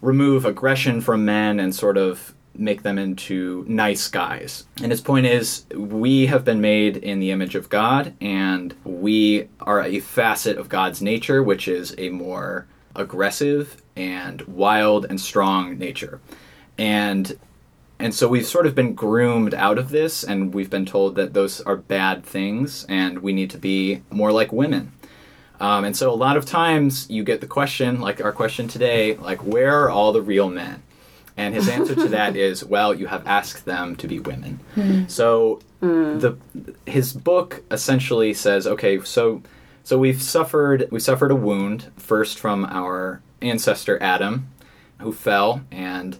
remove 0.00 0.44
aggression 0.44 1.00
from 1.00 1.24
men 1.24 1.60
and 1.60 1.72
sort 1.72 1.96
of 1.96 2.34
make 2.56 2.82
them 2.82 2.98
into 2.98 3.64
nice 3.68 4.08
guys. 4.08 4.64
And 4.82 4.90
his 4.90 5.00
point 5.00 5.26
is 5.26 5.64
we 5.72 6.26
have 6.26 6.44
been 6.44 6.60
made 6.60 6.96
in 6.96 7.20
the 7.20 7.30
image 7.30 7.54
of 7.54 7.68
God, 7.68 8.14
and 8.20 8.74
we 8.82 9.46
are 9.60 9.80
a 9.80 10.00
facet 10.00 10.58
of 10.58 10.68
God's 10.68 11.00
nature, 11.00 11.40
which 11.40 11.68
is 11.68 11.94
a 11.98 12.08
more 12.08 12.66
aggressive 12.96 13.80
and 13.94 14.42
wild 14.42 15.06
and 15.08 15.20
strong 15.20 15.78
nature. 15.78 16.20
And 16.76 17.38
and 17.98 18.14
so 18.14 18.28
we've 18.28 18.46
sort 18.46 18.66
of 18.66 18.74
been 18.74 18.94
groomed 18.94 19.54
out 19.54 19.78
of 19.78 19.90
this, 19.90 20.22
and 20.22 20.54
we've 20.54 20.70
been 20.70 20.86
told 20.86 21.16
that 21.16 21.34
those 21.34 21.60
are 21.62 21.76
bad 21.76 22.24
things, 22.24 22.84
and 22.88 23.18
we 23.20 23.32
need 23.32 23.50
to 23.50 23.58
be 23.58 24.02
more 24.10 24.30
like 24.32 24.52
women. 24.52 24.92
Um, 25.60 25.84
and 25.84 25.96
so 25.96 26.10
a 26.10 26.14
lot 26.14 26.36
of 26.36 26.46
times 26.46 27.10
you 27.10 27.24
get 27.24 27.40
the 27.40 27.46
question, 27.46 28.00
like 28.00 28.22
our 28.24 28.32
question 28.32 28.68
today, 28.68 29.16
like, 29.16 29.44
where 29.44 29.76
are 29.80 29.90
all 29.90 30.12
the 30.12 30.22
real 30.22 30.48
men? 30.48 30.82
And 31.36 31.54
his 31.54 31.68
answer 31.68 31.94
to 31.94 32.08
that 32.08 32.36
is, 32.48 32.64
well, 32.64 32.94
you 32.94 33.06
have 33.06 33.26
asked 33.26 33.64
them 33.64 33.96
to 33.96 34.08
be 34.08 34.20
women. 34.20 34.60
So 35.08 35.60
the 36.20 36.36
his 36.86 37.12
book 37.12 37.62
essentially 37.70 38.34
says, 38.34 38.66
okay, 38.66 39.00
so 39.00 39.42
so 39.84 39.98
we've 39.98 40.22
suffered 40.22 40.88
we 40.90 41.00
suffered 41.00 41.30
a 41.30 41.36
wound 41.36 41.90
first 41.96 42.38
from 42.38 42.64
our 42.64 43.22
ancestor 43.40 44.00
Adam, 44.02 44.48
who 44.98 45.12
fell, 45.12 45.62
and 45.70 46.18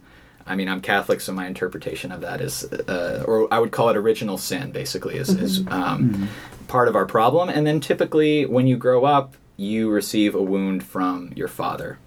I 0.49 0.57
mean 0.57 0.69
I'm 0.69 0.81
Catholic, 0.81 1.21
so 1.21 1.33
my 1.33 1.47
interpretation 1.47 2.11
of 2.11 2.21
that 2.23 2.41
is, 2.41 2.65
uh, 2.65 3.25
or 3.27 3.53
I 3.53 3.59
would 3.59 3.71
call 3.71 3.89
it 3.91 3.97
original 3.97 4.39
sin, 4.39 4.73
basically, 4.73 5.17
is, 5.17 5.29
is 5.31 5.67
um, 5.69 6.29
part 6.67 6.89
of 6.89 6.97
our 6.97 7.07
problem. 7.07 7.49
And 7.49 7.67
then 7.67 7.81
typically, 7.81 8.47
when 8.47 8.67
you 8.67 8.77
grow 8.77 9.05
up, 9.05 9.35
you 9.57 9.91
receive 9.91 10.35
a 10.35 10.43
wound 10.43 10.83
from 10.83 11.33
your 11.37 11.49
father 11.49 11.99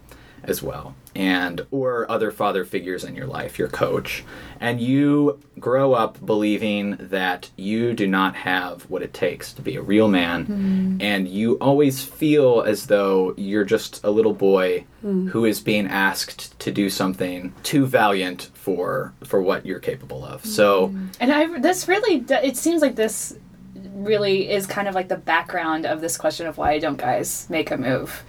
as 0.43 0.63
well 0.63 0.95
and 1.15 1.65
or 1.71 2.10
other 2.10 2.32
father 2.32 2.63
figures 2.63 3.04
in 3.04 3.15
your 3.15 3.28
life 3.28 3.60
your 3.60 3.67
coach 3.67 4.24
and 4.60 4.80
you 4.80 5.39
grow 5.60 5.93
up 5.93 6.24
believing 6.26 6.95
that 7.00 7.50
you 7.58 7.93
do 7.93 8.08
not 8.08 8.36
have 8.36 8.84
what 8.84 9.02
it 9.02 9.13
takes 9.13 9.52
to 9.52 9.62
be 9.62 9.76
a 9.76 9.82
real 9.82 10.08
man 10.08 10.43
mm-hmm. 10.45 10.97
and 11.02 11.28
you 11.28 11.58
always 11.60 12.04
feel 12.04 12.62
as 12.62 12.88
though 12.88 13.34
you're 13.38 13.65
just 13.65 14.04
a 14.04 14.10
little 14.10 14.34
boy 14.34 14.86
hmm. 15.02 15.28
who 15.28 15.45
is 15.45 15.60
being 15.60 15.88
asked 15.88 16.58
to 16.60 16.71
do 16.71 16.89
something 16.89 17.54
too 17.63 17.86
valiant 17.86 18.50
for 18.54 19.13
for 19.24 19.41
what 19.41 19.65
you're 19.65 19.80
capable 19.80 20.24
of. 20.24 20.45
So 20.45 20.88
mm-hmm. 20.88 21.08
And 21.19 21.32
I 21.32 21.60
this 21.60 21.88
really 21.88 22.24
it 22.30 22.58
seems 22.58 22.82
like 22.82 22.95
this 22.95 23.38
really 23.76 24.50
is 24.50 24.65
kind 24.65 24.88
of 24.88 24.95
like 24.95 25.08
the 25.08 25.17
background 25.17 25.86
of 25.86 26.02
this 26.02 26.17
question 26.17 26.47
of 26.47 26.58
why 26.58 26.80
don't 26.80 26.97
guys 26.97 27.47
make 27.50 27.71
a 27.71 27.78
move? 27.78 28.24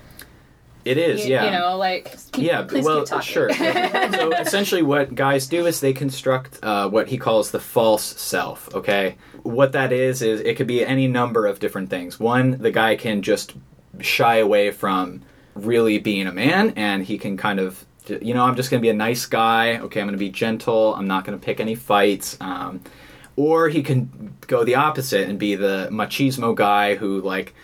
It 0.85 0.99
is 0.99 1.25
You, 1.25 1.33
yeah 1.33 1.45
you 1.45 1.51
know, 1.53 1.77
like 1.77 2.05
keep, 2.33 2.45
yeah, 2.45 2.62
please 2.62 2.85
well, 2.85 3.05
sure. 3.21 3.53
so 3.53 4.33
essentially, 4.33 4.83
what 4.83 5.14
guys 5.14 5.47
do 5.47 5.66
is 5.66 5.81
they 5.81 5.92
construct 5.92 6.59
uh, 6.62 6.88
what 6.88 7.09
he 7.09 7.18
calls 7.18 7.51
the 7.51 7.61
false 7.61 8.05
self. 8.21 8.75
Okay, 8.75 9.16
what 9.42 9.73
that 9.73 9.92
is 9.92 10.23
is 10.23 10.40
it 10.40 10.57
could 10.57 10.66
be 10.66 10.85
any 10.85 11.07
number 11.07 11.47
of 11.47 11.61
different 11.61 11.90
things. 11.90 12.18
One, 12.18 12.59
the 12.59 12.71
guy 12.71 12.97
can 12.97 13.23
just 13.23 13.55
shy 14.01 14.37
away 14.37 14.71
from 14.71 15.23
really 15.55 15.99
being 15.99 16.27
a 16.27 16.33
man, 16.33 16.73
and 16.77 17.05
he 17.05 17.18
can 17.18 17.37
kind 17.37 17.61
of, 17.61 17.85
you 18.09 18.35
know, 18.35 18.45
I'm 18.45 18.57
just 18.57 18.71
going 18.71 18.81
to 18.81 18.83
be 18.83 18.90
a 18.90 18.95
nice 18.95 19.27
guy. 19.27 19.79
Okay, 19.79 20.01
I'm 20.01 20.07
going 20.07 20.12
to 20.12 20.18
be 20.18 20.31
gentle. 20.31 20.95
I'm 20.95 21.07
not 21.07 21.25
going 21.25 21.38
to 21.38 21.45
pick 21.45 21.61
any 21.61 21.75
fights. 21.75 22.37
Um, 22.40 22.81
or 23.37 23.68
he 23.68 23.83
can 23.83 24.37
go 24.47 24.64
the 24.64 24.75
opposite 24.75 25.29
and 25.29 25.38
be 25.38 25.55
the 25.55 25.88
machismo 25.90 26.55
guy 26.55 26.97
who 26.97 27.21
like 27.21 27.55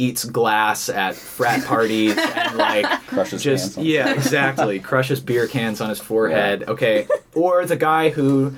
eats 0.00 0.24
glass 0.24 0.88
at 0.88 1.14
frat 1.14 1.64
parties 1.64 2.16
and 2.16 2.56
like 2.68 2.86
Crushes 3.06 3.42
just 3.42 3.78
on- 3.78 3.84
yeah 3.84 4.12
exactly. 4.12 4.80
Crushes 4.80 5.20
beer 5.20 5.46
cans 5.46 5.80
on 5.80 5.88
his 5.88 6.00
forehead. 6.00 6.64
Okay. 6.68 7.06
Or 7.34 7.64
the 7.64 7.76
guy 7.76 8.08
who 8.10 8.54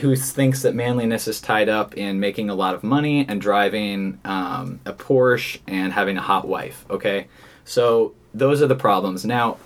who 0.00 0.16
thinks 0.16 0.62
that 0.62 0.74
manliness 0.74 1.28
is 1.28 1.40
tied 1.40 1.68
up 1.68 1.94
in 1.96 2.18
making 2.18 2.48
a 2.50 2.54
lot 2.54 2.74
of 2.74 2.82
money 2.82 3.26
and 3.28 3.40
driving 3.40 4.18
um, 4.24 4.80
a 4.86 4.92
Porsche 4.92 5.58
and 5.68 5.92
having 5.92 6.16
a 6.16 6.20
hot 6.20 6.48
wife. 6.48 6.84
Okay, 6.90 7.26
so 7.64 8.12
those 8.34 8.60
are 8.62 8.66
the 8.66 8.74
problems. 8.74 9.24
Now, 9.24 9.58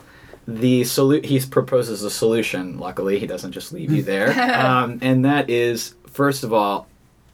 the 0.49 0.83
solu- 0.83 1.25
he 1.25 1.41
proposes 1.41 2.03
a 2.03 2.11
solution. 2.11 2.79
Luckily, 2.79 3.19
he 3.19 3.27
doesn't 3.27 3.53
just 3.53 3.73
leave 3.73 3.91
you 3.93 4.03
there, 4.03 4.31
um, 4.67 4.99
and 5.01 5.25
that 5.25 5.49
is 5.49 5.95
first 6.09 6.45
of 6.45 6.53
all, 6.53 6.89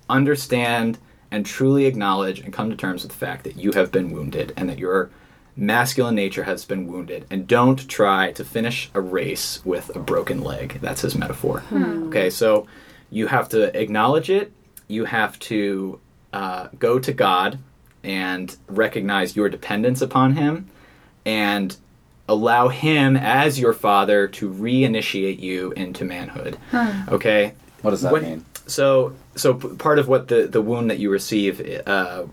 understand 0.09 0.99
and 1.33 1.45
truly 1.45 1.87
acknowledge 1.87 2.39
and 2.41 2.53
come 2.53 2.71
to 2.71 2.77
terms 2.77 3.03
with 3.03 3.11
the 3.11 3.19
fact 3.19 3.43
that 3.43 3.57
you 3.57 3.73
have 3.73 3.91
been 3.91 4.13
wounded 4.13 4.53
and 4.57 4.69
that 4.69 4.79
your 4.79 5.11
masculine 5.57 6.15
nature 6.15 6.45
has 6.45 6.65
been 6.65 6.87
wounded. 6.87 7.27
And 7.31 7.49
don't 7.49 7.89
try 7.89 8.31
to 8.33 8.45
finish 8.45 8.91
a 8.95 9.01
race 9.01 9.61
with 9.65 9.95
a 9.97 9.99
broken 9.99 10.43
leg. 10.43 10.79
That's 10.81 11.01
his 11.03 11.17
metaphor. 11.17 11.65
Okay 11.73 12.31
so 12.31 12.67
you 13.11 13.27
have 13.27 13.49
to 13.51 13.77
acknowledge 13.79 14.31
it. 14.31 14.53
You 14.89 15.05
have 15.07 15.39
to 15.41 15.99
uh, 16.33 16.69
go 16.79 16.99
to 16.99 17.13
god 17.13 17.59
and 18.05 18.57
recognize 18.69 19.37
your 19.37 19.49
dependence 19.49 20.01
upon 20.03 20.35
him 20.37 20.69
and 21.27 21.77
allow 22.29 22.69
him 22.69 23.17
as 23.17 23.59
your 23.59 23.73
father 23.73 24.27
to 24.29 24.51
reinitiate 24.51 25.41
you 25.41 25.73
into 25.73 26.05
manhood. 26.05 26.57
Okay? 27.09 27.53
What 27.83 27.91
does 27.93 28.03
that 28.03 28.13
What- 28.13 28.23
mean? 28.23 28.45
So 28.67 29.15
so 29.35 29.55
part 29.55 29.99
of 29.99 30.09
what 30.09 30.29
the 30.29 30.47
the 30.47 30.61
wound 30.63 30.91
that 30.91 30.99
you 30.99 31.11
receive 31.11 31.61
uh, 31.87 32.25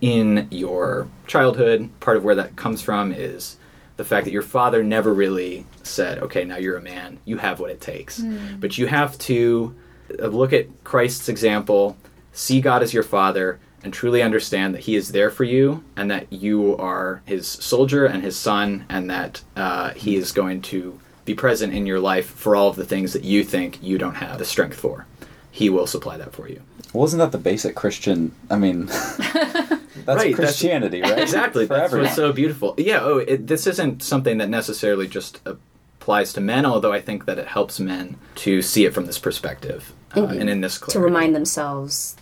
in 0.00 0.48
your 0.50 1.08
childhood 1.26 1.88
part 2.00 2.16
of 2.16 2.24
where 2.24 2.34
that 2.34 2.56
comes 2.56 2.82
from 2.82 3.12
is 3.12 3.56
the 3.96 4.04
fact 4.04 4.24
that 4.24 4.32
your 4.32 4.42
father 4.42 4.82
never 4.82 5.12
really 5.14 5.66
said 5.82 6.18
okay 6.18 6.44
now 6.44 6.56
you're 6.56 6.76
a 6.76 6.82
man. 6.82 7.18
You 7.24 7.38
have 7.38 7.60
what 7.60 7.70
it 7.70 7.80
takes. 7.80 8.18
But 8.58 8.76
you 8.78 8.86
have 8.86 9.16
to 9.18 9.74
uh, 10.20 10.26
look 10.26 10.52
at 10.52 10.66
christ's 10.84 11.28
example 11.28 11.96
see 12.32 12.60
god 12.60 12.82
as 12.82 12.92
your 12.92 13.02
father 13.02 13.58
and 13.82 13.92
truly 13.92 14.22
understand 14.22 14.74
that 14.74 14.80
he 14.82 14.96
is 14.96 15.12
there 15.12 15.30
for 15.30 15.44
you 15.44 15.84
and 15.96 16.10
that 16.10 16.32
you 16.32 16.76
are 16.78 17.22
his 17.26 17.46
soldier 17.46 18.06
and 18.06 18.22
his 18.22 18.36
son 18.36 18.84
and 18.88 19.10
that 19.10 19.42
uh, 19.56 19.90
he 19.90 20.16
is 20.16 20.32
going 20.32 20.60
to 20.62 20.98
be 21.24 21.34
present 21.34 21.72
in 21.72 21.86
your 21.86 22.00
life 22.00 22.26
for 22.26 22.56
all 22.56 22.68
of 22.68 22.76
the 22.76 22.84
things 22.84 23.12
that 23.12 23.24
you 23.24 23.44
think 23.44 23.82
you 23.82 23.98
don't 23.98 24.16
have 24.16 24.38
the 24.38 24.44
strength 24.44 24.78
for 24.78 25.06
he 25.60 25.70
will 25.70 25.86
supply 25.86 26.16
that 26.16 26.32
for 26.32 26.48
you 26.48 26.60
Wasn't 26.92 27.20
that 27.20 27.30
the 27.32 27.38
basic 27.50 27.74
Christian? 27.76 28.32
I 28.50 28.56
mean, 28.56 28.86
that's 28.86 29.70
Right, 30.06 30.06
that's- 30.06 30.34
Christianity, 30.34 31.00
right? 31.02 31.18
exactly 31.18 31.66
For 31.66 31.74
that's 31.74 31.84
everyone. 31.86 32.04
what's 32.06 32.16
so 32.16 32.32
beautiful 32.32 32.74
yeah 32.76 33.00
oh 33.02 33.18
it, 33.18 33.46
this 33.46 33.66
isn't 33.66 34.02
something 34.02 34.38
that 34.38 34.48
necessarily 34.48 35.06
just 35.08 35.40
applies 35.46 36.32
to 36.34 36.40
men 36.40 36.66
although 36.66 36.92
i 36.92 37.00
think 37.00 37.24
that 37.26 37.38
it 37.38 37.46
helps 37.48 37.78
men 37.80 38.16
to 38.36 38.60
see 38.62 38.84
it 38.84 38.92
from 38.94 39.06
this 39.06 39.18
perspective 39.18 39.92
uh, 40.16 40.24
and 40.26 40.48
in 40.50 40.60
this 40.60 40.78
to 40.80 41.00
remind 41.00 41.34
themselves 41.34 42.16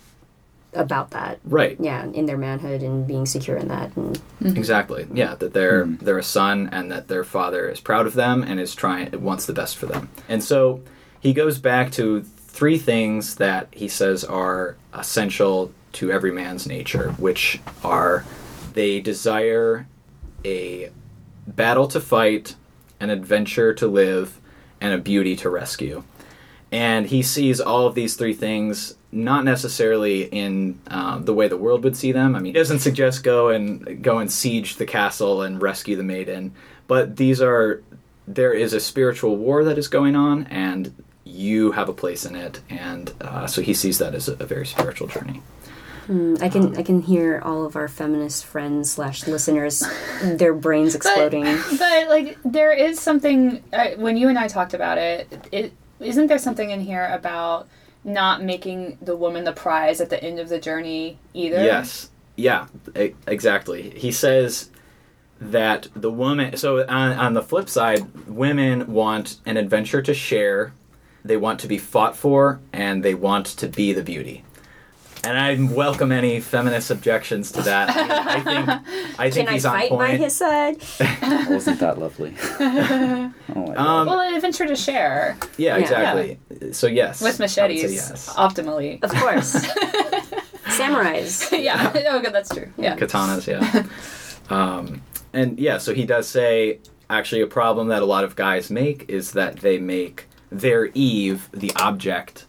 about 0.75 1.11
that. 1.11 1.39
right 1.45 1.77
Yeah, 1.79 2.05
in 2.19 2.25
their 2.25 2.37
manhood 2.37 2.81
and 2.81 3.05
being 3.05 3.27
secure 3.27 3.57
in 3.57 3.67
that. 3.67 3.95
And 3.95 4.19
exactly 4.57 5.05
yeah 5.13 5.35
that 5.35 5.53
they're 5.53 5.85
they're 5.85 6.17
a 6.17 6.23
son 6.23 6.67
and 6.71 6.91
that 6.91 7.07
their 7.07 7.23
father 7.23 7.69
is 7.69 7.79
proud 7.79 8.07
of 8.07 8.13
them 8.15 8.41
and 8.41 8.59
is 8.59 8.73
trying 8.73 9.11
wants 9.21 9.45
the 9.45 9.53
best 9.53 9.77
for 9.77 9.85
them 9.85 10.09
and 10.27 10.43
so 10.43 10.81
he 11.19 11.31
goes 11.33 11.57
back 11.59 11.91
to 11.93 12.25
three 12.53 12.77
things 12.77 13.35
that 13.35 13.67
he 13.71 13.87
says 13.87 14.23
are 14.23 14.77
essential 14.93 15.71
to 15.91 16.11
every 16.11 16.31
man's 16.31 16.65
nature 16.65 17.11
which 17.13 17.59
are 17.83 18.23
they 18.73 19.01
desire 19.01 19.87
a 20.45 20.89
battle 21.45 21.87
to 21.87 21.99
fight 21.99 22.55
an 22.99 23.09
adventure 23.09 23.73
to 23.73 23.87
live 23.87 24.39
and 24.79 24.93
a 24.93 24.97
beauty 24.97 25.35
to 25.35 25.49
rescue 25.49 26.03
and 26.71 27.07
he 27.07 27.21
sees 27.21 27.59
all 27.59 27.85
of 27.85 27.93
these 27.93 28.15
three 28.15 28.33
things 28.33 28.95
not 29.11 29.45
necessarily 29.45 30.23
in 30.23 30.79
um, 30.87 31.23
the 31.25 31.33
way 31.33 31.47
the 31.47 31.55
world 31.55 31.83
would 31.83 31.95
see 31.95 32.11
them. 32.11 32.35
I 32.35 32.39
mean, 32.39 32.53
he 32.55 32.59
doesn't 32.59 32.79
suggest 32.79 33.23
go 33.23 33.49
and 33.49 34.01
go 34.01 34.17
and 34.17 34.31
siege 34.31 34.77
the 34.77 34.85
castle 34.85 35.43
and 35.43 35.61
rescue 35.61 35.95
the 35.95 36.03
maiden, 36.03 36.53
but 36.87 37.17
these 37.17 37.41
are 37.41 37.83
there 38.27 38.53
is 38.53 38.73
a 38.73 38.79
spiritual 38.79 39.35
war 39.35 39.63
that 39.65 39.77
is 39.77 39.87
going 39.87 40.15
on, 40.15 40.45
and 40.45 40.95
you 41.33 41.71
have 41.71 41.89
a 41.89 41.93
place 41.93 42.25
in 42.25 42.35
it, 42.35 42.61
and 42.69 43.11
uh, 43.21 43.47
so 43.47 43.61
he 43.61 43.73
sees 43.73 43.97
that 43.97 44.13
as 44.13 44.29
a, 44.29 44.33
a 44.33 44.45
very 44.45 44.65
spiritual 44.65 45.07
journey. 45.07 45.41
mm, 46.07 46.41
I 46.41 46.49
can 46.49 46.77
I 46.77 46.83
can 46.83 47.01
hear 47.01 47.41
all 47.43 47.65
of 47.65 47.75
our 47.75 47.87
feminist 47.87 48.45
friends 48.45 48.91
slash 48.91 49.25
listeners, 49.27 49.83
their 50.23 50.53
brains 50.53 50.93
exploding. 50.95 51.45
But 51.77 52.09
like, 52.09 52.37
there 52.45 52.71
is 52.71 52.99
something 52.99 53.63
uh, 53.73 53.91
when 53.97 54.15
you 54.17 54.29
and 54.29 54.37
I 54.37 54.47
talked 54.47 54.73
about 54.73 54.97
it. 54.97 55.47
It 55.51 55.73
isn't 55.99 56.27
there 56.27 56.37
something 56.37 56.69
in 56.69 56.81
here 56.81 57.09
about 57.11 57.67
not 58.03 58.43
making 58.43 58.97
the 59.01 59.15
woman 59.15 59.43
the 59.45 59.53
prize 59.53 60.01
at 60.01 60.09
the 60.09 60.21
end 60.21 60.37
of 60.39 60.49
the 60.49 60.59
journey 60.59 61.17
either. 61.33 61.63
Yes. 61.63 62.09
Yeah, 62.35 62.67
e- 62.99 63.13
exactly. 63.27 63.91
He 63.91 64.11
says 64.11 64.69
that 65.39 65.87
the 65.95 66.11
woman. 66.11 66.57
So 66.57 66.85
on, 66.87 67.11
on 67.13 67.33
the 67.33 67.41
flip 67.41 67.69
side, 67.69 68.27
women 68.27 68.91
want 68.91 69.37
an 69.45 69.57
adventure 69.57 70.01
to 70.01 70.13
share. 70.13 70.73
They 71.25 71.37
want 71.37 71.59
to 71.61 71.67
be 71.67 71.77
fought 71.77 72.15
for, 72.17 72.59
and 72.73 73.03
they 73.03 73.15
want 73.15 73.45
to 73.47 73.67
be 73.67 73.93
the 73.93 74.03
beauty. 74.03 74.43
And 75.25 75.37
I 75.37 75.73
welcome 75.73 76.11
any 76.11 76.41
feminist 76.41 76.91
objections 76.91 77.49
to 77.53 77.61
that. 77.61 77.89
I, 77.89 78.35
I 78.35 78.41
think 78.41 79.19
I 79.19 79.29
think 79.31 79.47
Can 79.47 79.47
I 79.47 79.51
he's 79.53 79.65
on 79.65 79.79
fight 79.79 79.89
point. 79.89 79.99
by 79.99 80.17
his 80.17 80.35
side? 80.35 80.75
Wasn't 81.49 81.79
that 81.79 81.97
lovely? 81.97 82.35
oh 82.59 83.31
my 83.55 83.65
God. 83.73 83.77
Um, 83.77 84.07
Well, 84.07 84.19
an 84.19 84.33
adventure 84.35 84.67
to 84.67 84.75
share 84.75 85.37
yeah, 85.57 85.77
Yeah. 85.77 85.81
exactly. 85.81 86.39
So 86.73 86.87
yes, 86.87 87.21
with 87.21 87.39
I 87.39 87.43
would 87.43 87.49
say 87.49 87.61
machetes, 87.61 87.93
yes. 87.93 88.33
optimally. 88.35 89.01
Of 89.01 89.11
course. 89.13 89.53
Samurais. 90.75 91.57
yeah. 91.63 91.91
Oh, 92.09 92.19
good. 92.19 92.33
That's 92.33 92.53
true. 92.53 92.71
Yeah. 92.77 92.97
katanas 92.97 93.47
yeah 93.47 93.83
um, 94.49 95.01
and 95.31 95.57
yeah 95.59 95.77
so 95.77 95.93
he 95.93 96.05
does 96.05 96.27
say 96.27 96.79
actually 97.09 97.41
a 97.41 97.47
problem 97.47 97.87
that 97.89 98.01
a 98.01 98.05
lot 98.05 98.23
of 98.25 98.35
guys 98.35 98.69
make 98.69 99.05
is 99.09 99.31
that 99.33 99.57
they 99.57 99.77
make 99.77 100.27
their 100.53 100.85
eve 100.93 101.49
the 101.51 101.71
object 101.75 102.45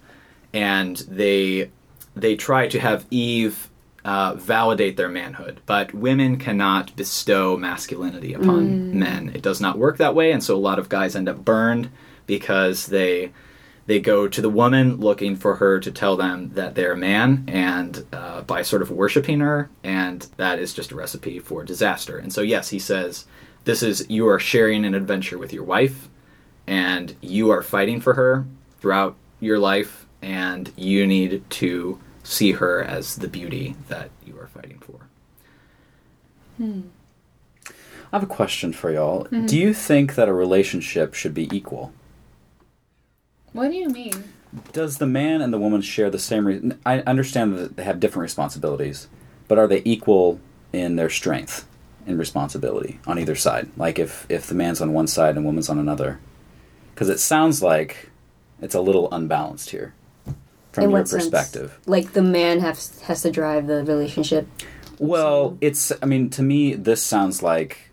and 0.53 0.99
they 1.09 1.71
they 2.15 2.37
try 2.37 2.69
to 2.69 2.79
have 2.79 3.07
eve 3.11 3.71
uh, 4.05 4.35
validate 4.35 4.99
their 4.99 5.09
manhood. 5.09 5.61
But 5.65 5.95
women 5.95 6.37
cannot 6.37 6.95
bestow 6.95 7.57
masculinity 7.57 8.35
upon 8.35 8.99
men. 8.99 9.33
It 9.35 9.41
does 9.41 9.63
not 9.63 9.79
work 9.79 9.97
that 9.97 10.15
way 10.15 10.31
and 10.31 10.45
so 10.45 10.55
a 10.55 10.59
lot 10.59 10.79
of 10.79 10.89
guys 10.89 11.17
end 11.17 11.29
up 11.29 11.45
burned 11.45 11.91
because 12.27 12.87
they 12.87 13.33
they 13.87 14.01
go 14.01 14.29
to 14.29 14.41
the 14.41 14.51
woman 14.51 14.97
looking 14.97 15.37
for 15.37 15.57
her 15.57 15.79
to 15.79 15.91
tell 15.91 16.17
them 16.17 16.51
that 16.55 16.75
they're 16.75 16.93
a 16.93 16.97
man 16.97 17.45
and 17.49 18.07
uh, 18.13 18.41
by 18.43 18.63
sort 18.63 18.81
of 18.81 18.91
worshiping 18.91 19.41
her 19.41 19.69
and 19.83 20.29
that 20.37 20.59
is 20.59 20.73
just 20.73 20.93
a 20.93 20.95
recipe 20.95 21.39
for 21.39 21.65
disaster. 21.65 22.19
And 22.19 22.33
so 22.33 22.43
yes 22.43 22.69
he 22.69 22.79
says 22.79 23.27
this 23.65 23.83
is 23.83 24.07
you 24.11 24.29
are 24.29 24.39
sharing 24.39 24.85
an 24.85 24.95
adventure 24.95 25.39
with 25.39 25.53
your 25.53 25.65
wife 25.65 26.09
and 26.67 27.15
you 27.21 27.51
are 27.51 27.63
fighting 27.63 28.01
for 28.01 28.15
her 28.15 28.47
throughout 28.81 29.17
your 29.41 29.59
life 29.59 30.07
and 30.23 30.73
you 30.77 31.07
need 31.07 31.43
to 31.51 31.99
see 32.23 32.53
her 32.53 32.83
as 32.83 33.17
the 33.17 33.29
beauty 33.29 33.77
that 33.89 34.11
you 34.27 34.39
are 34.39 34.47
fighting 34.49 34.79
for 34.79 35.01
Hmm. 36.57 36.83
I 38.13 38.17
have 38.17 38.23
a 38.23 38.27
question 38.27 38.73
for 38.73 38.93
y'all. 38.93 39.25
Do 39.25 39.59
you 39.59 39.75
think 39.75 40.15
that 40.15 40.29
a 40.29 40.33
relationship 40.33 41.15
should 41.15 41.35
be 41.35 41.49
equal? 41.55 41.93
What 43.53 43.71
do 43.73 43.77
you 43.77 43.89
mean? 43.89 44.23
Does 44.73 44.99
the 44.99 45.07
man 45.07 45.41
and 45.41 45.53
the 45.53 45.59
woman 45.59 45.81
share 45.81 46.11
the 46.11 46.19
same? 46.21 46.47
Re- 46.47 46.73
I 46.87 47.01
understand 47.01 47.57
that 47.59 47.77
they 47.77 47.83
have 47.83 47.99
different 47.99 48.23
responsibilities, 48.23 49.09
but 49.49 49.59
are 49.59 49.67
they 49.67 49.83
equal 49.85 50.39
in 50.73 50.95
their 50.95 51.11
strength 51.11 51.67
and 52.07 52.17
responsibility 52.17 53.01
on 53.05 53.19
either 53.19 53.35
side? 53.35 53.69
Like 53.77 53.99
if 53.99 54.27
if 54.29 54.47
the 54.47 54.55
man's 54.55 54.81
on 54.81 54.93
one 54.93 55.09
side 55.09 55.35
and 55.37 55.45
woman's 55.45 55.69
on 55.69 55.81
another, 55.81 56.21
because 56.95 57.09
it 57.09 57.19
sounds 57.19 57.63
like 57.63 58.11
it's 58.63 58.75
a 58.75 58.81
little 58.81 59.09
unbalanced 59.13 59.71
here 59.71 59.95
from 60.73 60.85
In 60.85 60.91
your 60.91 61.01
what 61.01 61.09
sense? 61.09 61.25
perspective. 61.25 61.79
Like 61.87 62.13
the 62.13 62.23
man 62.23 62.61
has 62.61 63.01
has 63.03 63.23
to 63.23 63.31
drive 63.31 63.67
the 63.67 63.85
relationship. 63.85 64.47
Well, 64.99 65.59
it's. 65.61 65.93
I 66.03 66.07
mean, 66.07 66.31
to 66.31 66.43
me, 66.43 66.75
this 66.75 67.03
sounds 67.03 67.43
like 67.43 67.91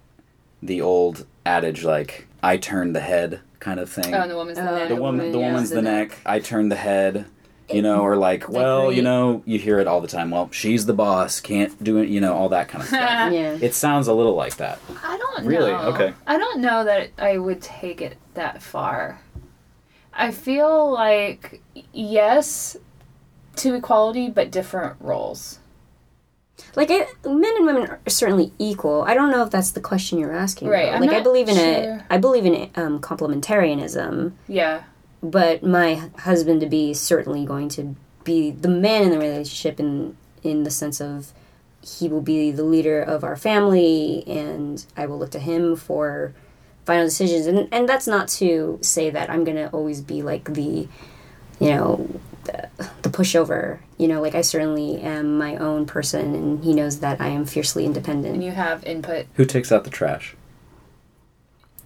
the 0.61 0.81
old 0.81 1.25
adage, 1.45 1.83
like 1.83 2.27
"I 2.43 2.57
turn 2.57 2.93
the 2.93 2.99
head" 3.01 3.39
kind 3.59 3.79
of 3.79 3.89
thing. 3.89 4.13
Oh, 4.13 4.21
and 4.21 4.29
the 4.31 4.35
woman's 4.35 4.57
the 4.57 4.69
Oh, 4.71 4.75
neck. 4.77 4.87
the 4.89 4.95
woman, 4.95 5.31
the 5.31 5.39
yeah, 5.39 5.45
woman's 5.47 5.69
the 5.69 5.75
the 5.77 5.81
neck. 5.83 6.17
I 6.25 6.39
turn 6.39 6.69
the 6.69 6.75
head. 6.75 7.25
You 7.69 7.81
know, 7.81 8.01
or 8.01 8.17
like, 8.17 8.49
well, 8.49 8.91
you 8.91 9.01
know, 9.01 9.43
you 9.45 9.57
hear 9.57 9.79
it 9.79 9.87
all 9.87 10.01
the 10.01 10.07
time. 10.07 10.29
Well, 10.29 10.49
she's 10.51 10.87
the 10.87 10.93
boss, 10.93 11.39
can't 11.39 11.81
do 11.81 11.99
it. 11.99 12.09
You 12.09 12.19
know, 12.19 12.33
all 12.33 12.49
that 12.49 12.67
kind 12.67 12.81
of 12.81 12.89
stuff. 12.89 12.99
Yeah. 13.31 13.57
it 13.61 13.73
sounds 13.73 14.09
a 14.09 14.13
little 14.13 14.35
like 14.35 14.57
that. 14.57 14.77
I 15.01 15.17
don't 15.17 15.45
Really? 15.45 15.71
know. 15.71 15.83
Okay. 15.93 16.13
I 16.27 16.37
don't 16.37 16.59
know 16.59 16.83
that 16.83 17.11
I 17.17 17.37
would 17.37 17.61
take 17.61 18.01
it 18.01 18.17
that 18.33 18.61
far. 18.61 19.21
I 20.13 20.31
feel 20.31 20.91
like 20.91 21.61
yes 21.93 22.77
to 23.57 23.75
equality, 23.75 24.29
but 24.29 24.51
different 24.51 24.95
roles. 24.99 25.59
like 26.75 26.89
I, 26.91 27.07
men 27.25 27.55
and 27.57 27.65
women 27.65 27.83
are 27.87 27.99
certainly 28.07 28.53
equal. 28.59 29.03
I 29.03 29.13
don't 29.13 29.31
know 29.31 29.43
if 29.43 29.49
that's 29.51 29.71
the 29.71 29.81
question 29.81 30.19
you're 30.19 30.33
asking. 30.35 30.67
Right. 30.67 30.99
Like 30.99 31.09
I 31.11 31.21
believe 31.21 31.49
in 31.49 31.55
sure. 31.55 31.95
it. 31.95 32.01
I 32.09 32.17
believe 32.17 32.45
in 32.45 32.69
um, 32.75 32.99
complementarianism, 32.99 34.33
Yeah. 34.47 34.83
but 35.23 35.63
my 35.63 36.09
husband 36.19 36.61
to 36.61 36.67
be 36.67 36.91
is 36.91 36.99
certainly 36.99 37.45
going 37.45 37.69
to 37.69 37.95
be 38.23 38.51
the 38.51 38.67
man 38.69 39.03
in 39.03 39.09
the 39.11 39.17
relationship 39.19 39.79
in 39.79 40.15
in 40.43 40.63
the 40.63 40.71
sense 40.71 40.99
of 41.01 41.33
he 41.81 42.07
will 42.07 42.21
be 42.21 42.51
the 42.51 42.63
leader 42.63 43.01
of 43.01 43.23
our 43.23 43.35
family 43.35 44.23
and 44.27 44.85
I 44.95 45.05
will 45.07 45.17
look 45.19 45.31
to 45.31 45.39
him 45.39 45.75
for 45.75 46.33
final 46.85 47.05
decisions 47.05 47.45
and 47.45 47.67
and 47.71 47.87
that's 47.87 48.07
not 48.07 48.27
to 48.27 48.79
say 48.81 49.09
that 49.09 49.29
I'm 49.29 49.43
going 49.43 49.57
to 49.57 49.69
always 49.69 50.01
be 50.01 50.21
like 50.21 50.53
the 50.53 50.87
you 51.59 51.69
know 51.69 52.09
the, 52.45 52.69
the 53.03 53.09
pushover 53.09 53.79
you 53.97 54.07
know 54.07 54.19
like 54.21 54.33
I 54.35 54.41
certainly 54.41 54.99
am 55.01 55.37
my 55.37 55.55
own 55.57 55.85
person 55.85 56.33
and 56.33 56.63
he 56.63 56.73
knows 56.73 56.99
that 56.99 57.21
I 57.21 57.27
am 57.27 57.45
fiercely 57.45 57.85
independent 57.85 58.33
And 58.33 58.43
independent 58.43 58.43
you 58.43 58.63
have 58.63 58.83
input. 58.85 59.27
Who 59.35 59.45
takes 59.45 59.71
out 59.71 59.83
the 59.83 59.89
trash? 59.91 60.35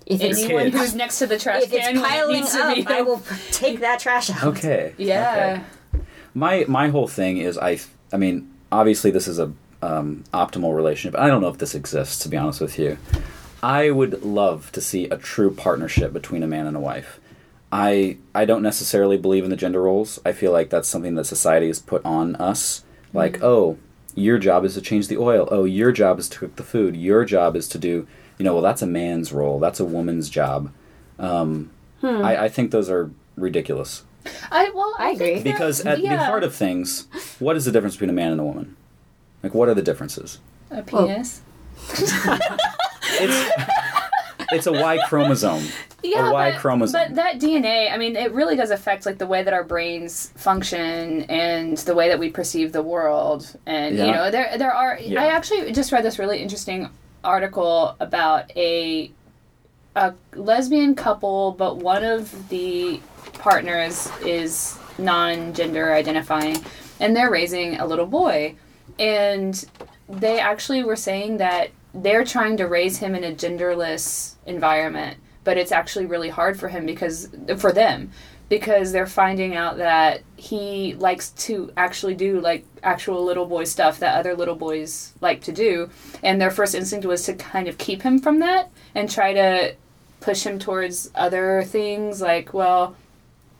if 0.05 0.21
it's 0.21 0.43
Anyone 0.43 0.65
kids. 0.65 0.77
who's 0.77 0.95
next 0.95 1.17
to 1.19 1.25
the 1.27 1.37
trash 1.39 1.63
if 1.63 1.71
can 1.71 1.95
it's 1.97 2.07
piling 2.07 2.43
up 2.43 2.75
be 2.75 2.85
I 2.87 3.01
will 3.01 3.21
take 3.51 3.79
that 3.79 3.99
trash 3.99 4.29
out 4.29 4.43
Okay. 4.43 4.93
Yeah. 4.97 5.61
Okay. 5.93 6.03
My 6.33 6.65
my 6.67 6.89
whole 6.89 7.07
thing 7.07 7.37
is 7.37 7.57
I 7.57 7.79
I 8.13 8.17
mean 8.17 8.49
obviously 8.71 9.11
this 9.11 9.27
is 9.27 9.39
a 9.39 9.51
um, 9.81 10.23
optimal 10.33 10.75
relationship. 10.75 11.19
I 11.19 11.27
don't 11.27 11.41
know 11.41 11.49
if 11.49 11.57
this 11.59 11.75
exists 11.75 12.19
to 12.23 12.29
be 12.29 12.37
honest 12.37 12.61
with 12.61 12.79
you. 12.79 12.97
I 13.65 13.89
would 13.89 14.23
love 14.23 14.71
to 14.73 14.81
see 14.81 15.05
a 15.05 15.17
true 15.17 15.49
partnership 15.51 16.13
between 16.13 16.43
a 16.43 16.47
man 16.47 16.67
and 16.67 16.77
a 16.77 16.79
wife. 16.79 17.19
I 17.71 18.17
I 18.35 18.45
don't 18.45 18.61
necessarily 18.61 19.17
believe 19.17 19.43
in 19.43 19.49
the 19.49 19.55
gender 19.55 19.81
roles. 19.81 20.19
I 20.23 20.33
feel 20.33 20.51
like 20.51 20.69
that's 20.69 20.87
something 20.87 21.15
that 21.15 21.25
society 21.25 21.67
has 21.67 21.79
put 21.79 22.05
on 22.05 22.35
us. 22.35 22.83
Like, 23.11 23.41
oh, 23.41 23.77
your 24.13 24.37
job 24.37 24.65
is 24.65 24.75
to 24.75 24.81
change 24.81 25.07
the 25.07 25.17
oil. 25.17 25.47
Oh, 25.51 25.63
your 25.63 25.91
job 25.91 26.19
is 26.19 26.29
to 26.29 26.39
cook 26.39 26.55
the 26.57 26.63
food. 26.63 26.95
Your 26.95 27.25
job 27.25 27.55
is 27.55 27.67
to 27.69 27.77
do, 27.79 28.07
you 28.37 28.43
know, 28.45 28.53
well, 28.53 28.61
that's 28.61 28.81
a 28.83 28.87
man's 28.87 29.33
role. 29.33 29.59
That's 29.59 29.79
a 29.79 29.85
woman's 29.85 30.29
job. 30.29 30.71
Um, 31.17 31.71
I, 32.03 32.37
I 32.45 32.49
think 32.49 32.69
those 32.69 32.89
are 32.89 33.09
ridiculous. 33.35 34.03
I 34.51 34.69
well, 34.75 34.93
I, 34.99 35.07
I 35.07 35.11
agree. 35.13 35.25
think 35.39 35.43
that- 35.45 35.51
Because 35.53 35.85
at 35.85 36.01
the 36.01 36.17
heart 36.17 36.43
of 36.43 36.53
things, 36.53 37.07
what 37.39 37.55
is 37.55 37.65
the 37.65 37.71
difference 37.71 37.95
between 37.95 38.11
a 38.11 38.13
man 38.13 38.31
and 38.31 38.41
a 38.41 38.45
woman? 38.45 38.75
Like, 39.41 39.55
what 39.55 39.69
are 39.69 39.73
the 39.73 39.81
differences? 39.81 40.39
a 40.69 40.83
penis. 40.83 41.41
It's 43.19 43.51
it's 44.51 44.67
a 44.67 44.71
Y 44.71 44.99
chromosome. 45.07 45.63
yeah, 46.03 46.29
a 46.29 46.33
Y 46.33 46.51
but, 46.51 46.59
chromosome. 46.59 47.01
But 47.01 47.15
that 47.15 47.39
DNA, 47.39 47.91
I 47.91 47.97
mean, 47.97 48.15
it 48.15 48.31
really 48.31 48.55
does 48.55 48.71
affect 48.71 49.05
like 49.05 49.17
the 49.17 49.27
way 49.27 49.43
that 49.43 49.53
our 49.53 49.63
brains 49.63 50.31
function 50.35 51.23
and 51.23 51.77
the 51.79 51.95
way 51.95 52.09
that 52.09 52.19
we 52.19 52.29
perceive 52.29 52.71
the 52.71 52.83
world. 52.83 53.57
And 53.65 53.97
you 53.97 54.11
know, 54.11 54.31
there 54.31 54.57
there 54.57 54.73
are. 54.73 54.99
Yeah. 54.99 55.23
I 55.23 55.27
actually 55.27 55.71
just 55.71 55.91
read 55.91 56.03
this 56.03 56.19
really 56.19 56.41
interesting 56.41 56.89
article 57.23 57.95
about 57.99 58.55
a 58.55 59.11
a 59.95 60.13
lesbian 60.33 60.95
couple, 60.95 61.51
but 61.53 61.77
one 61.77 62.03
of 62.03 62.49
the 62.49 62.99
partners 63.33 64.09
is 64.23 64.77
non-gender 64.97 65.93
identifying, 65.93 66.57
and 66.99 67.15
they're 67.15 67.31
raising 67.31 67.79
a 67.79 67.85
little 67.85 68.05
boy, 68.05 68.55
and 68.99 69.65
they 70.07 70.39
actually 70.39 70.83
were 70.83 70.95
saying 70.95 71.37
that 71.37 71.69
they're 71.95 72.25
trying 72.25 72.57
to 72.57 72.65
raise 72.65 72.97
him 72.97 73.15
in 73.15 73.23
a 73.23 73.31
genderless 73.33 74.35
environment, 74.45 75.17
but 75.43 75.57
it's 75.57 75.71
actually 75.71 76.05
really 76.05 76.29
hard 76.29 76.59
for 76.59 76.67
him 76.69 76.85
because 76.85 77.29
for 77.57 77.71
them 77.71 78.11
because 78.47 78.91
they're 78.91 79.07
finding 79.07 79.55
out 79.55 79.77
that 79.77 80.21
he 80.37 80.93
likes 80.95 81.29
to 81.31 81.71
actually 81.77 82.13
do 82.13 82.39
like 82.39 82.63
actual 82.83 83.23
little 83.25 83.45
boy 83.45 83.63
stuff 83.63 83.99
that 83.99 84.15
other 84.15 84.35
little 84.35 84.55
boys 84.55 85.13
like 85.19 85.41
to 85.41 85.51
do. 85.51 85.89
And 86.21 86.39
their 86.39 86.51
first 86.51 86.75
instinct 86.75 87.05
was 87.05 87.23
to 87.23 87.33
kind 87.33 87.67
of 87.67 87.77
keep 87.77 88.03
him 88.03 88.19
from 88.19 88.39
that 88.39 88.69
and 88.93 89.09
try 89.09 89.33
to 89.33 89.75
push 90.19 90.43
him 90.45 90.59
towards 90.59 91.11
other 91.13 91.63
things 91.63 92.19
like 92.19 92.51
well 92.53 92.95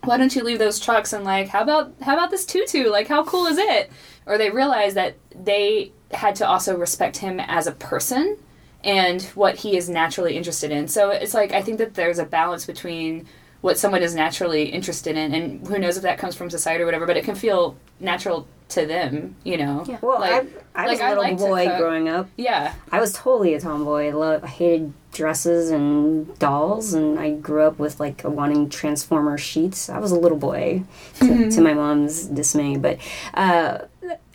why 0.03 0.17
don't 0.17 0.35
you 0.35 0.43
leave 0.43 0.59
those 0.59 0.79
trucks 0.79 1.13
and 1.13 1.23
like 1.23 1.47
how 1.47 1.61
about 1.61 1.93
how 2.01 2.13
about 2.13 2.31
this 2.31 2.45
tutu? 2.45 2.89
Like 2.89 3.07
how 3.07 3.23
cool 3.23 3.47
is 3.47 3.57
it? 3.57 3.91
Or 4.25 4.37
they 4.37 4.49
realize 4.49 4.93
that 4.93 5.15
they 5.35 5.91
had 6.13 6.35
to 6.35 6.47
also 6.47 6.77
respect 6.77 7.17
him 7.17 7.39
as 7.39 7.67
a 7.67 7.71
person 7.71 8.37
and 8.83 9.23
what 9.33 9.55
he 9.57 9.75
is 9.75 9.89
naturally 9.89 10.37
interested 10.37 10.71
in 10.71 10.87
so 10.87 11.09
it's 11.09 11.33
like 11.33 11.51
i 11.53 11.61
think 11.61 11.77
that 11.79 11.95
there's 11.95 12.19
a 12.19 12.25
balance 12.25 12.65
between 12.65 13.25
what 13.61 13.77
someone 13.79 14.03
is 14.03 14.13
naturally 14.13 14.65
interested 14.65 15.17
in 15.17 15.33
and 15.33 15.67
who 15.67 15.79
knows 15.79 15.97
if 15.97 16.03
that 16.03 16.19
comes 16.19 16.35
from 16.35 16.49
society 16.49 16.83
or 16.83 16.85
whatever 16.85 17.05
but 17.07 17.17
it 17.17 17.23
can 17.23 17.33
feel 17.35 17.75
natural 17.99 18.47
to 18.69 18.85
them 18.85 19.35
you 19.43 19.57
know 19.57 19.83
Yeah. 19.87 19.97
Well, 20.01 20.19
like, 20.19 20.45
I, 20.75 20.83
I 20.83 20.87
was 20.87 20.99
like, 20.99 21.01
I 21.09 21.11
a 21.13 21.19
little 21.19 21.37
boy 21.49 21.65
growing 21.77 22.09
up. 22.09 22.29
yeah 22.37 22.73
I 22.91 22.99
was 22.99 23.13
totally 23.13 23.53
a 23.53 23.59
tomboy. 23.59 24.07
I, 24.07 24.11
love, 24.11 24.43
I 24.43 24.47
hated 24.47 24.91
dresses 25.13 25.69
and 25.69 26.37
dolls, 26.39 26.93
and 26.93 27.17
I 27.19 27.31
grew 27.35 27.61
up 27.61 27.79
with 27.79 27.99
like 27.99 28.21
wanting 28.25 28.69
Transformer 28.69 29.37
sheets. 29.37 29.87
I 29.89 29.99
was 29.99 30.11
a 30.11 30.19
little 30.19 30.37
boy, 30.37 30.83
to, 31.19 31.25
Mm-hmm. 31.25 31.49
to 31.49 31.61
my 31.61 31.73
mom's 31.73 32.25
dismay. 32.25 32.75
But, 32.77 32.97
uh, 33.33 33.79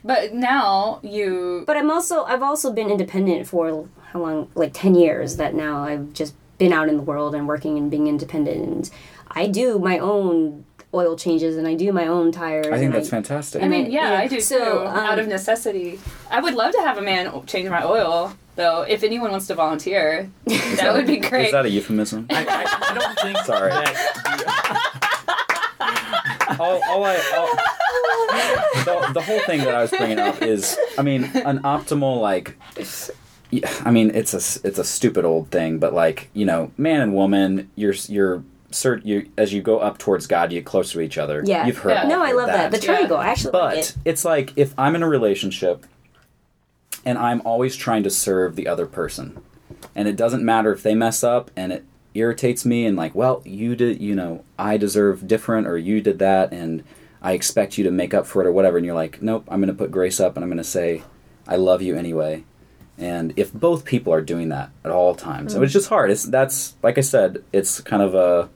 but 0.05 0.33
now 0.35 1.01
you 1.03 1.65
but 1.67 1.77
I'm 1.77 1.91
also 1.91 2.25
I've 2.25 2.43
also 2.43 2.73
been 2.73 2.91
independent 2.91 3.47
for 3.47 3.89
how 4.13 4.21
long? 4.21 4.51
Like 4.55 4.73
ten 4.73 4.95
years. 4.95 5.37
That 5.37 5.55
now 5.55 5.83
I've 5.85 6.13
just 6.13 6.35
been 6.59 6.73
out 6.73 6.89
in 6.89 6.97
the 6.97 7.03
world 7.03 7.35
and 7.35 7.47
working 7.49 7.79
and 7.79 7.91
being 7.91 8.07
independent, 8.07 8.65
and 8.67 8.91
I 9.31 9.47
do 9.47 9.79
my 9.79 9.99
own 9.99 10.65
oil 10.93 11.17
changes 11.17 11.57
and 11.57 11.69
I 11.69 11.75
do 11.75 11.93
my 11.93 12.07
own 12.09 12.33
tires. 12.33 12.67
I 12.67 12.71
think 12.73 12.87
and 12.87 12.95
that's 12.95 13.09
fantastic. 13.09 13.63
I 13.63 13.69
mean, 13.69 13.85
And, 13.85 13.93
yeah, 13.93 14.15
I 14.19 14.27
do 14.27 14.41
so, 14.41 14.59
too. 14.59 14.87
um, 14.89 14.97
out 14.97 15.19
of 15.21 15.29
necessity, 15.29 16.01
I 16.31 16.41
would 16.41 16.55
love 16.55 16.73
to 16.73 16.81
have 16.81 16.99
a 16.99 17.03
man 17.03 17.31
change 17.47 17.69
my 17.69 17.85
oil. 17.85 18.33
Though, 18.57 18.83
if 18.83 19.05
anyone 19.05 19.31
wants 19.31 19.47
to 19.47 19.55
volunteer, 19.55 20.29
that 20.47 20.93
would 20.93 21.07
be 21.07 21.19
great. 21.19 21.47
Is 21.47 21.53
that 21.53 21.65
a 21.65 21.71
euphemism? 21.71 22.27
I, 22.31 22.45
I, 22.45 22.91
I 22.91 22.99
don't 22.99 23.19
think 23.21 23.39
Sorry. 23.47 25.00
That 26.51 26.61
all, 26.61 26.81
all 26.89 27.05
I, 27.05 27.17
all, 27.37 29.05
the, 29.07 29.13
the 29.15 29.21
whole 29.23 29.41
thing 29.41 29.61
that 29.61 29.75
I 29.75 29.83
was 29.83 29.91
bringing 29.91 30.19
up 30.19 30.43
is, 30.43 30.79
I 30.99 31.03
mean, 31.03 31.25
an 31.25 31.61
optimal 31.61 32.21
like. 32.21 32.57
yeah, 33.51 33.73
I 33.85 33.91
mean, 33.91 34.11
it's 34.15 34.33
a 34.35 34.67
it's 34.67 34.79
a 34.79 34.85
stupid 34.85 35.25
old 35.25 35.51
thing, 35.51 35.79
but 35.79 35.93
like 35.95 36.31
you 36.35 36.45
know, 36.45 36.71
man 36.77 37.01
and 37.01 37.15
woman, 37.15 37.71
you're 37.77 37.95
you're 38.09 38.45
cert 38.71 39.05
you 39.05 39.29
as 39.37 39.53
you 39.53 39.61
go 39.63 39.79
up 39.81 39.99
towards 39.99 40.27
God, 40.29 40.53
you 40.53 40.61
get 40.61 40.67
closer 40.67 40.95
to 40.95 41.01
each 41.01 41.19
other. 41.19 41.43
Yeah. 41.45 41.67
you've 41.67 41.79
heard. 41.79 41.91
Yeah. 41.93 42.05
No, 42.05 42.23
I 42.23 42.33
love 42.33 42.47
that. 42.47 42.71
The 42.71 42.79
triangle. 42.79 43.17
I 43.17 43.29
actually 43.29 43.53
like 43.53 43.75
But 43.75 43.79
it. 43.79 43.95
it's 44.05 44.25
like 44.25 44.53
if 44.57 44.73
I'm 44.79 44.95
in 44.95 45.03
a 45.03 45.09
relationship 45.09 45.87
and 47.05 47.19
I'm 47.19 47.41
always 47.45 47.75
trying 47.77 48.03
to 48.05 48.11
serve 48.11 48.55
the 48.57 48.69
other 48.69 48.87
person, 48.87 49.39
and 49.97 50.07
it 50.07 50.15
doesn't 50.17 50.45
matter 50.45 50.73
if 50.73 50.83
they 50.85 50.95
mess 50.95 51.25
up 51.25 51.51
and 51.57 51.73
it 51.73 51.85
irritates 52.15 52.65
me 52.65 52.87
and 52.87 52.97
like, 52.97 53.15
well, 53.15 53.43
you 53.45 53.77
did, 53.77 54.01
you 54.01 54.15
know, 54.15 54.45
I 54.59 54.77
deserve 54.77 55.27
different 55.27 55.67
or 55.67 55.79
you 55.79 56.01
did 56.01 56.19
that 56.19 56.53
and 56.53 56.83
I 57.23 57.33
expect 57.33 57.77
you 57.77 57.85
to 57.85 57.91
make 57.91 58.15
up 58.15 58.27
for 58.27 58.43
it 58.43 58.47
or 58.47 58.53
whatever, 58.53 58.77
and 58.79 58.87
you're 58.87 58.95
like, 58.95 59.21
nope, 59.21 59.45
I'm 59.49 59.61
going 59.61 59.69
to 59.69 59.79
put 59.79 59.91
grace 59.91 60.21
up 60.21 60.37
and 60.37 60.45
I'm 60.45 60.51
going 60.51 60.59
to 60.59 60.65
say, 60.65 61.03
I 61.47 61.57
love 61.57 61.83
you 61.83 61.97
anyway. 61.97 62.45
And 62.97 63.33
if 63.37 63.53
both 63.53 63.85
people 63.85 64.13
are 64.13 64.21
doing 64.21 64.51
that 64.51 64.71
at 64.85 64.91
all 64.91 65.15
times, 65.15 65.53
so 65.53 65.63
it's 65.63 65.73
just 65.73 65.89
hard. 65.89 66.11
It's 66.11 66.25
that's 66.25 66.77
like 66.83 66.99
I 66.99 67.01
said, 67.01 67.43
it's 67.51 67.81
kind 67.81 68.03
of 68.03 68.15
a 68.15 68.51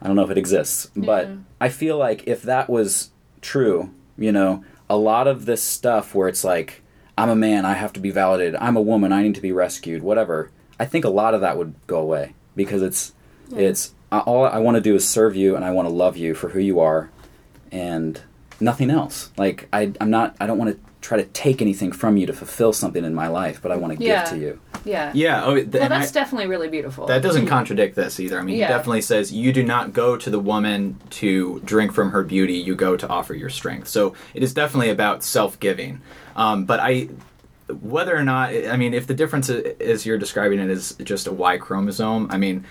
I 0.00 0.06
don't 0.06 0.16
know 0.16 0.24
if 0.24 0.30
it 0.30 0.38
exists, 0.38 0.90
but 0.96 1.28
I 1.60 1.68
feel 1.68 1.98
like 1.98 2.26
if 2.26 2.42
that 2.42 2.70
was 2.70 3.10
true, 3.42 3.90
you 4.16 4.32
know, 4.32 4.64
a 4.88 4.96
lot 4.96 5.28
of 5.28 5.44
this 5.44 5.62
stuff 5.62 6.14
where 6.14 6.28
it's 6.28 6.44
like, 6.44 6.82
I'm 7.16 7.28
a 7.28 7.36
man, 7.36 7.66
I 7.66 7.74
have 7.74 7.92
to 7.92 8.00
be 8.00 8.10
validated, 8.10 8.56
I'm 8.56 8.76
a 8.76 8.82
woman, 8.82 9.12
I 9.12 9.22
need 9.22 9.34
to 9.34 9.42
be 9.42 9.52
rescued, 9.52 10.02
whatever. 10.02 10.50
I 10.80 10.86
think 10.86 11.04
a 11.04 11.10
lot 11.10 11.34
of 11.34 11.42
that 11.42 11.58
would 11.58 11.74
go 11.86 11.98
away 11.98 12.34
because 12.56 12.82
it's, 12.82 13.12
it's 13.54 13.94
all 14.10 14.44
I 14.44 14.58
want 14.58 14.76
to 14.76 14.80
do 14.80 14.94
is 14.94 15.08
serve 15.08 15.34
you 15.36 15.56
and 15.56 15.64
I 15.64 15.70
want 15.70 15.88
to 15.88 15.94
love 15.94 16.16
you 16.16 16.34
for 16.34 16.50
who 16.50 16.58
you 16.60 16.80
are, 16.80 17.10
and 17.70 18.20
nothing 18.60 18.90
else. 18.90 19.30
Like 19.36 19.68
I, 19.72 19.92
I'm 20.00 20.10
not, 20.10 20.36
I 20.40 20.46
don't 20.46 20.58
want 20.58 20.70
to 20.74 20.80
try 21.00 21.16
to 21.18 21.24
take 21.24 21.60
anything 21.60 21.90
from 21.90 22.16
you 22.16 22.26
to 22.26 22.32
fulfill 22.32 22.72
something 22.72 23.04
in 23.04 23.12
my 23.14 23.26
life, 23.26 23.60
but 23.60 23.72
I 23.72 23.76
want 23.76 23.98
to 23.98 24.04
Yeah. 24.04 24.20
give 24.22 24.30
to 24.30 24.38
you. 24.38 24.60
yeah. 24.84 25.10
Yeah. 25.14 25.44
Oh, 25.44 25.54
th- 25.56 25.66
Well, 25.68 25.82
and 25.82 25.92
I- 25.94 25.98
that's 25.98 26.12
definitely 26.12 26.46
really 26.46 26.68
beautiful. 26.68 27.06
That 27.06 27.22
doesn't 27.22 27.46
contradict 27.46 27.96
this 27.96 28.20
either. 28.20 28.38
I 28.38 28.42
mean, 28.42 28.56
Yeah. 28.56 28.68
he 28.68 28.72
definitely 28.72 29.00
says 29.02 29.32
you 29.32 29.52
do 29.52 29.64
not 29.64 29.92
go 29.92 30.16
to 30.16 30.30
the 30.30 30.38
woman 30.38 31.00
to 31.10 31.60
drink 31.64 31.92
from 31.92 32.12
her 32.12 32.22
beauty. 32.22 32.54
You 32.54 32.76
go 32.76 32.96
to 32.96 33.08
offer 33.08 33.34
your 33.34 33.50
strength. 33.50 33.88
So 33.88 34.14
it 34.34 34.44
is 34.44 34.54
definitely 34.54 34.90
about 34.90 35.24
self-giving. 35.24 36.00
Um, 36.36 36.66
but 36.66 36.78
I, 36.78 37.08
whether 37.80 38.16
or 38.16 38.24
not, 38.24 38.50
I 38.50 38.76
mean, 38.76 38.94
if 38.94 39.06
the 39.06 39.14
difference 39.14 39.48
as 39.48 40.06
you're 40.06 40.18
describing 40.18 40.58
it 40.58 40.70
is 40.70 40.94
just 41.02 41.26
a 41.26 41.32
Y 41.32 41.58
chromosome, 41.58 42.28
I 42.30 42.38
mean, 42.38 42.64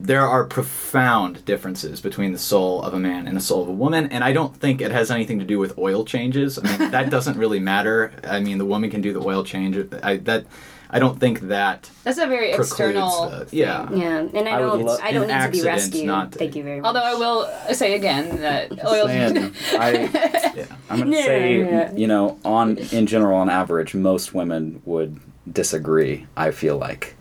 there 0.00 0.26
are 0.26 0.44
profound 0.44 1.44
differences 1.44 2.00
between 2.00 2.32
the 2.32 2.38
soul 2.38 2.82
of 2.82 2.92
a 2.92 2.98
man 2.98 3.28
and 3.28 3.36
the 3.36 3.40
soul 3.40 3.62
of 3.62 3.68
a 3.68 3.72
woman, 3.72 4.06
and 4.10 4.24
I 4.24 4.32
don't 4.32 4.56
think 4.56 4.80
it 4.80 4.90
has 4.90 5.10
anything 5.10 5.38
to 5.38 5.44
do 5.44 5.58
with 5.58 5.78
oil 5.78 6.04
changes. 6.04 6.58
I 6.58 6.62
mean, 6.62 6.90
that 6.90 7.08
doesn't 7.16 7.38
really 7.38 7.60
matter. 7.60 8.12
I 8.24 8.40
mean, 8.40 8.58
the 8.58 8.64
woman 8.64 8.90
can 8.90 9.00
do 9.00 9.12
the 9.12 9.20
oil 9.20 9.44
change. 9.44 9.76
I, 10.02 10.16
that 10.18 10.46
I 10.94 10.98
don't 10.98 11.18
think 11.18 11.40
that 11.40 11.90
that's 12.04 12.18
a 12.18 12.26
very 12.26 12.52
external. 12.52 13.30
The, 13.30 13.48
yeah, 13.50 13.90
yeah, 13.92 14.18
and 14.18 14.46
I, 14.46 14.56
I 14.56 14.58
don't, 14.58 14.82
lo- 14.84 14.98
I 15.02 15.10
don't 15.12 15.26
need 15.26 15.42
to 15.42 15.48
be 15.50 15.62
rescued. 15.62 16.04
Not, 16.06 16.32
Thank 16.32 16.54
you 16.54 16.62
very 16.62 16.80
much. 16.80 16.86
Although 16.88 17.02
I 17.04 17.14
will 17.14 17.74
say 17.74 17.94
again 17.94 18.36
that 18.42 18.72
oil. 18.86 19.06
Saying, 19.06 19.54
I, 19.72 19.90
yeah, 20.54 20.66
I'm 20.90 20.98
going 20.98 21.10
to 21.10 21.16
yeah, 21.16 21.24
say, 21.24 21.58
yeah. 21.58 21.92
you 21.94 22.06
know, 22.06 22.38
on 22.44 22.76
in 22.76 23.06
general, 23.06 23.38
on 23.38 23.48
average, 23.48 23.94
most 23.94 24.34
women 24.34 24.82
would 24.84 25.18
disagree. 25.50 26.26
I 26.36 26.50
feel 26.50 26.76
like. 26.76 27.16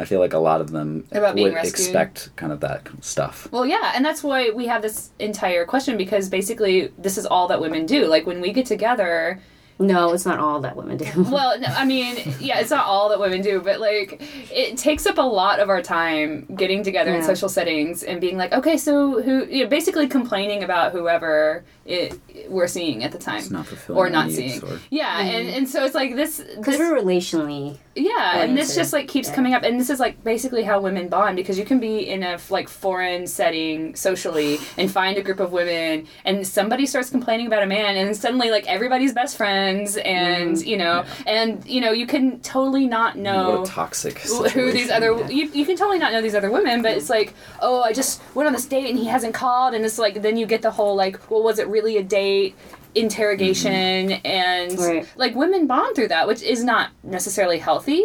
I 0.00 0.04
feel 0.04 0.20
like 0.20 0.32
a 0.32 0.38
lot 0.38 0.60
of 0.60 0.70
them 0.70 1.04
About 1.10 1.34
would 1.34 1.54
rescued. 1.54 1.74
expect 1.74 2.30
kind 2.36 2.52
of 2.52 2.60
that 2.60 2.86
stuff. 3.00 3.48
Well, 3.50 3.66
yeah, 3.66 3.92
and 3.96 4.04
that's 4.04 4.22
why 4.22 4.50
we 4.50 4.66
have 4.66 4.80
this 4.80 5.10
entire 5.18 5.64
question 5.64 5.96
because 5.96 6.28
basically 6.28 6.92
this 6.96 7.18
is 7.18 7.26
all 7.26 7.48
that 7.48 7.60
women 7.60 7.84
do. 7.84 8.06
Like 8.06 8.24
when 8.24 8.40
we 8.40 8.52
get 8.52 8.64
together, 8.66 9.40
no, 9.80 10.12
it's 10.12 10.26
not 10.26 10.40
all 10.40 10.60
that 10.60 10.76
women 10.76 10.96
do. 10.96 11.06
well, 11.30 11.58
no, 11.58 11.68
I 11.68 11.84
mean, 11.84 12.16
yeah, 12.40 12.58
it's 12.58 12.70
not 12.70 12.86
all 12.86 13.08
that 13.10 13.20
women 13.20 13.42
do, 13.42 13.60
but 13.60 13.80
like 13.80 14.20
it 14.50 14.76
takes 14.76 15.06
up 15.06 15.18
a 15.18 15.22
lot 15.22 15.60
of 15.60 15.68
our 15.68 15.82
time 15.82 16.46
getting 16.56 16.82
together 16.82 17.10
yeah. 17.12 17.18
in 17.18 17.22
social 17.22 17.48
settings 17.48 18.02
and 18.02 18.20
being 18.20 18.36
like, 18.36 18.52
okay, 18.52 18.76
so 18.76 19.22
who, 19.22 19.46
you 19.46 19.62
know, 19.62 19.70
basically 19.70 20.08
complaining 20.08 20.64
about 20.64 20.92
whoever 20.92 21.64
it, 21.88 22.20
we're 22.50 22.66
seeing 22.66 23.02
at 23.02 23.12
the 23.12 23.18
time, 23.18 23.42
not 23.50 23.66
or 23.88 24.10
not 24.10 24.30
seeing. 24.30 24.62
Or... 24.62 24.78
Yeah, 24.90 25.20
mm-hmm. 25.20 25.36
and 25.36 25.48
and 25.48 25.68
so 25.68 25.84
it's 25.84 25.94
like 25.94 26.14
this 26.14 26.38
because 26.56 26.78
we're 26.78 26.94
relationally. 26.94 27.78
Yeah, 27.94 28.42
and 28.42 28.56
this 28.56 28.76
just 28.76 28.92
like 28.92 29.08
keeps 29.08 29.28
yeah. 29.28 29.34
coming 29.34 29.54
up, 29.54 29.62
and 29.62 29.80
this 29.80 29.88
is 29.88 29.98
like 29.98 30.22
basically 30.22 30.62
how 30.62 30.80
women 30.80 31.08
bond 31.08 31.36
because 31.36 31.58
you 31.58 31.64
can 31.64 31.80
be 31.80 32.08
in 32.08 32.22
a 32.22 32.38
like 32.50 32.68
foreign 32.68 33.26
setting 33.26 33.96
socially 33.96 34.58
and 34.76 34.90
find 34.90 35.16
a 35.16 35.22
group 35.22 35.40
of 35.40 35.50
women, 35.50 36.06
and 36.26 36.46
somebody 36.46 36.84
starts 36.84 37.08
complaining 37.08 37.46
about 37.46 37.62
a 37.62 37.66
man, 37.66 37.96
and 37.96 38.14
suddenly 38.14 38.50
like 38.50 38.66
everybody's 38.68 39.14
best 39.14 39.38
friends, 39.38 39.96
and 39.96 40.56
mm. 40.56 40.66
you 40.66 40.76
know, 40.76 41.04
yeah. 41.04 41.32
and 41.32 41.66
you 41.66 41.80
know, 41.80 41.92
you 41.92 42.06
can 42.06 42.38
totally 42.40 42.86
not 42.86 43.16
know 43.16 43.60
what 43.60 43.68
a 43.68 43.72
toxic 43.72 44.18
who 44.18 44.70
these 44.70 44.90
other 44.90 45.14
you, 45.32 45.48
you 45.52 45.64
can 45.64 45.76
totally 45.76 45.98
not 45.98 46.12
know 46.12 46.20
these 46.20 46.34
other 46.34 46.50
women, 46.50 46.82
but 46.82 46.92
it's 46.92 47.08
like, 47.08 47.32
oh, 47.60 47.80
I 47.80 47.94
just 47.94 48.20
went 48.34 48.46
on 48.46 48.52
this 48.52 48.66
date 48.66 48.90
and 48.90 48.98
he 48.98 49.06
hasn't 49.06 49.32
called, 49.32 49.72
and 49.72 49.86
it's 49.86 49.98
like 49.98 50.20
then 50.20 50.36
you 50.36 50.44
get 50.44 50.60
the 50.60 50.70
whole 50.70 50.94
like, 50.94 51.30
well, 51.30 51.42
was 51.42 51.58
it 51.58 51.66
really 51.78 51.96
a 51.96 52.02
date? 52.02 52.56
interrogation 52.94 54.08
mm-hmm. 54.08 54.26
and 54.26 54.78
right. 54.78 55.08
like 55.16 55.34
women 55.34 55.66
bond 55.66 55.94
through 55.94 56.08
that 56.08 56.26
which 56.26 56.42
is 56.42 56.64
not 56.64 56.90
necessarily 57.02 57.58
healthy 57.58 58.04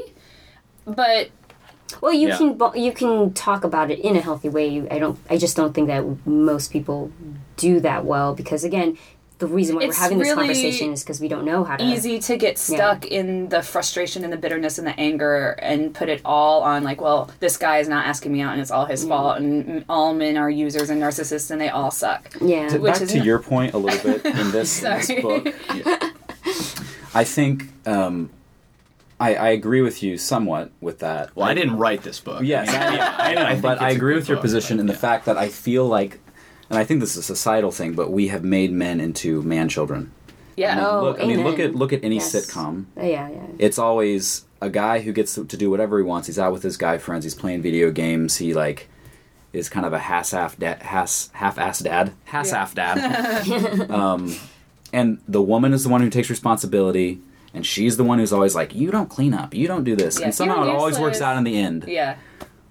but 0.86 1.30
well 2.02 2.14
you 2.14 2.28
yeah. 2.28 2.38
can 2.38 2.60
you 2.76 2.92
can 2.92 3.34
talk 3.34 3.64
about 3.64 3.90
it 3.90 4.00
in 4.00 4.16
a 4.16 4.22
healthy 4.22 4.50
way 4.50 4.88
i 4.92 5.00
don't 5.00 5.18
i 5.30 5.38
just 5.38 5.56
don't 5.56 5.74
think 5.74 5.88
that 5.88 6.04
most 6.28 6.72
people 6.72 7.12
do 7.56 7.80
that 7.80 8.06
well 8.06 8.34
because 8.36 8.64
again 8.64 8.98
the 9.40 9.48
reason 9.48 9.76
why 9.76 9.84
it's 9.84 9.98
we're 9.98 10.02
having 10.02 10.18
this 10.20 10.28
really 10.28 10.48
conversation 10.48 10.94
is 10.94 11.04
because 11.04 11.20
we 11.20 11.28
don't 11.28 11.46
know 11.46 11.64
how 11.64 11.76
to. 11.76 11.84
Easy 11.84 12.20
to 12.20 12.38
get 12.38 12.58
stuck 12.58 13.06
yeah. 13.06 13.20
in 13.20 13.50
the 13.50 13.62
frustration 13.62 14.24
and 14.24 14.32
the 14.32 14.38
bitterness 14.38 14.78
and 14.78 14.88
the 14.88 14.98
anger 15.00 15.52
and 15.60 15.94
put 15.94 16.10
it 16.10 16.22
all 16.24 16.62
on 16.62 16.84
like, 16.84 17.02
well, 17.02 17.30
this 17.40 17.58
guy 17.58 17.80
is 17.80 17.88
not 17.88 18.06
asking 18.06 18.32
me 18.32 18.42
out 18.42 18.54
and 18.54 18.62
it's 18.62 18.72
all 18.72 18.86
his 18.86 19.04
fault 19.06 19.38
and 19.38 19.84
all 19.90 20.14
men 20.14 20.38
are 20.38 20.50
users 20.50 20.90
and 20.90 21.02
narcissists 21.02 21.52
and 21.52 21.60
they 21.60 21.70
all 21.70 21.92
suck. 21.92 22.34
Yeah. 22.40 22.70
To, 22.70 22.80
back 22.80 22.98
to 22.98 23.18
not... 23.18 23.26
your 23.26 23.40
point 23.40 23.74
a 23.74 23.78
little 23.78 24.02
bit 24.02 24.26
in 24.26 24.52
this, 24.52 24.84
in 24.84 24.92
this 24.92 25.22
book, 25.22 25.54
yeah. 25.74 26.12
I 27.14 27.24
think. 27.24 27.70
Um, 27.88 28.30
I, 29.20 29.36
I, 29.36 29.50
agree 29.50 29.82
with 29.82 30.04
you 30.04 30.18
somewhat 30.18 30.72
with 30.82 31.00
that. 31.00 31.34
Well, 31.36 31.48
I, 31.48 31.52
I 31.52 31.54
didn't 31.54 31.78
write 31.78 32.02
this 32.02 32.20
book. 32.20 32.44
Yes, 32.44 32.68
I, 32.70 33.32
I 33.32 33.54
know, 33.54 33.62
but 33.62 33.82
I 33.82 33.92
agree 33.92 34.16
with 34.16 34.28
your 34.28 34.38
position 34.38 34.80
in 34.80 34.86
the 34.86 34.94
fact 34.94 35.26
that 35.26 35.38
I 35.38 35.48
feel 35.48 35.88
like 35.88 36.20
and 36.70 36.80
I 36.80 36.84
think 36.84 37.00
this 37.00 37.12
is 37.12 37.18
a 37.18 37.24
societal 37.24 37.72
thing, 37.72 37.94
but 37.94 38.12
we 38.12 38.28
have 38.28 38.44
made 38.44 38.72
men 38.72 39.00
into 39.00 39.42
man 39.44 39.70
children. 39.70 40.12
Yeah. 40.56 40.74
I 40.74 40.76
mean, 40.76 40.86
oh, 40.86 41.04
look, 41.04 41.20
I 41.20 41.26
mean, 41.26 41.44
look 41.44 41.60
at 41.60 41.76
look 41.76 41.94
at 41.94 42.04
any 42.04 42.16
yes. 42.16 42.34
sitcom. 42.34 42.86
Uh, 42.98 43.04
yeah, 43.04 43.30
yeah. 43.30 43.46
It's 43.60 43.80
always 43.80 44.46
a 44.62 44.70
guy 44.70 45.02
who 45.02 45.12
gets 45.12 45.36
to, 45.36 45.44
do 45.44 45.70
whatever 45.70 45.98
he 45.98 46.04
wants. 46.04 46.28
He's 46.28 46.40
out 46.40 46.54
with 46.54 46.64
his 46.64 46.78
guy 46.78 46.98
friends. 46.98 47.24
He's 47.24 47.36
playing 47.36 47.62
video 47.62 47.92
games. 47.92 48.38
He 48.38 48.54
like 48.54 48.90
is 49.52 49.70
kind 49.70 49.86
of 49.86 49.94
a 49.94 50.00
half-ass 50.00 50.56
dad, 50.56 50.82
half 50.82 51.30
half-ass 51.34 51.80
dad, 51.80 52.14
half-ass 52.26 52.74
yeah. 52.76 52.96
dad. 53.44 53.92
um, 53.92 54.36
and 54.92 55.20
the 55.28 55.42
woman 55.42 55.74
is 55.74 55.84
the 55.84 55.90
one 55.90 56.02
who 56.02 56.10
takes 56.10 56.30
responsibility, 56.30 57.20
and 57.54 57.66
she's 57.66 57.98
the 57.98 58.04
one 58.04 58.20
who's 58.20 58.34
always 58.34 58.56
like, 58.56 58.74
"You 58.74 58.92
don't 58.92 59.10
clean 59.10 59.34
up, 59.34 59.54
you 59.54 59.68
don't 59.68 59.84
do 59.84 59.96
this," 59.96 60.20
yeah, 60.20 60.26
and 60.26 60.36
somehow 60.36 60.64
it 60.64 60.70
always 60.70 61.00
works 61.00 61.22
out 61.22 61.38
in 61.38 61.44
the 61.44 61.58
end. 61.58 61.86
Yeah. 61.88 62.18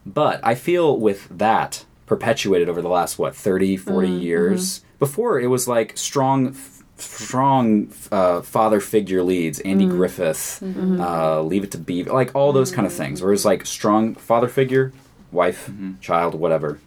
But 0.05 0.41
I 0.43 0.57
feel 0.57 0.99
with 0.99 1.29
that, 1.39 1.85
perpetuated 2.13 2.69
over 2.69 2.83
the 2.83 2.91
last 2.91 3.19
what 3.19 3.35
30 3.35 3.79
40 3.79 4.07
mm-hmm. 4.07 4.19
years 4.19 4.81
mm-hmm. 4.81 4.99
before 4.99 5.41
it 5.41 5.47
was 5.47 5.67
like 5.67 5.97
strong 5.97 6.55
strong 6.99 7.91
uh, 8.13 8.43
father 8.43 8.81
figure 8.81 9.23
leads 9.23 9.61
andy 9.61 9.87
mm-hmm. 9.87 9.97
griffith 9.97 10.61
mm-hmm. 10.63 11.01
uh, 11.01 11.41
leave 11.41 11.65
it 11.65 11.71
to 11.71 11.79
beaver 11.79 12.13
like 12.13 12.31
all 12.35 12.53
those 12.53 12.71
kind 12.71 12.87
of 12.87 12.93
things 12.93 13.23
where 13.23 13.33
it's 13.33 13.47
like 13.47 13.65
strong 13.65 14.15
father 14.15 14.47
figure 14.47 14.93
wife 15.31 15.69
mm-hmm. 15.69 15.99
child 16.01 16.35
whatever 16.35 16.79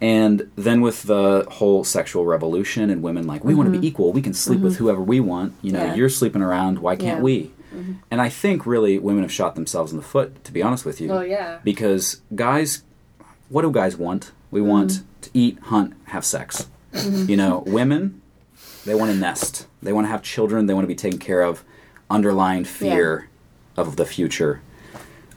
and 0.00 0.48
then 0.54 0.80
with 0.80 1.02
the 1.02 1.44
whole 1.50 1.82
sexual 1.82 2.24
revolution 2.24 2.90
and 2.90 3.02
women 3.02 3.26
like 3.26 3.42
we 3.42 3.56
want 3.56 3.66
to 3.66 3.72
be 3.72 3.78
mm-hmm. 3.78 3.86
equal 3.86 4.12
we 4.12 4.22
can 4.22 4.34
sleep 4.34 4.60
with 4.60 4.76
whoever 4.76 5.02
we 5.02 5.18
want 5.18 5.52
you 5.62 5.72
know 5.72 5.84
yeah. 5.84 5.94
you're 5.96 6.08
sleeping 6.08 6.42
around 6.42 6.78
why 6.78 6.94
can't 6.94 7.18
yeah. 7.18 7.22
we 7.22 7.50
and 8.08 8.20
I 8.20 8.28
think 8.28 8.66
really 8.66 9.00
women 9.00 9.24
have 9.24 9.32
shot 9.32 9.56
themselves 9.56 9.90
in 9.90 9.98
the 9.98 10.04
foot, 10.04 10.44
to 10.44 10.52
be 10.52 10.62
honest 10.62 10.84
with 10.84 11.00
you. 11.00 11.10
Oh 11.10 11.22
yeah. 11.22 11.58
Because 11.64 12.22
guys, 12.32 12.84
what 13.48 13.62
do 13.62 13.70
guys 13.70 13.96
want? 13.96 14.32
We 14.54 14.60
mm-hmm. 14.60 14.68
want 14.68 15.02
to 15.22 15.30
eat, 15.34 15.58
hunt, 15.64 15.94
have 16.04 16.24
sex. 16.24 16.68
Mm-hmm. 16.92 17.28
You 17.28 17.36
know, 17.36 17.64
women, 17.66 18.22
they 18.84 18.94
want 18.94 19.10
to 19.10 19.18
nest. 19.18 19.66
They 19.82 19.92
want 19.92 20.04
to 20.04 20.10
have 20.10 20.22
children. 20.22 20.66
They 20.66 20.74
want 20.74 20.84
to 20.84 20.88
be 20.88 20.94
taken 20.94 21.18
care 21.18 21.42
of. 21.42 21.64
Underlying 22.08 22.64
fear 22.64 23.28
yeah. 23.76 23.82
of 23.82 23.96
the 23.96 24.06
future. 24.06 24.62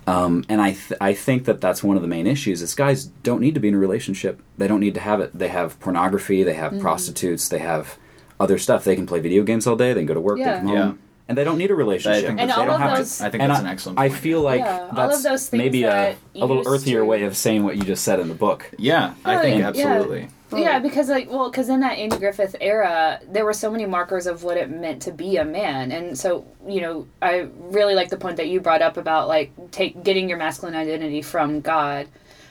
Um, 0.06 0.46
and 0.48 0.62
I, 0.62 0.74
th- 0.74 1.00
I 1.02 1.14
think 1.14 1.46
that 1.46 1.60
that's 1.60 1.84
one 1.84 1.96
of 1.96 2.04
the 2.04 2.08
main 2.08 2.28
issues 2.28 2.62
is 2.62 2.76
guys 2.76 3.06
don't 3.06 3.42
need 3.42 3.56
to 3.56 3.60
be 3.60 3.70
in 3.70 3.74
a 3.74 3.80
relationship. 3.80 4.40
They 4.56 4.68
don't 4.68 4.80
need 4.80 4.94
to 4.94 5.00
have 5.00 5.20
it. 5.20 5.34
They 5.34 5.48
have 5.48 5.80
pornography. 5.80 6.44
They 6.44 6.54
have 6.54 6.74
mm-hmm. 6.74 6.82
prostitutes. 6.82 7.50
They 7.50 7.60
have 7.60 7.98
other 8.40 8.60
stuff. 8.60 8.84
They 8.84 8.96
can 8.96 9.08
play 9.08 9.20
video 9.20 9.42
games 9.42 9.66
all 9.66 9.76
day. 9.76 9.94
They 9.94 10.02
can 10.02 10.06
go 10.06 10.14
to 10.14 10.22
work. 10.22 10.38
Yeah. 10.38 10.54
They 10.54 10.58
come 10.60 10.68
home. 10.68 10.76
Yeah 10.76 11.07
and 11.28 11.38
they 11.38 11.44
don't 11.44 11.58
need 11.58 11.72
a 11.72 11.76
relationship. 11.76 12.36
and 12.38 12.52
all 12.52 12.70
of 12.70 12.98
those, 12.98 13.18
to, 13.18 13.26
I 13.26 13.30
think 13.30 13.42
that's 13.42 13.60
an 13.60 13.68
excellent. 13.68 13.98
Point. 13.98 14.12
I 14.12 14.16
feel 14.16 14.42
like 14.42 14.62
yeah, 14.62 14.90
that's 14.94 15.52
maybe 15.52 15.84
a, 15.84 16.16
a 16.36 16.46
little 16.46 16.64
earthier 16.66 17.00
to... 17.00 17.06
way 17.06 17.24
of 17.24 17.36
saying 17.36 17.64
what 17.64 17.76
you 17.76 17.84
just 17.84 18.04
said 18.04 18.20
in 18.20 18.28
the 18.28 18.36
book. 18.36 18.70
Yeah, 18.78 19.14
I 19.26 19.42
think 19.42 19.64
absolutely. 19.64 20.22
Yeah. 20.22 20.30
Yeah, 20.56 20.80
because 20.80 21.10
like 21.10 21.30
well, 21.30 21.50
because 21.52 21.68
in 21.68 21.82
that 21.82 21.98
Andy 21.98 22.18
Griffith 22.18 22.56
era, 22.62 23.20
there 23.28 23.44
were 23.44 23.52
so 23.52 23.70
many 23.70 23.86
markers 23.86 24.28
of 24.28 24.44
what 24.44 24.56
it 24.56 24.70
meant 24.70 25.02
to 25.02 25.12
be 25.12 25.36
a 25.36 25.44
man, 25.44 25.92
and 25.92 26.18
so 26.18 26.48
you 26.66 26.80
know, 26.80 27.06
I 27.22 27.50
really 27.58 27.96
like 27.96 28.08
the 28.10 28.18
point 28.18 28.38
that 28.38 28.48
you 28.48 28.62
brought 28.62 28.82
up 28.82 28.96
about 28.96 29.28
like 29.28 29.52
take 29.72 30.04
getting 30.04 30.30
your 30.30 30.38
masculine 30.38 30.74
identity 30.74 31.22
from 31.22 31.60
God 31.60 32.08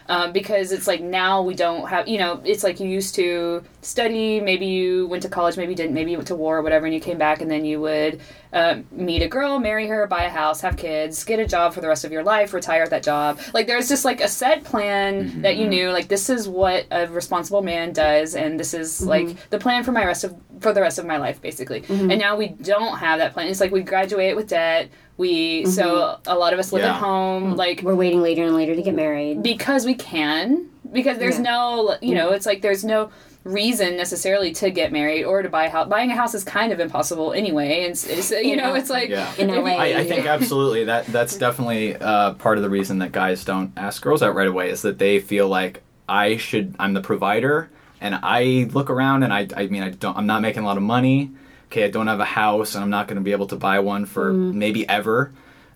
um, 0.08 0.32
because 0.32 0.72
it's 0.72 0.86
like 0.86 1.00
now 1.00 1.42
we 1.42 1.54
don't 1.54 1.88
have 1.88 2.08
you 2.08 2.18
know 2.18 2.40
it's 2.44 2.62
like 2.62 2.80
you 2.80 2.88
used 2.88 3.14
to 3.14 3.62
study 3.82 4.40
maybe 4.40 4.66
you 4.66 5.06
went 5.06 5.22
to 5.22 5.28
college 5.28 5.56
maybe 5.56 5.72
you 5.72 5.76
didn't 5.76 5.94
maybe 5.94 6.10
you 6.10 6.16
went 6.16 6.28
to 6.28 6.34
war 6.34 6.58
or 6.58 6.62
whatever 6.62 6.86
and 6.86 6.94
you 6.94 7.00
came 7.00 7.18
back 7.18 7.40
and 7.40 7.50
then 7.50 7.64
you 7.64 7.80
would 7.80 8.20
uh, 8.52 8.78
meet 8.90 9.22
a 9.22 9.28
girl 9.28 9.58
marry 9.58 9.86
her 9.86 10.06
buy 10.06 10.24
a 10.24 10.30
house 10.30 10.60
have 10.60 10.76
kids 10.76 11.24
get 11.24 11.38
a 11.38 11.46
job 11.46 11.74
for 11.74 11.80
the 11.80 11.88
rest 11.88 12.04
of 12.04 12.12
your 12.12 12.22
life 12.22 12.52
retire 12.52 12.82
at 12.82 12.90
that 12.90 13.02
job 13.02 13.38
like 13.52 13.66
there's 13.66 13.88
just 13.88 14.04
like 14.04 14.20
a 14.20 14.28
set 14.28 14.64
plan 14.64 15.24
mm-hmm. 15.28 15.42
that 15.42 15.56
you 15.56 15.68
knew 15.68 15.90
like 15.90 16.08
this 16.08 16.30
is 16.30 16.48
what 16.48 16.86
a 16.90 17.06
responsible 17.08 17.62
man 17.62 17.92
does 17.92 18.34
and 18.34 18.58
this 18.58 18.74
is 18.74 19.00
mm-hmm. 19.00 19.08
like 19.08 19.50
the 19.50 19.58
plan 19.58 19.84
for 19.84 19.92
my 19.92 20.04
rest 20.04 20.24
of 20.24 20.34
for 20.60 20.72
the 20.72 20.80
rest 20.80 20.98
of 20.98 21.04
my 21.04 21.18
life 21.18 21.40
basically 21.42 21.82
mm-hmm. 21.82 22.10
and 22.10 22.20
now 22.20 22.36
we 22.36 22.48
don't 22.48 22.98
have 22.98 23.18
that 23.18 23.32
plan 23.32 23.48
it's 23.48 23.60
like 23.60 23.72
we 23.72 23.82
graduate 23.82 24.34
with 24.36 24.48
debt 24.48 24.90
we 25.16 25.62
mm-hmm. 25.62 25.70
so 25.70 26.18
a 26.26 26.36
lot 26.36 26.52
of 26.52 26.58
us 26.58 26.72
live 26.72 26.82
yeah. 26.82 26.94
at 26.94 27.00
home. 27.00 27.54
Mm. 27.54 27.56
Like 27.56 27.82
we're 27.82 27.94
waiting 27.94 28.22
later 28.22 28.44
and 28.44 28.54
later 28.54 28.74
to 28.74 28.82
get 28.82 28.94
married 28.94 29.42
because 29.42 29.86
we 29.86 29.94
can. 29.94 30.70
Because 30.92 31.18
there's 31.18 31.36
yeah. 31.36 31.42
no, 31.42 31.96
you 32.00 32.14
know, 32.14 32.30
it's 32.30 32.46
like 32.46 32.62
there's 32.62 32.84
no 32.84 33.10
reason 33.46 33.96
necessarily 33.96 34.52
to 34.52 34.70
get 34.70 34.92
married 34.92 35.24
or 35.24 35.40
to 35.42 35.48
buy 35.48 35.66
a 35.66 35.70
house. 35.70 35.88
Buying 35.88 36.10
a 36.10 36.16
house 36.16 36.34
is 36.34 36.44
kind 36.44 36.72
of 36.72 36.80
impossible 36.80 37.32
anyway, 37.32 37.84
and 37.84 37.92
it's, 37.92 38.06
it's 38.06 38.30
you 38.30 38.56
know 38.56 38.74
it's 38.74 38.90
like 38.90 39.08
yeah. 39.08 39.32
in 39.38 39.50
a 39.50 39.60
way. 39.60 39.76
I, 39.76 40.00
I 40.00 40.04
think 40.04 40.26
absolutely 40.26 40.84
that 40.84 41.06
that's 41.06 41.36
definitely 41.36 41.96
uh, 41.96 42.34
part 42.34 42.58
of 42.58 42.62
the 42.62 42.70
reason 42.70 42.98
that 42.98 43.12
guys 43.12 43.44
don't 43.44 43.72
ask 43.76 44.02
girls 44.02 44.22
out 44.22 44.34
right 44.34 44.48
away 44.48 44.70
is 44.70 44.82
that 44.82 44.98
they 44.98 45.20
feel 45.20 45.48
like 45.48 45.82
I 46.08 46.36
should 46.36 46.74
I'm 46.78 46.94
the 46.94 47.00
provider 47.00 47.70
and 48.00 48.18
I 48.22 48.68
look 48.72 48.90
around 48.90 49.22
and 49.22 49.32
I 49.32 49.48
I 49.56 49.66
mean 49.66 49.82
I 49.82 49.90
don't 49.90 50.16
I'm 50.16 50.26
not 50.26 50.42
making 50.42 50.62
a 50.62 50.66
lot 50.66 50.76
of 50.76 50.82
money 50.82 51.30
okay, 51.66 51.84
I 51.84 51.90
don't 51.90 52.06
have 52.06 52.20
a 52.20 52.24
house 52.24 52.74
and 52.74 52.82
I'm 52.82 52.90
not 52.90 53.08
going 53.08 53.16
to 53.16 53.22
be 53.22 53.32
able 53.32 53.46
to 53.48 53.56
buy 53.56 53.80
one 53.80 54.06
for 54.06 54.32
mm. 54.32 54.54
maybe 54.54 54.88
ever. 54.88 55.32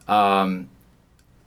Um, 0.08 0.68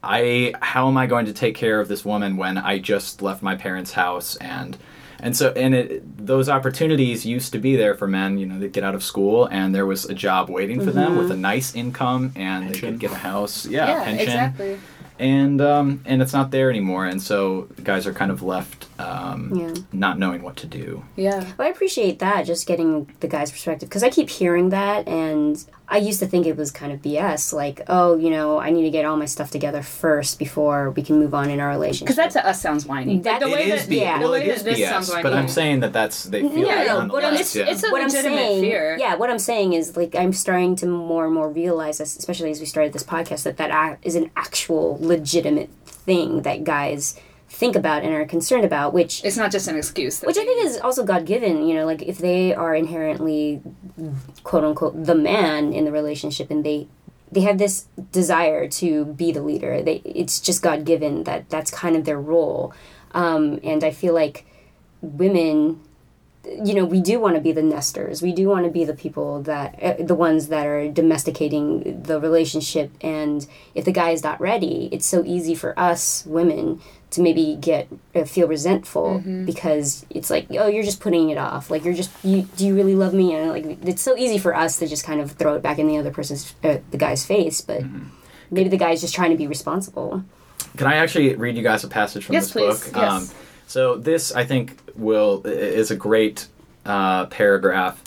I 0.02 0.54
how 0.60 0.88
am 0.88 0.96
I 0.96 1.06
going 1.06 1.26
to 1.26 1.32
take 1.32 1.54
care 1.54 1.80
of 1.80 1.88
this 1.88 2.04
woman 2.04 2.36
when 2.36 2.58
I 2.58 2.78
just 2.78 3.22
left 3.22 3.42
my 3.42 3.56
parents' 3.56 3.92
house 3.92 4.36
and 4.36 4.76
and 5.20 5.34
so 5.34 5.52
and 5.52 5.74
it, 5.74 6.26
those 6.26 6.48
opportunities 6.48 7.24
used 7.24 7.52
to 7.52 7.58
be 7.58 7.76
there 7.76 7.94
for 7.94 8.06
men. 8.06 8.38
You 8.38 8.46
know, 8.46 8.58
they'd 8.58 8.72
get 8.72 8.84
out 8.84 8.94
of 8.94 9.02
school 9.02 9.46
and 9.46 9.74
there 9.74 9.86
was 9.86 10.04
a 10.04 10.14
job 10.14 10.50
waiting 10.50 10.80
for 10.80 10.86
mm-hmm. 10.86 10.98
them 10.98 11.16
with 11.16 11.30
a 11.30 11.36
nice 11.36 11.74
income 11.74 12.32
and 12.36 12.66
pension. 12.66 12.72
they 12.72 12.80
could 12.80 13.00
get 13.00 13.12
a 13.12 13.16
house. 13.16 13.64
Yeah, 13.64 13.86
yeah 13.86 14.04
pension. 14.04 14.28
Exactly. 14.28 14.80
And 15.18 15.60
um, 15.60 16.02
and 16.04 16.20
it's 16.20 16.32
not 16.32 16.50
there 16.50 16.68
anymore, 16.70 17.06
and 17.06 17.22
so 17.22 17.68
guys 17.84 18.04
are 18.06 18.12
kind 18.12 18.32
of 18.32 18.42
left 18.42 18.88
um, 18.98 19.54
yeah. 19.54 19.74
not 19.92 20.18
knowing 20.18 20.42
what 20.42 20.56
to 20.56 20.66
do. 20.66 21.04
Yeah. 21.16 21.52
Well, 21.58 21.68
I 21.68 21.70
appreciate 21.70 22.18
that, 22.20 22.46
just 22.46 22.66
getting 22.66 23.12
the 23.20 23.28
guy's 23.28 23.50
perspective, 23.50 23.88
because 23.88 24.02
I 24.02 24.10
keep 24.10 24.30
hearing 24.30 24.70
that, 24.70 25.08
and 25.08 25.64
I 25.88 25.98
used 25.98 26.20
to 26.20 26.26
think 26.26 26.46
it 26.46 26.56
was 26.56 26.70
kind 26.70 26.92
of 26.92 27.02
BS. 27.02 27.52
Like, 27.52 27.82
oh, 27.88 28.16
you 28.16 28.30
know, 28.30 28.58
I 28.58 28.70
need 28.70 28.82
to 28.84 28.90
get 28.90 29.04
all 29.04 29.16
my 29.16 29.26
stuff 29.26 29.50
together 29.50 29.82
first 29.82 30.38
before 30.38 30.90
we 30.90 31.02
can 31.02 31.18
move 31.18 31.34
on 31.34 31.50
in 31.50 31.60
our 31.60 31.68
relationship. 31.68 32.06
Because 32.06 32.16
that 32.16 32.30
to 32.32 32.46
us 32.46 32.62
sounds 32.62 32.86
whiny. 32.86 33.18
That, 33.18 33.32
like 33.32 33.40
the 33.40 33.48
way 33.48 33.70
that, 33.70 33.88
B- 33.88 34.00
yeah. 34.00 34.18
well, 34.18 34.34
it 34.34 34.46
is 34.46 34.62
BS, 34.62 35.22
but 35.22 35.34
I'm 35.34 35.48
saying 35.48 35.80
that 35.80 35.92
that's 35.92 36.24
they 36.24 36.40
feel 36.40 36.66
yeah, 36.66 36.84
no, 36.84 37.08
but 37.08 37.34
it's, 37.34 37.54
yeah. 37.54 37.66
it's 37.68 37.84
a 37.84 37.90
what 37.90 38.02
legitimate 38.02 38.38
I'm 38.38 38.38
saying, 38.38 38.62
fear. 38.62 38.96
Yeah, 38.98 39.16
what 39.16 39.28
I'm 39.28 39.38
saying 39.38 39.74
is 39.74 39.96
like 39.96 40.14
I'm 40.14 40.32
starting 40.32 40.76
to 40.76 40.86
more 40.86 41.26
and 41.26 41.34
more 41.34 41.50
realize, 41.50 41.98
this, 41.98 42.16
especially 42.16 42.50
as 42.50 42.60
we 42.60 42.66
started 42.66 42.92
this 42.92 43.04
podcast, 43.04 43.42
that 43.42 43.56
that 43.58 43.98
is 44.02 44.14
an 44.14 44.30
actual 44.36 44.98
legitimate 45.00 45.70
thing 45.84 46.42
that 46.42 46.64
guys 46.64 47.14
think 47.54 47.76
about 47.76 48.02
and 48.02 48.12
are 48.12 48.24
concerned 48.24 48.64
about 48.64 48.92
which 48.92 49.24
it's 49.24 49.36
not 49.36 49.52
just 49.52 49.68
an 49.68 49.76
excuse 49.76 50.20
which 50.22 50.36
i 50.36 50.44
think 50.44 50.64
is 50.64 50.76
also 50.78 51.04
god-given 51.04 51.66
you 51.66 51.74
know 51.74 51.86
like 51.86 52.02
if 52.02 52.18
they 52.18 52.52
are 52.52 52.74
inherently 52.74 53.62
quote 54.42 54.64
unquote 54.64 55.04
the 55.04 55.14
man 55.14 55.72
in 55.72 55.84
the 55.84 55.92
relationship 55.92 56.50
and 56.50 56.64
they 56.64 56.88
they 57.30 57.42
have 57.42 57.58
this 57.58 57.86
desire 58.10 58.68
to 58.68 59.04
be 59.04 59.30
the 59.30 59.40
leader 59.40 59.82
they 59.82 60.02
it's 60.04 60.40
just 60.40 60.62
god-given 60.62 61.24
that 61.24 61.48
that's 61.48 61.70
kind 61.70 61.96
of 61.96 62.04
their 62.04 62.20
role. 62.20 62.74
Um, 63.12 63.60
and 63.62 63.84
i 63.84 63.92
feel 63.92 64.14
like 64.14 64.44
women 65.00 65.80
you 66.46 66.74
know 66.74 66.84
we 66.84 67.00
do 67.00 67.18
want 67.18 67.34
to 67.34 67.40
be 67.40 67.52
the 67.52 67.62
nesters 67.62 68.22
we 68.22 68.32
do 68.32 68.48
want 68.48 68.64
to 68.64 68.70
be 68.70 68.84
the 68.84 68.94
people 68.94 69.42
that 69.42 69.80
uh, 69.82 69.94
the 69.98 70.14
ones 70.14 70.48
that 70.48 70.66
are 70.66 70.88
domesticating 70.90 72.02
the 72.02 72.20
relationship 72.20 72.90
and 73.00 73.46
if 73.74 73.84
the 73.84 73.92
guy 73.92 74.10
is 74.10 74.22
not 74.22 74.40
ready 74.40 74.88
it's 74.92 75.06
so 75.06 75.24
easy 75.24 75.54
for 75.54 75.78
us 75.78 76.24
women 76.26 76.80
to 77.10 77.20
maybe 77.20 77.56
get 77.60 77.88
uh, 78.14 78.24
feel 78.24 78.48
resentful 78.48 79.20
mm-hmm. 79.20 79.44
because 79.44 80.04
it's 80.10 80.30
like 80.30 80.46
oh 80.50 80.66
you're 80.66 80.82
just 80.82 81.00
putting 81.00 81.30
it 81.30 81.38
off 81.38 81.70
like 81.70 81.84
you're 81.84 81.94
just 81.94 82.10
you 82.24 82.42
do 82.56 82.66
you 82.66 82.74
really 82.74 82.94
love 82.94 83.14
me 83.14 83.34
and 83.34 83.50
like 83.50 83.78
it's 83.86 84.02
so 84.02 84.16
easy 84.16 84.38
for 84.38 84.54
us 84.54 84.78
to 84.78 84.86
just 84.86 85.04
kind 85.04 85.20
of 85.20 85.32
throw 85.32 85.54
it 85.54 85.62
back 85.62 85.78
in 85.78 85.86
the 85.86 85.96
other 85.96 86.10
person's 86.10 86.54
uh, 86.64 86.78
the 86.90 86.98
guy's 86.98 87.24
face 87.24 87.60
but 87.60 87.82
mm-hmm. 87.82 88.08
maybe 88.50 88.68
the 88.68 88.76
guy's 88.76 89.00
just 89.00 89.14
trying 89.14 89.30
to 89.30 89.36
be 89.36 89.46
responsible 89.46 90.24
can 90.76 90.86
i 90.86 90.96
actually 90.96 91.34
read 91.36 91.56
you 91.56 91.62
guys 91.62 91.84
a 91.84 91.88
passage 91.88 92.24
from 92.24 92.34
yes, 92.34 92.44
this 92.44 92.52
please. 92.52 92.84
book 92.84 92.96
yes. 92.96 93.12
Um, 93.12 93.36
so 93.66 93.96
this 93.96 94.32
i 94.32 94.44
think 94.44 94.83
will 94.96 95.42
is 95.46 95.90
a 95.90 95.96
great 95.96 96.48
uh, 96.84 97.26
paragraph 97.26 98.02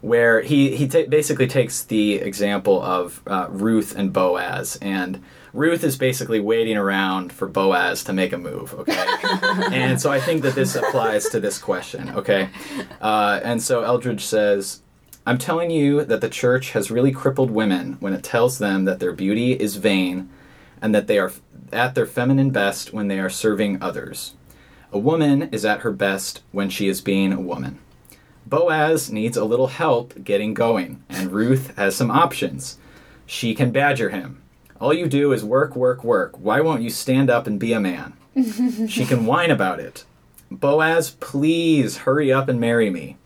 where 0.00 0.40
he 0.40 0.76
he 0.76 0.86
basically 0.86 1.46
takes 1.46 1.82
the 1.84 2.14
example 2.14 2.82
of 2.82 3.22
uh, 3.26 3.46
ruth 3.50 3.94
and 3.96 4.12
boaz 4.12 4.78
and 4.80 5.22
Ruth 5.52 5.82
is 5.82 5.96
basically 5.96 6.38
waiting 6.38 6.76
around 6.76 7.32
for 7.32 7.48
Boaz 7.48 8.04
to 8.04 8.12
make 8.12 8.32
a 8.32 8.38
move, 8.38 8.72
okay? 8.74 9.06
and 9.72 10.00
so 10.00 10.10
I 10.10 10.20
think 10.20 10.42
that 10.42 10.54
this 10.54 10.76
applies 10.76 11.28
to 11.30 11.40
this 11.40 11.58
question, 11.58 12.10
okay? 12.10 12.50
Uh, 13.00 13.40
and 13.42 13.60
so 13.60 13.82
Eldredge 13.82 14.20
says, 14.20 14.82
I'm 15.26 15.38
telling 15.38 15.70
you 15.70 16.04
that 16.04 16.20
the 16.20 16.28
church 16.28 16.70
has 16.70 16.90
really 16.90 17.10
crippled 17.10 17.50
women 17.50 17.96
when 18.00 18.12
it 18.12 18.22
tells 18.22 18.58
them 18.58 18.84
that 18.84 19.00
their 19.00 19.12
beauty 19.12 19.52
is 19.52 19.76
vain 19.76 20.30
and 20.80 20.94
that 20.94 21.08
they 21.08 21.18
are 21.18 21.32
at 21.72 21.94
their 21.94 22.06
feminine 22.06 22.50
best 22.50 22.92
when 22.92 23.08
they 23.08 23.18
are 23.18 23.30
serving 23.30 23.82
others. 23.82 24.34
A 24.92 24.98
woman 24.98 25.42
is 25.52 25.64
at 25.64 25.80
her 25.80 25.92
best 25.92 26.42
when 26.50 26.68
she 26.68 26.88
is 26.88 27.00
being 27.00 27.32
a 27.32 27.40
woman. 27.40 27.78
Boaz 28.44 29.12
needs 29.12 29.36
a 29.36 29.44
little 29.44 29.68
help 29.68 30.24
getting 30.24 30.52
going, 30.52 31.04
and 31.08 31.30
Ruth 31.30 31.76
has 31.76 31.94
some 31.94 32.10
options. 32.10 32.76
She 33.24 33.54
can 33.54 33.70
badger 33.70 34.10
him. 34.10 34.42
All 34.80 34.92
you 34.92 35.06
do 35.06 35.32
is 35.32 35.44
work, 35.44 35.76
work, 35.76 36.02
work. 36.02 36.36
Why 36.38 36.60
won't 36.60 36.82
you 36.82 36.90
stand 36.90 37.30
up 37.30 37.46
and 37.46 37.60
be 37.60 37.72
a 37.72 37.78
man? 37.78 38.14
she 38.88 39.04
can 39.04 39.26
whine 39.26 39.52
about 39.52 39.78
it. 39.78 40.04
Boaz, 40.50 41.10
please 41.20 41.98
hurry 41.98 42.32
up 42.32 42.48
and 42.48 42.58
marry 42.58 42.90
me. 42.90 43.16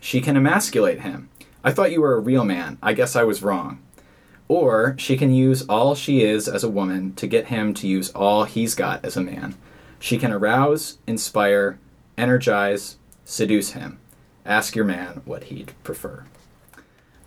She 0.00 0.20
can 0.20 0.36
emasculate 0.36 1.02
him. 1.02 1.28
I 1.62 1.70
thought 1.70 1.92
you 1.92 2.00
were 2.00 2.16
a 2.16 2.20
real 2.20 2.44
man. 2.44 2.78
I 2.82 2.94
guess 2.94 3.14
I 3.14 3.22
was 3.22 3.44
wrong. 3.44 3.80
Or 4.48 4.96
she 4.98 5.16
can 5.16 5.32
use 5.32 5.62
all 5.68 5.94
she 5.94 6.24
is 6.24 6.48
as 6.48 6.64
a 6.64 6.68
woman 6.68 7.14
to 7.14 7.28
get 7.28 7.46
him 7.46 7.72
to 7.74 7.86
use 7.86 8.10
all 8.10 8.42
he's 8.42 8.74
got 8.74 9.04
as 9.04 9.16
a 9.16 9.22
man. 9.22 9.54
She 10.02 10.18
can 10.18 10.32
arouse, 10.32 10.98
inspire, 11.06 11.78
energize, 12.18 12.96
seduce 13.24 13.70
him. 13.70 14.00
Ask 14.44 14.74
your 14.74 14.84
man 14.84 15.22
what 15.24 15.44
he'd 15.44 15.74
prefer. 15.84 16.24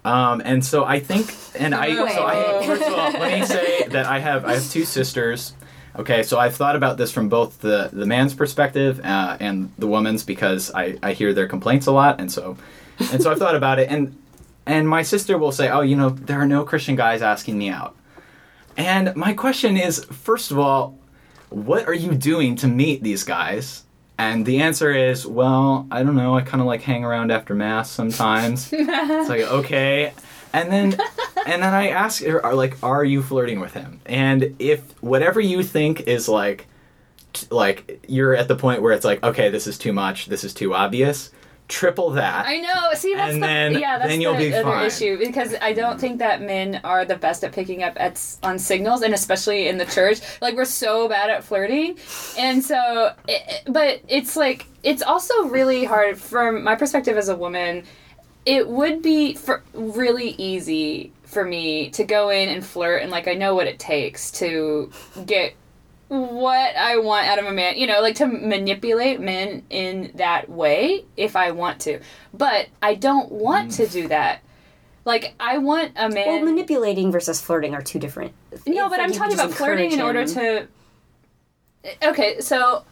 Um, 0.04 0.42
and 0.44 0.64
so 0.64 0.84
I 0.84 1.00
think, 1.00 1.34
and 1.58 1.74
I, 1.74 1.96
so 1.96 2.26
I, 2.26 2.66
first 2.66 2.82
of 2.82 2.94
all, 2.94 3.12
let 3.14 3.40
me 3.40 3.46
say 3.46 3.84
that 3.88 4.08
I 4.08 4.20
have, 4.20 4.44
I 4.44 4.56
have 4.56 4.70
two 4.70 4.84
sisters. 4.84 5.54
Okay, 5.96 6.22
so 6.22 6.38
I've 6.38 6.54
thought 6.58 6.76
about 6.76 6.98
this 6.98 7.14
from 7.14 7.30
both 7.30 7.62
the, 7.62 7.92
the 7.94 8.06
man's 8.06 8.34
perspective 8.34 9.00
uh, 9.06 9.38
and 9.40 9.72
the 9.78 9.88
woman's 9.88 10.26
because 10.26 10.70
I, 10.76 10.98
I 11.02 11.14
hear 11.14 11.34
their 11.34 11.48
complaints 11.48 11.88
a 11.88 11.94
lot, 11.94 12.20
and 12.20 12.30
so, 12.30 12.58
and 13.10 13.24
so 13.24 13.32
I've 13.32 13.40
thought 13.40 13.56
about 13.56 13.80
it, 13.80 13.90
and 13.90 14.22
and 14.66 14.90
my 14.90 15.02
sister 15.02 15.38
will 15.38 15.54
say, 15.54 15.70
oh, 15.70 15.80
you 15.80 15.96
know, 15.96 16.10
there 16.10 16.42
are 16.42 16.48
no 16.48 16.66
Christian 16.66 16.98
guys 16.98 17.22
asking 17.22 17.58
me 17.58 17.70
out, 17.70 17.96
and 18.76 19.16
my 19.16 19.32
question 19.34 19.78
is, 19.78 20.04
first 20.04 20.52
of 20.52 20.60
all, 20.60 21.00
what 21.56 21.88
are 21.88 21.94
you 21.94 22.14
doing 22.14 22.58
to 22.58 22.68
meet 22.68 23.02
these 23.02 23.24
guys? 23.24 23.84
And 24.18 24.46
the 24.46 24.60
answer 24.60 24.92
is, 24.92 25.26
well, 25.26 25.88
I 25.90 26.04
don't 26.04 26.16
know. 26.16 26.36
I 26.36 26.42
kind 26.42 26.60
of 26.60 26.68
like 26.68 26.82
hang 26.82 27.06
around 27.06 27.32
after 27.32 27.56
mass 27.56 27.90
sometimes. 27.90 28.70
it's 28.74 29.30
like 29.30 29.42
okay, 29.42 30.14
and 30.54 30.72
then 30.72 30.98
and 31.46 31.64
then 31.64 31.74
I 31.74 31.90
ask, 31.90 32.24
are 32.26 32.54
like, 32.54 32.82
are 32.84 33.04
you 33.04 33.24
flirting 33.24 33.60
with 33.62 33.74
him? 33.74 34.02
And 34.06 34.56
if 34.60 34.82
whatever 35.02 35.40
you 35.40 35.64
think 35.64 36.02
is 36.02 36.28
like, 36.28 36.68
like 37.50 38.04
you're 38.08 38.36
at 38.36 38.48
the 38.50 38.56
point 38.56 38.82
where 38.82 38.94
it's 38.94 39.06
like, 39.06 39.24
okay, 39.24 39.50
this 39.50 39.66
is 39.66 39.78
too 39.78 39.94
much. 39.94 40.26
This 40.28 40.44
is 40.44 40.54
too 40.54 40.74
obvious 40.74 41.32
triple 41.68 42.12
that. 42.12 42.46
I 42.46 42.58
know. 42.58 42.94
See, 42.94 43.16
that's 43.16 43.34
and 43.34 43.42
the 43.42 43.48
then, 43.48 43.74
yeah, 43.74 43.98
that's 43.98 44.10
then 44.10 44.22
you'll 44.22 44.36
the 44.36 44.54
other 44.54 44.64
fine. 44.64 44.86
issue 44.86 45.18
because 45.18 45.56
I 45.62 45.74
don't 45.74 46.00
think 46.00 46.20
that 46.20 46.42
men 46.42 46.82
are 46.84 47.06
the 47.06 47.16
best 47.16 47.44
at 47.44 47.52
picking 47.52 47.84
up 47.84 47.94
at 47.98 48.22
on 48.44 48.60
signals, 48.60 49.02
and 49.02 49.14
especially 49.14 49.68
in 49.68 49.78
the 49.78 49.86
church, 49.86 50.20
like 50.42 50.56
we're 50.56 50.66
so 50.66 51.08
bad 51.08 51.30
at 51.30 51.44
flirting, 51.44 51.98
and 52.38 52.64
so, 52.64 53.14
it, 53.28 53.64
but 53.68 54.02
it's 54.08 54.36
like 54.36 54.66
it's 54.84 55.02
also 55.02 55.46
really 55.46 55.86
hard 55.86 56.20
from 56.20 56.64
my 56.64 56.76
perspective 56.76 57.18
as 57.18 57.30
a 57.30 57.36
woman. 57.36 57.84
It 58.46 58.68
would 58.68 59.02
be 59.02 59.34
for 59.34 59.64
really 59.74 60.36
easy 60.38 61.12
for 61.24 61.44
me 61.44 61.90
to 61.90 62.04
go 62.04 62.30
in 62.30 62.50
and 62.50 62.64
flirt, 62.64 63.02
and 63.02 63.10
like 63.10 63.28
I 63.28 63.34
know 63.34 63.56
what 63.56 63.68
it 63.68 63.80
takes 63.80 64.30
to 64.34 64.92
get 65.26 65.56
what 66.08 66.76
I 66.76 66.98
want 66.98 67.28
out 67.28 67.40
of 67.40 67.46
a 67.46 67.52
man, 67.52 67.78
you 67.78 67.88
know, 67.88 68.02
like 68.02 68.16
to 68.16 68.28
manipulate 68.28 69.20
men 69.20 69.64
in 69.70 70.12
that 70.16 70.50
way 70.50 71.06
if 71.18 71.36
I 71.36 71.52
want 71.52 71.82
to. 71.82 72.00
But 72.34 72.68
I 72.82 72.96
don't 72.96 73.32
want 73.32 73.72
mm. 73.72 73.76
to 73.78 73.88
do 73.88 74.08
that. 74.10 74.42
Like 75.04 75.34
I 75.40 75.58
want 75.60 75.94
a 75.96 76.10
man. 76.10 76.28
Well, 76.28 76.46
manipulating 76.46 77.12
versus 77.12 77.42
flirting 77.42 77.74
are 77.74 77.82
two 77.82 78.00
different. 78.00 78.34
No, 78.66 78.90
but 78.90 79.00
I'm 79.00 79.12
talking 79.12 79.36
about 79.36 79.52
flirting 79.52 79.92
in 79.92 80.02
order 80.02 80.26
to. 80.26 80.68
Okay, 82.04 82.42
so 82.42 82.84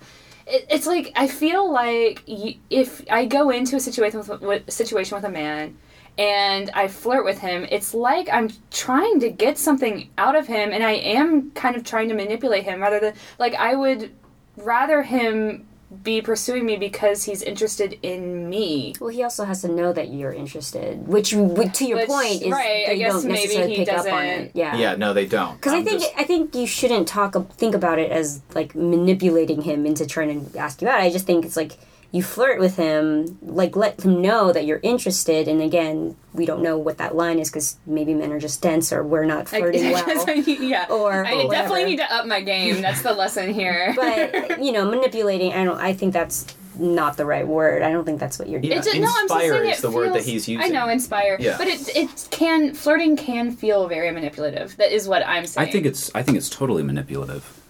it, 0.46 0.68
it's 0.70 0.86
like 0.86 1.12
I 1.16 1.28
feel 1.28 1.72
like 1.72 2.22
if 2.28 3.04
I 3.10 3.26
go 3.26 3.50
into 3.50 3.76
a 3.76 3.80
situation 3.80 4.20
with, 4.20 4.42
with 4.42 4.72
situation 4.72 5.16
with 5.16 5.26
a 5.26 5.32
man 5.32 5.78
and 6.18 6.70
I 6.74 6.88
flirt 6.88 7.26
with 7.26 7.40
him, 7.40 7.66
it's 7.70 7.94
like 7.94 8.30
I'm 8.32 8.50
trying 8.72 9.20
to 9.22 9.30
get 9.30 9.58
something 9.58 10.10
out 10.18 10.36
of 10.36 10.48
him 10.48 10.72
and 10.72 10.84
I 10.84 10.92
am 10.92 11.52
kind 11.52 11.76
of 11.76 11.84
trying 11.84 12.10
to 12.10 12.16
manipulate 12.16 12.64
him 12.64 12.82
rather 12.82 13.00
than 13.00 13.14
like 13.40 13.56
I 13.56 13.76
would 13.76 14.12
rather 14.58 15.02
him 15.04 15.66
be 16.02 16.22
pursuing 16.22 16.66
me 16.66 16.76
because 16.76 17.24
he's 17.24 17.44
interested 17.44 18.00
in 18.02 18.50
me. 18.50 18.96
Well, 19.00 19.10
he 19.10 19.22
also 19.22 19.46
has 19.46 19.62
to 19.62 19.68
know 19.68 19.94
that 19.94 20.10
you're 20.12 20.34
interested, 20.34 21.08
which, 21.08 21.32
to 21.32 21.38
your 21.38 21.98
which, 21.98 22.08
point, 22.08 22.42
is 22.42 22.52
right. 22.52 22.86
I 22.90 22.96
guess 22.96 23.22
don't 23.22 23.32
maybe 23.32 23.76
he 23.76 23.86
doesn't. 23.86 24.56
Yeah. 24.56 24.76
Yeah. 24.76 24.96
No, 24.96 25.14
they 25.14 25.28
don't. 25.28 25.56
Because 25.56 25.74
I 25.74 25.84
think 25.84 26.02
just... 26.02 26.14
I 26.18 26.24
think 26.24 26.56
you 26.56 26.66
shouldn't 26.66 27.08
talk 27.08 27.36
think 27.54 27.76
about 27.76 28.00
it 28.00 28.12
as 28.12 28.42
like 28.56 28.74
manipulating 28.74 29.62
him 29.62 29.86
into 29.86 30.08
trying 30.08 30.50
to 30.50 30.58
ask 30.58 30.82
you 30.82 30.88
out. 30.88 31.00
I 31.00 31.12
just 31.12 31.28
think 31.28 31.46
it's 31.46 31.58
like 31.58 31.74
you 32.14 32.22
flirt 32.22 32.60
with 32.60 32.78
him, 32.78 33.40
like 33.42 33.76
let 33.76 34.00
him 34.06 34.22
know 34.22 34.54
that 34.54 34.66
you're 34.66 34.80
interested. 34.84 35.48
And 35.48 35.60
again, 35.60 36.16
we 36.32 36.46
don't 36.46 36.62
know 36.62 36.78
what 36.78 37.00
that 37.00 37.16
line 37.16 37.40
is 37.40 37.50
because 37.50 37.78
maybe 37.88 38.14
men 38.14 38.32
are 38.32 38.40
just 38.40 38.62
dense 38.62 38.94
or 38.94 39.04
we're 39.04 39.26
not 39.26 39.50
flirting 39.50 39.92
well. 39.92 40.38
yeah, 40.38 40.86
or 40.92 41.26
I 41.26 41.46
or 41.46 41.52
definitely 41.52 41.86
need 41.86 41.98
to 41.98 42.14
up 42.14 42.28
my 42.28 42.40
game. 42.40 42.84
That's 42.84 43.02
the 43.02 43.14
lesson 43.14 43.52
here. 43.52 43.94
but 43.96 44.64
you 44.64 44.72
know, 44.72 44.88
manipulating. 44.88 45.54
I 45.54 45.64
don't. 45.64 45.80
I 45.80 45.94
think 45.94 46.14
that's 46.14 46.46
not 46.78 47.18
the 47.18 47.26
right 47.26 47.48
word. 47.48 47.82
I 47.82 47.92
don't 47.92 48.06
think 48.06 48.20
that's 48.20 48.38
what 48.38 48.48
you're 48.48 48.62
doing. 48.62 48.74
Yeah, 48.74 49.00
no, 49.00 49.12
I'm 49.12 49.28
just 49.28 49.40
saying 49.40 49.70
is 49.70 49.78
the 49.78 49.82
feels, 49.82 49.96
word 49.96 50.14
that 50.14 50.24
he's 50.24 50.48
using. 50.48 50.60
I 50.60 50.68
know, 50.68 50.88
inspire. 50.90 51.38
Yeah. 51.40 51.58
But 51.58 51.68
it 51.68 51.96
it 51.96 52.28
can 52.30 52.76
flirting 52.76 53.18
can 53.18 53.56
feel 53.56 53.88
very 53.88 54.12
manipulative. 54.12 54.78
That 54.78 54.92
is 54.92 55.08
what 55.08 55.26
I'm 55.26 55.48
saying. 55.48 55.68
I 55.68 55.72
think 55.72 55.88
it's 55.88 56.14
I 56.14 56.22
think 56.22 56.38
it's 56.38 56.50
totally 56.50 56.84
manipulative 56.84 57.63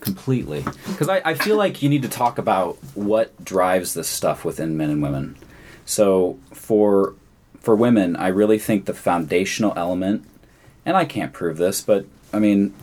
completely 0.00 0.64
because 0.88 1.08
I, 1.08 1.22
I 1.24 1.34
feel 1.34 1.56
like 1.56 1.82
you 1.82 1.88
need 1.88 2.02
to 2.02 2.08
talk 2.08 2.38
about 2.38 2.76
what 2.94 3.44
drives 3.44 3.94
this 3.94 4.08
stuff 4.08 4.44
within 4.44 4.76
men 4.76 4.90
and 4.90 5.02
women 5.02 5.36
so 5.84 6.38
for 6.52 7.14
for 7.60 7.74
women 7.74 8.14
i 8.16 8.28
really 8.28 8.58
think 8.58 8.84
the 8.84 8.94
foundational 8.94 9.72
element 9.76 10.24
and 10.84 10.96
i 10.96 11.04
can't 11.04 11.32
prove 11.32 11.56
this 11.56 11.80
but 11.80 12.04
i 12.32 12.38
mean 12.38 12.74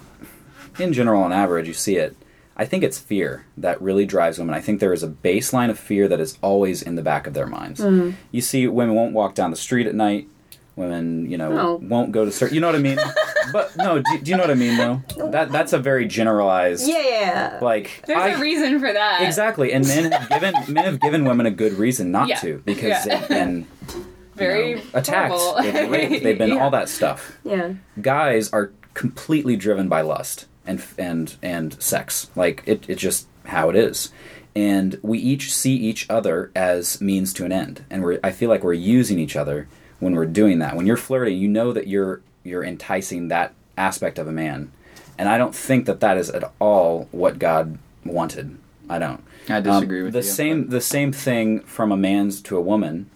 in 0.80 0.92
general 0.92 1.22
on 1.22 1.32
average 1.32 1.68
you 1.68 1.74
see 1.74 1.98
it 1.98 2.16
I 2.56 2.66
think 2.66 2.84
it's 2.84 3.00
fear 3.00 3.46
that 3.58 3.82
really 3.82 4.06
drives 4.06 4.38
women. 4.38 4.54
I 4.54 4.62
think 4.62 4.80
there 4.80 4.94
is 4.94 5.04
a 5.04 5.08
baseline 5.08 5.70
of 5.70 5.80
fear 5.80 6.08
that 6.08 6.20
is 6.20 6.38
always 6.42 6.82
in 6.84 6.96
the 6.96 7.02
back 7.02 7.26
of 7.26 7.34
their 7.34 7.48
minds. 7.48 7.80
Mm. 7.80 8.14
You 8.32 8.42
see, 8.42 8.68
women 8.68 8.96
won't 8.96 9.14
walk 9.14 9.34
down 9.34 9.50
the 9.50 9.58
street 9.58 9.88
at 9.88 9.96
night. 9.96 10.28
Women, 10.76 11.30
you 11.30 11.38
know, 11.38 11.50
No. 11.54 11.76
won't 11.76 12.12
go 12.12 12.26
to 12.26 12.32
certain. 12.32 12.56
You 12.56 12.62
know 12.62 12.68
what 12.68 12.76
I 12.76 12.80
mean? 12.80 12.98
but 13.54 13.76
no, 13.78 14.00
do, 14.00 14.20
do 14.24 14.32
you 14.32 14.38
know 14.38 14.44
what 14.44 14.50
I 14.52 14.56
mean 14.56 14.78
though? 14.78 15.02
That 15.30 15.52
that's 15.52 15.72
a 15.74 15.78
very 15.80 16.06
generalized. 16.08 16.88
Yeah, 16.88 16.98
yeah. 17.04 17.60
Like 17.62 18.02
There's 18.08 18.22
I- 18.22 18.30
a 18.30 18.40
reason 18.40 18.80
for 18.80 18.92
that. 18.92 19.22
Exactly, 19.22 19.72
and 19.72 19.88
men 19.88 20.12
have 20.12 20.30
given 20.30 20.54
men 20.74 20.86
have 20.86 21.00
given 21.00 21.26
women 21.26 21.46
a 21.46 21.52
good 21.52 21.74
reason 21.74 22.12
not 22.12 22.28
Yeah. 22.28 22.38
to 22.40 22.62
because 22.66 23.06
Yeah. 23.06 23.20
they've 23.20 23.28
been 23.30 23.68
you 23.96 24.06
Very 24.36 24.76
know, 24.76 24.82
attacked, 24.96 25.36
they've 25.62 25.74
been 25.74 25.92
raped, 25.92 26.24
they've 26.24 26.38
been 26.38 26.50
Yeah. 26.54 26.64
all 26.64 26.72
that 26.72 26.90
stuff. 26.90 27.38
yeah. 27.44 27.74
Guys 28.02 28.52
are 28.52 28.72
completely 28.96 29.56
driven 29.56 29.88
by 29.90 30.02
lust 30.02 30.48
and 30.66 30.82
and 30.98 31.36
and 31.44 31.80
sex. 31.82 32.32
Like 32.36 32.64
it, 32.66 32.86
it's 32.88 33.02
just 33.02 33.28
how 33.46 33.70
it 33.70 33.76
is. 33.76 34.12
And 34.56 35.00
we 35.02 35.18
each 35.20 35.54
see 35.54 35.76
each 35.76 36.08
other 36.10 36.52
as 36.56 37.02
means 37.02 37.34
to 37.34 37.46
an 37.46 37.52
end, 37.52 37.86
and 37.92 38.04
we're 38.04 38.20
I 38.24 38.32
feel 38.32 38.50
like 38.50 38.64
we're 38.64 38.74
using 38.74 39.20
each 39.20 39.36
other 39.36 39.68
when 40.04 40.16
we're 40.16 40.26
doing 40.26 40.60
that. 40.60 40.76
When 40.76 40.86
you're 40.86 40.98
flirting, 40.98 41.38
you 41.38 41.48
know 41.48 41.72
that 41.74 41.88
you're 41.88 42.22
you're 42.44 42.64
enticing 42.64 43.30
that 43.30 43.54
aspect 43.78 44.20
of 44.20 44.28
a 44.28 44.32
man, 44.32 44.72
and 45.18 45.30
I 45.30 45.38
don't 45.38 45.56
think 45.56 45.86
that 45.86 46.02
that 46.02 46.18
is 46.18 46.30
at 46.30 46.52
all 46.60 47.08
what 47.12 47.40
God 47.40 47.78
wanted. 48.06 48.58
I 48.90 49.00
don't. 49.00 49.24
I 49.50 49.62
disagree 49.62 50.00
Um, 50.00 50.06
with 50.06 50.14
the 50.14 50.20
you. 50.20 50.24
same 50.24 50.70
the 50.70 50.82
same 50.82 51.12
thing 51.12 51.62
from 51.62 51.92
a 51.92 51.98
man's 51.98 52.42
to 52.44 52.58
a 52.58 52.62
woman. 52.62 53.10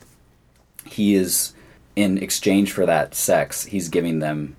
He 0.86 1.14
is 1.16 1.54
in 1.96 2.18
exchange 2.18 2.72
for 2.72 2.86
that 2.86 3.14
sex. 3.14 3.66
He's 3.66 3.90
giving 3.90 4.20
them, 4.20 4.56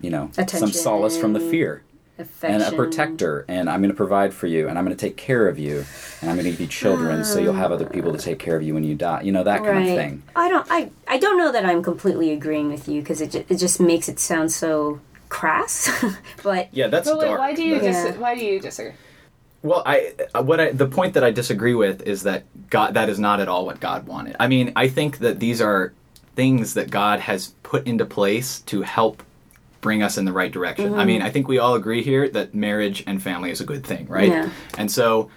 you 0.00 0.10
know, 0.10 0.30
some 0.48 0.72
solace 0.72 1.16
from 1.18 1.32
the 1.34 1.40
fear 1.40 1.82
Affection. 2.18 2.60
and 2.62 2.72
a 2.72 2.76
protector. 2.76 3.44
And 3.48 3.68
I'm 3.68 3.80
going 3.80 3.90
to 3.90 3.96
provide 3.96 4.32
for 4.32 4.46
you, 4.46 4.68
and 4.68 4.78
I'm 4.78 4.84
going 4.84 4.96
to 4.96 5.00
take 5.00 5.16
care 5.16 5.48
of 5.48 5.58
you, 5.58 5.84
and 6.20 6.30
I'm 6.30 6.36
going 6.36 6.44
to 6.44 6.50
give 6.52 6.60
you 6.60 6.66
children, 6.68 7.24
so 7.24 7.40
you'll 7.40 7.54
have 7.54 7.72
other 7.72 7.86
people 7.86 8.12
to 8.12 8.18
take 8.18 8.38
care 8.38 8.54
of 8.56 8.62
you 8.62 8.72
when 8.74 8.84
you 8.84 8.94
die. 8.94 9.22
You 9.22 9.32
know 9.32 9.42
that 9.44 9.64
kind 9.64 9.78
of 9.88 9.94
thing. 9.96 10.22
I 10.36 10.48
don't. 10.48 10.66
I. 10.70 10.90
I 11.08 11.18
don't 11.18 11.36
know 11.38 11.50
that 11.52 11.64
I'm 11.64 11.82
completely 11.82 12.30
agreeing 12.32 12.68
with 12.70 12.86
you 12.88 13.00
because 13.00 13.20
it. 13.20 13.32
Ju- 13.32 13.44
it 13.48 13.56
just 13.56 13.80
makes 13.80 14.08
it 14.08 14.20
sound 14.20 14.52
so 14.52 15.00
crass. 15.28 15.90
but 16.44 16.68
Yeah, 16.72 16.86
that's 16.86 17.08
But 17.08 17.18
wait, 17.18 17.26
dark. 17.26 17.40
why 17.40 17.54
do 17.54 17.64
you 17.64 17.80
That's- 17.80 18.14
Yeah. 18.14 18.20
why 18.20 18.36
do 18.36 18.44
you 18.44 18.60
disagree? 18.60 18.92
Well, 19.62 19.82
I 19.84 20.12
uh, 20.34 20.42
what 20.42 20.60
I 20.60 20.70
the 20.72 20.86
point 20.86 21.14
that 21.14 21.24
I 21.24 21.30
disagree 21.32 21.74
with 21.74 22.02
is 22.02 22.22
that 22.24 22.44
God 22.70 22.94
that 22.94 23.08
is 23.08 23.18
not 23.18 23.40
at 23.40 23.48
all 23.48 23.64
what 23.66 23.80
God 23.80 24.06
wanted. 24.06 24.36
I 24.38 24.46
mean, 24.46 24.72
I 24.76 24.86
think 24.88 25.18
that 25.18 25.40
these 25.40 25.60
are 25.62 25.92
things 26.36 26.74
that 26.74 26.90
God 26.90 27.20
has 27.20 27.54
put 27.62 27.86
into 27.86 28.04
place 28.04 28.60
to 28.66 28.82
help 28.82 29.22
bring 29.84 30.02
us 30.02 30.16
in 30.16 30.24
the 30.24 30.32
right 30.32 30.50
direction. 30.50 30.94
I 30.94 31.04
mean, 31.04 31.20
I 31.20 31.28
think 31.28 31.46
we 31.46 31.58
all 31.58 31.74
agree 31.74 32.02
here 32.02 32.26
that 32.30 32.54
marriage 32.54 33.04
and 33.06 33.22
family 33.22 33.50
is 33.50 33.60
a 33.60 33.66
good 33.66 33.84
thing, 33.84 34.06
right? 34.08 34.30
Yeah. 34.30 34.48
And 34.78 34.90
so 34.90 35.30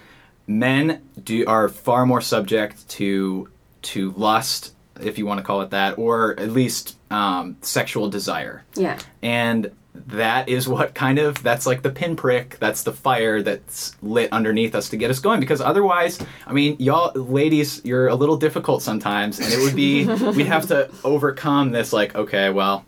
men 0.46 1.02
do 1.22 1.44
are 1.46 1.68
far 1.68 2.06
more 2.06 2.22
subject 2.22 2.88
to 2.96 3.50
to 3.82 4.12
lust, 4.12 4.72
if 5.02 5.18
you 5.18 5.26
want 5.26 5.36
to 5.38 5.44
call 5.44 5.60
it 5.60 5.70
that, 5.70 5.98
or 5.98 6.40
at 6.40 6.50
least 6.50 6.96
um, 7.10 7.58
sexual 7.60 8.08
desire 8.08 8.64
yeah. 8.74 8.98
and 9.22 9.70
that 10.06 10.48
is 10.48 10.68
what 10.68 10.94
kind 10.94 11.18
of 11.18 11.42
that's 11.42 11.66
like 11.66 11.82
the 11.82 11.90
pinprick 11.90 12.56
that's 12.60 12.84
the 12.84 12.92
fire 12.92 13.42
that's 13.42 13.96
lit 14.00 14.32
underneath 14.32 14.74
us 14.74 14.90
to 14.90 14.96
get 14.96 15.10
us 15.10 15.18
going 15.18 15.40
because 15.40 15.60
otherwise 15.60 16.20
i 16.46 16.52
mean 16.52 16.76
y'all 16.78 17.10
ladies 17.14 17.84
you're 17.84 18.06
a 18.06 18.14
little 18.14 18.36
difficult 18.36 18.80
sometimes 18.80 19.40
and 19.40 19.52
it 19.52 19.58
would 19.58 19.74
be 19.74 20.04
we'd 20.36 20.46
have 20.46 20.68
to 20.68 20.88
overcome 21.02 21.72
this 21.72 21.92
like 21.92 22.14
okay 22.14 22.48
well 22.50 22.84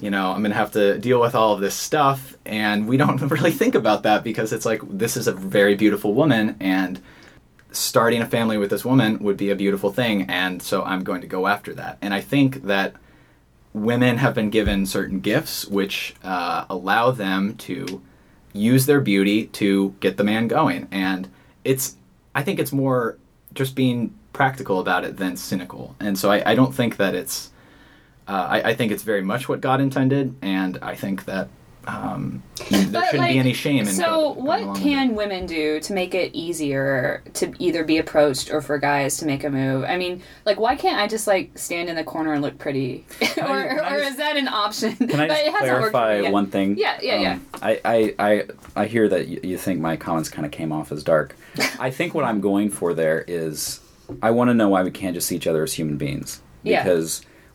you 0.00 0.10
know 0.10 0.30
i'm 0.32 0.42
gonna 0.42 0.54
have 0.54 0.72
to 0.72 0.98
deal 0.98 1.20
with 1.20 1.34
all 1.34 1.52
of 1.52 1.60
this 1.60 1.74
stuff. 1.74 2.36
And 2.44 2.88
we 2.88 2.96
don't 2.96 3.20
really 3.30 3.50
think 3.50 3.74
about 3.74 4.02
that 4.04 4.24
because 4.24 4.52
it's 4.52 4.66
like 4.66 4.80
this 4.88 5.16
is 5.16 5.26
a 5.26 5.32
very 5.32 5.74
beautiful 5.74 6.14
woman 6.14 6.56
and 6.60 7.00
starting 7.72 8.22
a 8.22 8.26
family 8.26 8.56
with 8.56 8.70
this 8.70 8.84
woman 8.84 9.18
would 9.18 9.36
be 9.36 9.50
a 9.50 9.56
beautiful 9.56 9.92
thing. 9.92 10.22
And 10.22 10.62
so 10.62 10.82
i'm 10.82 11.04
going 11.04 11.20
to 11.20 11.26
go 11.26 11.46
after 11.46 11.74
that. 11.74 11.98
And 12.00 12.14
i 12.14 12.20
think 12.20 12.64
that 12.64 12.94
women 13.72 14.16
have 14.16 14.34
been 14.34 14.50
given 14.50 14.86
certain 14.86 15.20
gifts 15.20 15.66
which 15.66 16.14
uh, 16.24 16.64
allow 16.70 17.10
them 17.10 17.54
to 17.56 18.00
use 18.54 18.86
their 18.86 19.02
beauty 19.02 19.48
to 19.48 19.94
get 20.00 20.16
the 20.16 20.24
man 20.24 20.48
going. 20.48 20.88
And 20.90 21.28
it's 21.64 21.96
i 22.34 22.42
think 22.42 22.58
it's 22.58 22.72
more 22.72 23.18
just 23.54 23.74
being 23.74 24.14
practical 24.32 24.80
about 24.80 25.04
it 25.04 25.16
than 25.16 25.36
cynical. 25.36 25.96
And 26.00 26.18
so 26.18 26.30
i, 26.30 26.50
I 26.50 26.54
don't 26.54 26.74
think 26.74 26.96
that 26.96 27.14
it's 27.14 27.50
uh, 28.28 28.32
I, 28.50 28.70
I 28.70 28.74
think 28.74 28.92
it's 28.92 29.02
very 29.02 29.22
much 29.22 29.48
what 29.48 29.60
god 29.60 29.80
intended 29.80 30.34
and 30.42 30.78
i 30.82 30.94
think 30.94 31.24
that 31.26 31.48
um, 31.88 32.42
there 32.68 32.84
But, 32.90 33.04
shouldn't 33.04 33.18
like, 33.20 33.32
be 33.34 33.38
any 33.38 33.52
shame 33.52 33.78
in 33.86 33.86
So, 33.86 34.34
go- 34.34 34.40
what 34.42 34.76
can 34.76 35.14
women 35.14 35.46
do 35.46 35.78
to 35.78 35.92
make 35.92 36.16
it 36.16 36.34
easier 36.34 37.22
to 37.34 37.52
either 37.60 37.84
be 37.84 37.98
approached 37.98 38.50
or 38.50 38.60
for 38.60 38.76
guys 38.78 39.18
to 39.18 39.24
make 39.24 39.44
a 39.44 39.50
move? 39.50 39.84
I 39.84 39.96
mean, 39.96 40.20
like, 40.44 40.58
why 40.58 40.74
can't 40.74 40.98
I 41.00 41.06
just 41.06 41.28
like 41.28 41.56
stand 41.56 41.88
in 41.88 41.94
the 41.94 42.02
corner 42.02 42.32
and 42.32 42.42
look 42.42 42.58
pretty, 42.58 43.06
or, 43.20 43.26
I- 43.26 43.68
can 43.68 43.78
I 43.78 43.94
or 43.94 43.98
just- 44.00 44.10
is 44.10 44.16
that 44.16 44.36
an 44.36 44.48
option? 44.48 44.96
Can 44.96 45.20
I 45.20 45.28
But 45.28 45.34
just 45.34 45.46
it 45.46 45.52
hasn't 45.52 45.68
clarify 45.92 46.28
one 46.28 46.48
thing? 46.48 46.76
Yeah, 46.76 46.98
yeah, 47.00 47.20
yeah. 47.20 47.32
Um, 47.34 47.46
I, 47.62 47.80
I, 47.84 48.14
I, 48.18 48.44
I 48.74 48.86
hear 48.86 49.08
that 49.08 49.28
you, 49.28 49.38
you 49.44 49.56
think 49.56 49.78
my 49.78 49.96
comments 49.96 50.28
kind 50.28 50.44
of 50.44 50.50
came 50.50 50.72
off 50.72 50.90
as 50.90 51.04
dark. 51.04 51.36
I 51.78 51.92
think 51.92 52.14
what 52.14 52.24
I'm 52.24 52.40
going 52.40 52.70
for 52.70 52.94
there 52.94 53.24
is 53.28 53.78
I 54.20 54.32
want 54.32 54.50
to 54.50 54.54
know 54.54 54.70
why 54.70 54.82
we 54.82 54.90
can't 54.90 55.14
just 55.14 55.28
see 55.28 55.36
each 55.36 55.46
other 55.46 55.62
as 55.62 55.74
human 55.74 55.98
beings. 55.98 56.42
Yeah. 56.64 56.82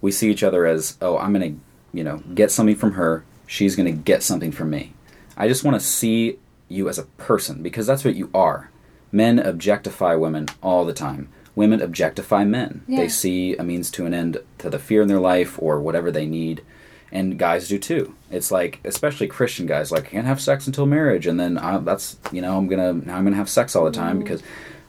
We 0.01 0.11
see 0.11 0.31
each 0.31 0.43
other 0.43 0.65
as, 0.65 0.97
oh, 1.01 1.17
I'm 1.17 1.33
going 1.33 1.55
to, 1.55 1.61
you 1.97 2.03
know, 2.03 2.17
get 2.33 2.51
something 2.51 2.75
from 2.75 2.93
her. 2.93 3.23
She's 3.47 3.75
going 3.75 3.85
to 3.85 4.01
get 4.01 4.23
something 4.23 4.51
from 4.51 4.69
me. 4.69 4.93
I 5.37 5.47
just 5.47 5.63
want 5.63 5.79
to 5.79 5.85
see 5.85 6.39
you 6.67 6.89
as 6.89 6.97
a 6.97 7.03
person 7.03 7.61
because 7.61 7.85
that's 7.85 8.03
what 8.03 8.15
you 8.15 8.29
are. 8.33 8.71
Men 9.11 9.39
objectify 9.39 10.15
women 10.15 10.47
all 10.63 10.85
the 10.85 10.93
time. 10.93 11.29
Women 11.53 11.81
objectify 11.81 12.45
men. 12.45 12.83
Yeah. 12.87 13.01
They 13.01 13.09
see 13.09 13.55
a 13.57 13.63
means 13.63 13.91
to 13.91 14.05
an 14.05 14.13
end 14.13 14.37
to 14.59 14.69
the 14.69 14.79
fear 14.79 15.01
in 15.01 15.07
their 15.07 15.19
life 15.19 15.61
or 15.61 15.81
whatever 15.81 16.09
they 16.11 16.25
need 16.25 16.63
and 17.11 17.37
guys 17.37 17.67
do 17.67 17.77
too. 17.77 18.15
It's 18.29 18.51
like, 18.51 18.79
especially 18.85 19.27
Christian 19.27 19.65
guys, 19.65 19.91
like 19.91 20.05
I 20.05 20.09
can't 20.09 20.27
have 20.27 20.39
sex 20.39 20.65
until 20.65 20.85
marriage, 20.85 21.27
and 21.27 21.39
then 21.39 21.57
I, 21.57 21.77
that's 21.79 22.17
you 22.31 22.41
know 22.41 22.57
I'm 22.57 22.67
gonna 22.67 22.93
now 22.93 23.17
I'm 23.17 23.23
gonna 23.23 23.35
have 23.35 23.49
sex 23.49 23.75
all 23.75 23.85
the 23.85 23.91
time 23.91 24.17
mm-hmm. 24.17 24.23
because, 24.23 24.43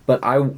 but 0.06 0.24
I, 0.24 0.50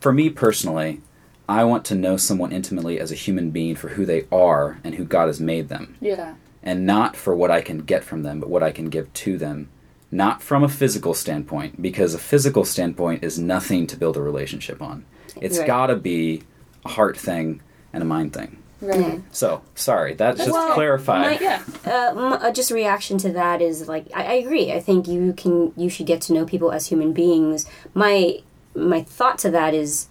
for 0.00 0.12
me 0.12 0.30
personally, 0.30 1.00
I 1.48 1.64
want 1.64 1.84
to 1.86 1.94
know 1.94 2.16
someone 2.16 2.52
intimately 2.52 2.98
as 2.98 3.12
a 3.12 3.14
human 3.16 3.50
being 3.50 3.76
for 3.76 3.88
who 3.88 4.04
they 4.04 4.26
are 4.32 4.78
and 4.82 4.94
who 4.96 5.04
God 5.04 5.26
has 5.28 5.40
made 5.40 5.68
them, 5.68 5.96
Yeah. 6.00 6.34
and 6.62 6.84
not 6.86 7.14
for 7.16 7.34
what 7.36 7.50
I 7.50 7.60
can 7.60 7.78
get 7.78 8.02
from 8.04 8.22
them, 8.22 8.40
but 8.40 8.50
what 8.50 8.62
I 8.62 8.72
can 8.72 8.86
give 8.90 9.12
to 9.12 9.38
them. 9.38 9.68
Not 10.10 10.42
from 10.42 10.62
a 10.64 10.68
physical 10.68 11.14
standpoint, 11.14 11.80
because 11.82 12.14
a 12.14 12.18
physical 12.18 12.64
standpoint 12.64 13.22
is 13.24 13.38
nothing 13.38 13.86
to 13.88 13.96
build 13.96 14.16
a 14.16 14.22
relationship 14.22 14.80
on. 14.82 15.04
It's 15.40 15.58
Right. 15.58 15.66
got 15.66 15.86
to 15.88 15.96
be 15.96 16.42
a 16.84 16.88
heart 16.90 17.16
thing 17.18 17.60
and 17.92 18.02
a 18.02 18.06
mind 18.06 18.32
thing. 18.32 18.58
Right. 18.80 19.20
So 19.32 19.62
sorry, 19.74 20.14
that's 20.14 20.38
just 20.38 20.50
Well, 20.52 20.74
clarified. 20.74 21.40
my- 21.40 21.44
Yeah. 21.46 21.62
uh, 21.86 22.10
m- 22.10 22.32
uh, 22.34 22.50
just 22.52 22.70
reaction 22.70 23.16
to 23.18 23.30
that 23.32 23.62
is 23.62 23.88
like 23.88 24.06
I, 24.14 24.22
I 24.24 24.32
agree. 24.34 24.70
I 24.72 24.80
think 24.80 25.08
you 25.08 25.32
can 25.32 25.72
you 25.76 25.88
should 25.88 26.06
get 26.06 26.20
to 26.22 26.32
know 26.34 26.44
people 26.44 26.70
as 26.72 26.86
human 26.88 27.12
beings. 27.12 27.64
My 27.94 28.40
my 28.74 29.02
thought 29.02 29.38
to 29.38 29.50
that 29.50 29.72
is, 29.72 30.08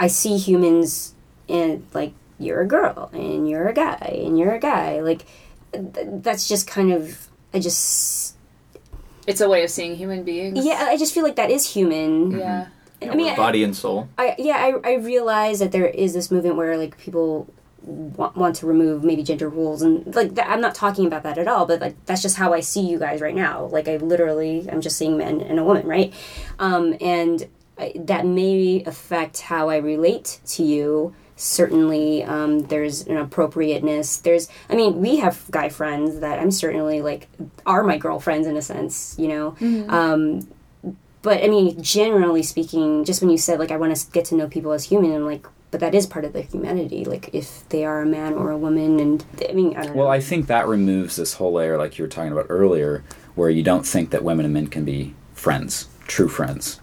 I 0.00 0.06
see 0.08 0.36
humans 0.38 1.14
and 1.48 1.86
like 1.92 2.12
you're 2.38 2.60
a 2.62 2.66
girl 2.66 3.10
and 3.12 3.48
you're 3.48 3.68
a 3.68 3.74
guy 3.74 4.22
and 4.26 4.38
you're 4.38 4.54
a 4.54 4.58
guy. 4.58 5.00
Like 5.00 5.26
th- 5.72 6.08
that's 6.26 6.48
just 6.48 6.66
kind 6.66 6.90
of 6.92 7.28
I 7.54 7.58
just 7.60 8.34
It's 9.26 9.40
a 9.42 9.48
way 9.48 9.62
of 9.62 9.70
seeing 9.70 9.94
human 9.96 10.24
beings. 10.24 10.64
yeah 10.64 10.86
I 10.88 10.96
just 10.96 11.12
feel 11.14 11.22
like 11.22 11.36
that 11.36 11.50
is 11.50 11.68
human. 11.74 12.32
Yeah. 12.32 12.66
I 13.02 13.14
mean, 13.14 13.28
I- 13.32 13.36
body 13.36 13.62
and 13.64 13.76
soul 13.76 14.08
I 14.18 14.34
yeah, 14.38 14.56
I, 14.84 14.90
I 14.92 14.94
realize 14.96 15.58
that 15.60 15.70
there 15.72 15.86
is 15.86 16.12
this 16.14 16.30
movement 16.30 16.56
where 16.56 16.76
like 16.78 16.96
people 16.98 17.46
want, 17.82 18.36
want 18.36 18.56
to 18.56 18.66
remove 18.66 19.02
maybe 19.04 19.22
gender 19.22 19.48
rules 19.48 19.80
and 19.82 20.14
like 20.14 20.34
that, 20.36 20.48
I'm 20.50 20.60
not 20.60 20.74
talking 20.74 21.06
about 21.06 21.22
that 21.24 21.38
at 21.38 21.48
all, 21.48 21.64
but 21.66 21.80
like 21.80 21.96
that's 22.06 22.22
just 22.22 22.36
how 22.36 22.52
I 22.52 22.60
see 22.60 22.82
you 22.82 22.98
guys 22.98 23.20
right 23.20 23.34
now. 23.34 23.64
Like 23.66 23.86
I 23.88 23.96
literally 23.96 24.66
I'm 24.70 24.80
just 24.80 24.96
seeing 24.96 25.16
men 25.18 25.40
and 25.40 25.58
a 25.58 25.64
woman, 25.64 25.86
right? 25.86 26.12
Um, 26.58 26.96
and 27.00 27.38
I, 27.42 27.48
that 27.94 28.26
may 28.26 28.82
affect 28.84 29.40
how 29.42 29.68
I 29.68 29.76
relate 29.76 30.40
to 30.46 30.62
you. 30.62 31.14
Certainly, 31.36 32.24
um, 32.24 32.60
there's 32.64 33.06
an 33.06 33.16
appropriateness. 33.16 34.18
There's, 34.18 34.48
I 34.68 34.74
mean, 34.74 35.00
we 35.00 35.16
have 35.16 35.46
guy 35.50 35.70
friends 35.70 36.20
that 36.20 36.38
I'm 36.38 36.50
certainly 36.50 37.00
like 37.00 37.28
are 37.64 37.82
my 37.82 37.96
girlfriends 37.96 38.46
in 38.46 38.56
a 38.56 38.62
sense, 38.62 39.16
you 39.18 39.28
know. 39.28 39.56
Um, 39.88 40.48
but 41.22 41.42
I 41.42 41.48
mean, 41.48 41.82
generally 41.82 42.42
speaking, 42.42 43.04
just 43.04 43.20
when 43.22 43.30
you 43.30 43.38
said 43.38 43.58
like 43.58 43.70
I 43.70 43.76
want 43.76 43.96
to 43.96 44.10
get 44.10 44.26
to 44.26 44.34
know 44.34 44.48
people 44.48 44.72
as 44.72 44.84
human, 44.84 45.14
I'm 45.14 45.24
like, 45.24 45.46
but 45.70 45.80
that 45.80 45.94
is 45.94 46.06
part 46.06 46.24
of 46.24 46.32
the 46.32 46.42
humanity. 46.42 47.04
Like 47.04 47.30
if 47.32 47.68
they 47.68 47.84
are 47.84 48.02
a 48.02 48.06
man 48.06 48.34
or 48.34 48.50
a 48.50 48.58
woman, 48.58 49.00
and 49.00 49.24
I 49.48 49.52
mean, 49.52 49.76
I 49.76 49.84
don't 49.84 49.94
know. 49.94 50.02
Well, 50.02 50.10
I 50.10 50.20
think 50.20 50.46
that 50.48 50.66
removes 50.66 51.16
this 51.16 51.34
whole 51.34 51.52
layer, 51.52 51.78
like 51.78 51.98
you 51.98 52.04
were 52.04 52.08
talking 52.08 52.32
about 52.32 52.46
earlier, 52.48 53.04
where 53.34 53.50
you 53.50 53.62
don't 53.62 53.86
think 53.86 54.10
that 54.10 54.24
women 54.24 54.44
and 54.44 54.54
men 54.54 54.66
can 54.66 54.84
be 54.84 55.14
friends, 55.32 55.88
true 56.06 56.28
friends. 56.28 56.79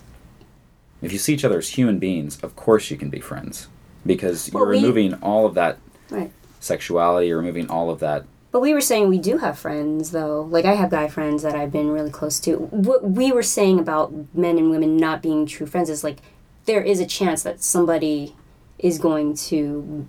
If 1.02 1.12
you 1.12 1.20
see 1.20 1.34
each 1.34 1.46
other 1.46 1.58
as 1.60 1.70
human 1.70 2.00
beings, 2.00 2.40
of 2.42 2.56
course 2.56 2.90
you 2.90 2.98
can 2.98 3.10
be 3.10 3.20
friends, 3.20 3.68
because 4.06 4.50
Well, 4.52 4.64
you're 4.64 4.72
we- 4.72 4.78
removing 4.78 5.14
all 5.16 5.46
of 5.46 5.54
that 5.56 5.78
right. 6.10 6.32
sexuality, 6.60 7.28
you're 7.28 7.38
removing 7.38 7.70
all 7.70 7.90
of 7.90 8.00
that. 8.00 8.26
But 8.52 8.62
we 8.62 8.74
were 8.74 8.82
saying 8.82 9.10
we 9.10 9.20
do 9.20 9.38
have 9.38 9.60
friends, 9.60 10.12
though. 10.12 10.42
Like, 10.50 10.66
I 10.66 10.74
have 10.74 10.90
guy 10.90 11.08
friends 11.10 11.44
that 11.44 11.54
I've 11.54 11.72
been 11.72 11.92
really 11.92 12.10
close 12.10 12.40
to. 12.42 12.56
What 12.58 13.04
we 13.04 13.32
were 13.32 13.44
saying 13.44 13.78
about 13.80 14.12
men 14.34 14.58
and 14.58 14.72
women 14.72 14.98
not 14.98 15.22
being 15.22 15.46
true 15.46 15.68
friends 15.68 15.90
is 15.90 16.04
like, 16.04 16.18
there 16.66 16.82
is 16.82 17.00
a 17.00 17.06
chance 17.06 17.44
that 17.44 17.62
somebody 17.62 18.36
is 18.80 18.98
going 18.98 19.36
to 19.36 20.08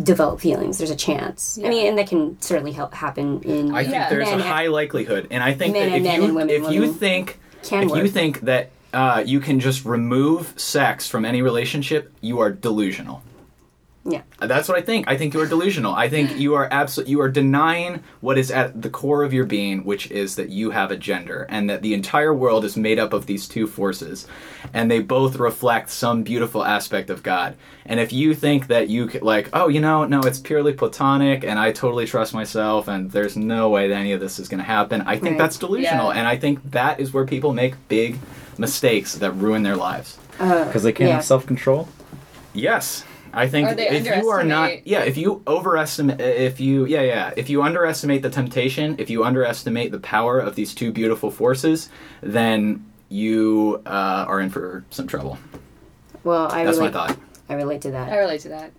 develop 0.00 0.40
feelings. 0.40 0.78
There's 0.78 0.90
a 0.90 0.96
chance. 0.96 1.58
I 1.62 1.68
mean, 1.68 1.86
and 1.88 1.98
that 1.98 2.06
can 2.06 2.40
certainly 2.40 2.72
help 2.72 2.94
happen 2.94 3.42
in. 3.42 3.74
I 3.74 3.82
think 3.82 3.94
Yeah. 3.94 4.08
there's 4.08 4.28
men 4.28 4.40
a 4.40 4.42
high 4.44 4.68
likelihood, 4.68 5.26
and 5.30 5.42
I 5.42 5.52
think 5.52 5.74
Men 5.74 5.90
that 5.90 5.96
and 5.96 6.06
if 6.06 6.10
men 6.12 6.20
you 6.20 6.26
and 6.28 6.36
women, 6.36 6.50
if 6.64 6.72
you 6.72 6.92
think 6.92 7.38
can 7.62 7.90
if 7.90 7.96
you 7.96 8.08
think 8.08 8.40
that 8.42 8.70
uh, 8.92 9.22
you 9.26 9.40
can 9.40 9.60
just 9.60 9.84
remove 9.84 10.54
sex 10.60 11.08
from 11.08 11.24
any 11.24 11.42
relationship, 11.42 12.12
you 12.20 12.40
are 12.40 12.50
delusional. 12.50 13.22
Yeah. 14.04 14.22
That's 14.40 14.68
what 14.68 14.76
I 14.76 14.80
think. 14.82 15.06
I 15.06 15.16
think 15.16 15.32
you 15.32 15.38
are 15.40 15.46
delusional. 15.46 15.94
I 15.94 16.08
think 16.08 16.36
you 16.36 16.54
are 16.54 16.66
absolute. 16.72 17.08
You 17.08 17.20
are 17.20 17.28
denying 17.28 18.02
what 18.20 18.36
is 18.36 18.50
at 18.50 18.82
the 18.82 18.90
core 18.90 19.22
of 19.22 19.32
your 19.32 19.44
being, 19.44 19.84
which 19.84 20.10
is 20.10 20.34
that 20.34 20.48
you 20.48 20.72
have 20.72 20.90
a 20.90 20.96
gender, 20.96 21.46
and 21.48 21.70
that 21.70 21.82
the 21.82 21.94
entire 21.94 22.34
world 22.34 22.64
is 22.64 22.76
made 22.76 22.98
up 22.98 23.12
of 23.12 23.26
these 23.26 23.46
two 23.46 23.68
forces, 23.68 24.26
and 24.74 24.90
they 24.90 24.98
both 24.98 25.36
reflect 25.36 25.88
some 25.88 26.24
beautiful 26.24 26.64
aspect 26.64 27.10
of 27.10 27.22
God. 27.22 27.54
And 27.86 28.00
if 28.00 28.12
you 28.12 28.34
think 28.34 28.66
that 28.66 28.88
you 28.88 29.06
could, 29.06 29.22
like, 29.22 29.48
oh, 29.52 29.68
you 29.68 29.80
know, 29.80 30.04
no, 30.04 30.18
it's 30.22 30.40
purely 30.40 30.72
platonic, 30.72 31.44
and 31.44 31.56
I 31.56 31.70
totally 31.70 32.04
trust 32.06 32.34
myself, 32.34 32.88
and 32.88 33.08
there's 33.12 33.36
no 33.36 33.70
way 33.70 33.86
that 33.86 33.94
any 33.94 34.10
of 34.10 34.18
this 34.20 34.40
is 34.40 34.48
going 34.48 34.58
to 34.58 34.64
happen, 34.64 35.02
I 35.02 35.12
think 35.12 35.22
Right. 35.34 35.38
that's 35.38 35.58
delusional, 35.58 36.12
Yeah. 36.12 36.18
and 36.18 36.26
I 36.26 36.36
think 36.36 36.72
that 36.72 36.98
is 36.98 37.12
where 37.14 37.24
people 37.24 37.52
make 37.54 37.74
big 37.86 38.18
mistakes 38.58 39.14
that 39.16 39.32
ruin 39.32 39.62
their 39.62 39.76
lives. 39.76 40.18
Because 40.38 40.82
they 40.82 40.92
can't 40.92 41.08
Yeah. 41.08 41.14
have 41.16 41.24
self 41.24 41.46
control. 41.46 41.88
Yes. 42.52 43.04
I 43.34 43.48
think 43.48 43.78
if 43.78 44.04
you 44.04 44.28
are 44.28 44.44
not, 44.44 44.86
yeah, 44.86 45.00
if 45.04 45.16
you 45.16 45.42
overestimate, 45.46 46.20
if 46.20 46.60
you, 46.60 46.84
yeah, 46.84 47.00
yeah, 47.00 47.32
if 47.34 47.48
you 47.48 47.62
underestimate 47.62 48.20
the 48.20 48.28
temptation, 48.28 48.96
if 48.98 49.08
you 49.08 49.24
underestimate 49.24 49.90
the 49.90 50.00
power 50.00 50.38
of 50.38 50.54
these 50.54 50.74
two 50.74 50.92
beautiful 50.92 51.30
forces, 51.30 51.88
then 52.20 52.84
you 53.08 53.80
uh, 53.86 54.26
are 54.28 54.40
in 54.40 54.50
for 54.50 54.84
some 54.90 55.06
trouble. 55.06 55.38
Well, 56.24 56.52
I 56.52 56.64
That's 56.64 56.78
my 56.78 56.90
thought. 56.90 57.16
I 57.52 57.54
relate 57.56 57.82
to 57.82 57.90
that. 57.92 58.10
I 58.12 58.18
relate 58.18 58.40
to 58.42 58.48
that. 58.48 58.72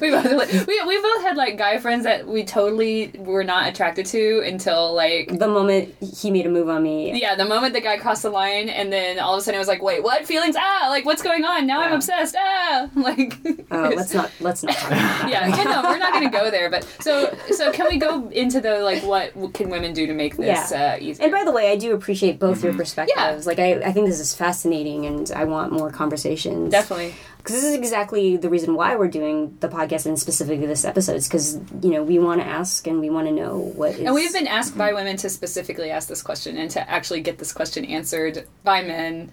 we 0.00 0.10
both 0.10 0.66
we, 0.66 0.82
we 0.86 1.02
both 1.02 1.22
had 1.22 1.36
like 1.36 1.58
guy 1.58 1.78
friends 1.78 2.04
that 2.04 2.26
we 2.26 2.42
totally 2.44 3.10
were 3.18 3.44
not 3.44 3.68
attracted 3.68 4.06
to 4.06 4.40
until 4.46 4.94
like 4.94 5.28
the 5.38 5.46
moment 5.48 5.94
he 6.00 6.30
made 6.30 6.46
a 6.46 6.48
move 6.48 6.68
on 6.68 6.82
me, 6.82 7.20
yeah 7.20 7.34
the 7.34 7.44
moment 7.44 7.74
the 7.74 7.80
guy 7.80 7.98
crossed 7.98 8.22
the 8.22 8.30
line 8.30 8.68
and 8.68 8.92
then 8.92 9.18
all 9.18 9.34
of 9.34 9.38
a 9.38 9.42
sudden 9.42 9.56
it 9.56 9.58
was 9.58 9.68
like 9.68 9.82
wait 9.82 10.02
what 10.02 10.24
feelings 10.26 10.56
ah 10.58 10.86
like 10.88 11.04
what's 11.04 11.22
going 11.22 11.44
on 11.44 11.66
now 11.66 11.80
I'm 11.80 11.92
obsessed 11.92 12.34
ah 12.38 12.88
like 12.96 13.36
oh, 13.70 13.92
let's 13.94 14.14
not 14.14 14.30
let's 14.40 14.62
not 14.62 14.74
talk 14.74 14.86
about 14.88 14.98
that. 15.22 15.28
yeah, 15.30 15.48
yeah, 15.56 15.64
no, 15.64 15.82
we're 15.82 15.98
not 15.98 16.12
going 16.12 16.24
to 16.30 16.36
go 16.36 16.50
there. 16.50 16.70
But 16.70 16.84
so, 17.00 17.36
so 17.50 17.70
can 17.72 17.86
we 17.88 17.98
go 17.98 18.28
into 18.30 18.60
the 18.60 18.78
like 18.80 19.02
what 19.02 19.32
can 19.54 19.68
women 19.68 19.92
do 19.92 20.06
to 20.06 20.14
make 20.14 20.36
this 20.36 20.70
Yeah. 20.70 20.94
uh, 20.94 20.98
easier? 21.02 21.24
And 21.24 21.32
by 21.32 21.44
the 21.44 21.52
way, 21.52 21.70
I 21.70 21.76
do 21.76 21.94
appreciate 21.94 22.38
both 22.38 22.54
Mm-hmm. 22.58 22.66
your 22.66 22.74
perspectives. 22.76 23.46
Like, 23.48 23.58
I, 23.58 23.74
I 23.80 23.90
think 23.92 24.06
this 24.06 24.20
is 24.20 24.32
fascinating, 24.34 25.06
and 25.06 25.30
I 25.34 25.42
want 25.44 25.72
more 25.72 25.90
conversations. 25.90 26.70
Definitely. 26.70 27.14
Because 27.44 27.60
this 27.60 27.64
is 27.64 27.74
exactly 27.74 28.38
the 28.38 28.48
reason 28.48 28.74
why 28.74 28.96
we're 28.96 29.06
doing 29.06 29.54
the 29.60 29.68
podcast 29.68 30.06
and 30.06 30.18
specifically 30.18 30.66
this 30.66 30.82
episode 30.82 31.16
is 31.16 31.28
because 31.28 31.56
you 31.82 31.90
know 31.90 32.02
we 32.02 32.18
want 32.18 32.40
to 32.40 32.46
ask 32.46 32.86
and 32.86 33.00
we 33.00 33.10
want 33.10 33.26
to 33.26 33.32
know 33.32 33.58
what 33.58 33.90
is. 33.90 34.00
And 34.00 34.14
we've 34.14 34.32
been 34.32 34.46
asked 34.46 34.78
by 34.78 34.94
women 34.94 35.18
to 35.18 35.28
specifically 35.28 35.90
ask 35.90 36.08
this 36.08 36.22
question 36.22 36.56
and 36.56 36.70
to 36.70 36.90
actually 36.90 37.20
get 37.20 37.36
this 37.36 37.52
question 37.52 37.84
answered 37.84 38.48
by 38.62 38.80
men, 38.80 39.30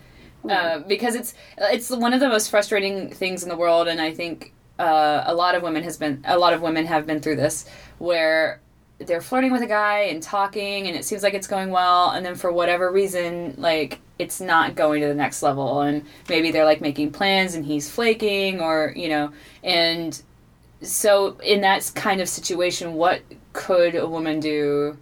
uh, 0.50 0.80
because 0.80 1.16
it's 1.16 1.34
it's 1.58 1.90
one 1.90 2.12
of 2.12 2.20
the 2.20 2.28
most 2.28 2.50
frustrating 2.50 3.10
things 3.12 3.44
in 3.44 3.50
the 3.50 3.56
world, 3.56 3.88
and 3.88 4.02
I 4.02 4.14
think 4.14 4.52
uh, 4.78 5.24
a 5.26 5.34
lot 5.34 5.56
of 5.56 5.64
women 5.64 5.84
has 5.84 5.96
been 5.96 6.22
a 6.26 6.38
lot 6.38 6.52
of 6.52 6.62
women 6.62 6.88
have 6.88 7.08
been 7.08 7.22
through 7.22 7.38
this 7.38 7.66
where 7.98 8.60
they're 9.08 9.22
flirting 9.22 9.52
with 9.52 9.62
a 9.62 9.68
guy 9.68 10.00
and 10.02 10.22
talking 10.24 10.88
and 10.88 10.96
it 10.96 11.06
seems 11.06 11.24
like 11.24 11.34
it's 11.34 11.48
going 11.48 11.70
well 11.70 12.12
and 12.12 12.26
then 12.26 12.36
for 12.36 12.52
whatever 12.52 12.92
reason 12.92 13.54
like 13.58 14.00
it's 14.20 14.40
not 14.42 14.76
going 14.76 15.02
to 15.02 15.08
the 15.08 15.14
next 15.16 15.42
level 15.44 15.82
and 15.82 16.06
maybe 16.30 16.52
they're 16.52 16.66
like 16.66 16.82
making 16.82 17.12
plans 17.12 17.56
and 17.56 17.66
he's 17.66 17.90
flaking 17.90 18.60
or 18.62 18.94
you 18.96 19.10
know 19.10 19.32
and 19.64 20.22
so 20.82 21.38
in 21.44 21.62
that 21.62 21.90
kind 21.96 22.22
of 22.22 22.30
situation 22.30 22.94
what 22.94 23.22
could 23.54 23.96
a 23.96 24.08
woman 24.08 24.40
do 24.40 24.98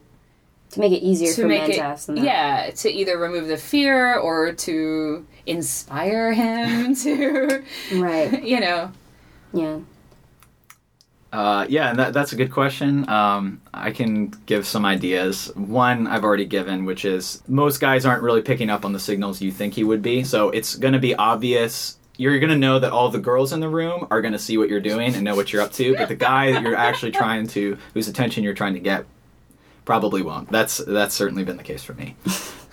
to 0.72 0.80
make 0.80 0.92
it 0.92 1.04
easier 1.04 1.34
to 1.34 1.42
for 1.44 1.48
make 1.48 1.62
men 1.62 1.72
it 1.72 1.76
to 1.76 1.82
ask 1.82 2.08
them. 2.08 2.16
that. 2.16 2.24
yeah 2.24 2.70
to 2.72 2.90
either 2.92 3.18
remove 3.18 3.48
the 3.48 3.58
fear 3.58 4.16
or 4.18 4.52
to 4.54 5.26
inspire 5.46 6.32
him 6.34 6.94
to 7.04 7.64
right. 7.96 8.44
you 8.44 8.60
know 8.60 8.92
Yeah. 9.54 9.80
Uh, 11.32 11.66
yeah, 11.70 11.92
and 11.92 12.00
that, 12.00 12.14
that's 12.14 12.34
a 12.34 12.36
good 12.36 12.52
question. 12.52 13.08
Um, 13.08 13.62
I 13.74 13.92
can 13.92 14.30
give 14.48 14.66
some 14.66 14.84
ideas. 14.84 15.52
One 15.56 16.08
I've 16.08 16.24
already 16.24 16.46
given, 16.46 16.86
which 16.86 17.06
is 17.06 17.44
most 17.48 17.80
guys 17.80 18.06
aren't 18.06 18.24
really 18.24 18.42
picking 18.42 18.70
up 18.70 18.84
on 18.84 18.94
the 18.94 19.00
signals 19.00 19.42
you 19.42 19.52
think 19.52 19.76
he 19.76 19.84
would 19.84 20.02
be. 20.02 20.24
So 20.24 20.50
it's 20.50 20.76
going 20.76 20.94
to 20.94 21.00
be 21.00 21.14
obvious. 21.16 21.98
You're 22.18 22.40
going 22.40 22.50
to 22.50 22.58
know 22.58 22.80
that 22.80 22.92
all 22.92 23.10
the 23.10 23.20
girls 23.20 23.54
in 23.54 23.60
the 23.60 23.70
room 23.70 24.08
are 24.10 24.22
going 24.22 24.34
to 24.34 24.40
see 24.40 24.58
what 24.58 24.70
you're 24.70 24.80
doing 24.82 25.14
and 25.14 25.24
know 25.24 25.36
what 25.36 25.54
you're 25.54 25.62
up 25.62 25.72
to. 25.74 25.96
But 25.96 26.10
the 26.10 26.16
guy 26.16 26.52
that 26.52 26.64
you're 26.64 26.76
actually 26.76 27.12
trying 27.12 27.48
to, 27.50 27.78
whose 27.94 28.08
attention 28.08 28.44
you're 28.44 28.56
trying 28.56 28.74
to 28.74 28.80
get, 28.80 29.06
probably 29.86 30.22
won't. 30.22 30.52
That's 30.52 30.78
that's 30.80 31.16
certainly 31.16 31.44
been 31.44 31.58
the 31.58 31.64
case 31.64 31.84
for 31.84 31.94
me. 31.94 32.16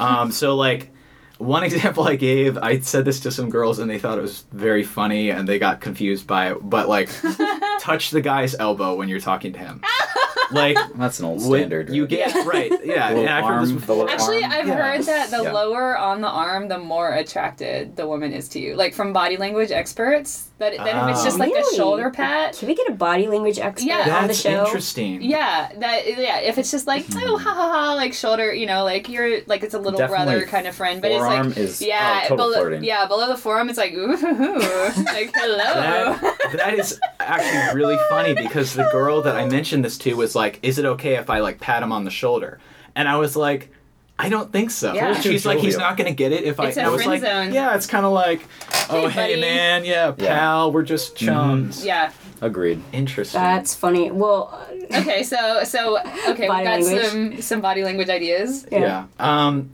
Um, 0.01 0.33
so 0.33 0.57
like 0.57 0.91
one 1.39 1.63
example 1.69 2.05
I 2.05 2.17
gave, 2.17 2.59
I 2.59 2.81
said 2.81 3.05
this 3.05 3.21
to 3.21 3.31
some 3.31 3.51
girls 3.51 3.79
and 3.79 3.91
they 3.91 3.99
thought 3.99 4.19
it 4.19 4.23
was 4.23 4.45
very 4.53 4.85
funny 4.85 5.31
and 5.31 5.49
they 5.49 5.59
got 5.59 5.81
confused 5.81 6.27
by 6.27 6.51
it. 6.53 6.59
But 6.63 6.89
like, 6.89 7.11
touch 7.81 8.11
the 8.11 8.21
guy's 8.21 8.55
elbow 8.55 8.95
when 8.95 9.09
you're 9.09 9.21
talking 9.21 9.53
to 9.53 9.59
him. 9.59 9.83
Like 10.51 10.77
That's 10.97 11.19
an 11.19 11.27
old 11.27 11.43
standard. 11.43 11.91
you 11.91 12.03
right? 12.03 12.09
get 12.11 12.47
right, 12.47 12.73
yeah. 12.85 13.09
Little 13.09 13.23
and 13.23 13.31
I've 13.31 13.61
this 13.63 13.71
arm, 13.71 13.79
before. 13.79 14.07
the 14.07 14.13
Actually, 14.13 14.43
arm. 14.45 14.53
I've 14.53 14.67
Yeah. 14.67 14.75
heard 14.97 15.03
that 15.05 15.31
the 15.31 15.43
Yeah. 15.43 15.53
lower 15.53 15.97
on 15.99 16.21
the 16.21 16.29
arm, 16.29 16.69
the 16.69 16.79
more 16.79 17.11
attracted 17.13 17.97
the 17.97 18.07
woman 18.07 18.33
is 18.33 18.49
to 18.51 18.61
you. 18.61 18.75
Like 18.75 18.95
from 18.95 19.13
body 19.13 19.37
language 19.37 19.71
experts, 19.71 20.49
that, 20.59 20.75
that 20.79 21.09
if 21.11 21.15
it's 21.17 21.25
just 21.25 21.39
like 21.39 21.53
a 21.53 21.63
oh, 21.63 21.77
shoulder 21.77 22.11
pat. 22.11 22.57
Can 22.57 22.69
we 22.69 22.75
get 22.75 22.89
a 22.89 22.93
body 22.93 23.27
language 23.27 23.59
expert 23.59 23.87
Yeah. 23.87 23.99
on 24.17 24.23
the 24.23 24.29
That's 24.29 24.41
show? 24.41 24.65
interesting. 24.65 25.21
Yeah, 25.21 25.69
that 25.79 26.07
yeah. 26.19 26.39
If 26.39 26.57
it's 26.59 26.71
just 26.71 26.87
like 26.87 27.05
hmm. 27.07 27.19
oh 27.25 27.37
ha 27.37 27.53
ha 27.53 27.71
ha, 27.73 27.95
like 27.95 28.15
shoulder, 28.15 28.55
you 28.55 28.67
know, 28.67 28.83
like 28.85 29.09
you're 29.09 29.41
like 29.47 29.63
it's 29.63 29.75
a 29.75 29.79
little 29.79 29.99
Definitely 29.99 30.27
brother 30.35 30.47
kind 30.47 30.67
of 30.67 30.75
friend, 30.75 31.03
but 31.03 31.11
it's 31.11 31.21
like 31.21 31.57
is- 31.59 31.83
oh, 31.83 31.87
yeah, 31.87 32.21
oh, 32.25 32.29
total 32.29 32.37
below, 32.37 32.55
flirting. 32.61 32.85
yeah, 32.85 33.07
below 33.07 33.29
the 33.29 33.37
forearm, 33.37 33.69
it's 33.69 33.79
like 33.79 33.93
ooh, 33.93 34.13
like 34.17 35.31
hello. 35.35 36.15
That, 36.15 36.51
that 36.55 36.75
is 36.79 36.99
actually 37.21 37.79
really 37.79 37.99
funny 38.09 38.35
because 38.35 38.73
the 38.75 38.89
girl 38.93 39.21
that 39.23 39.37
I 39.37 39.47
mentioned 39.47 39.85
this 39.85 39.99
to 39.99 40.15
was 40.15 40.35
like, 40.37 40.61
"Is 40.63 40.79
it 40.79 40.85
okay 40.85 41.17
if 41.17 41.29
I 41.31 41.41
like 41.41 41.59
pat 41.61 41.83
him 41.83 41.91
on 41.91 42.05
the 42.05 42.11
shoulder?" 42.13 42.61
And 42.95 43.09
I 43.09 43.17
was 43.17 43.35
like, 43.35 43.71
"I 44.19 44.29
don't 44.29 44.53
think 44.53 44.71
so." 44.71 44.93
Yeah. 44.95 45.19
She's 45.21 45.45
like, 45.45 45.59
"He's 45.59 45.77
not 45.77 45.97
going 45.97 46.09
to 46.09 46.15
get 46.15 46.31
it 46.33 46.45
if 46.45 46.61
I." 46.61 46.69
It's 46.69 46.77
a 46.77 46.83
I 46.85 46.89
was 46.89 47.03
friend 47.03 47.21
like, 47.23 47.29
zone. 47.33 47.53
"Yeah, 47.53 47.75
it's 47.75 47.87
kind 47.87 48.07
of 48.07 48.13
like, 48.13 48.43
oh 48.91 49.09
Hey, 49.09 49.35
hey, 49.35 49.41
man, 49.41 49.85
yeah, 49.85 50.13
pal, 50.13 50.71
we're 50.73 50.83
just 50.85 51.17
chums." 51.17 51.85
yeah. 51.85 52.13
Agreed. 52.43 52.83
Interesting. 52.93 53.41
That's 53.41 53.75
funny. 53.75 54.11
Well, 54.11 54.63
Okay, 54.93 55.23
so 55.25 55.65
so 55.65 55.99
okay, 56.29 56.43
we 56.43 56.49
Body 56.49 56.65
got 56.65 56.81
language. 56.83 57.07
some 57.07 57.43
some 57.43 57.61
body 57.61 57.83
language 57.83 58.09
ideas. 58.11 58.67
yeah. 58.71 59.07
Um, 59.19 59.71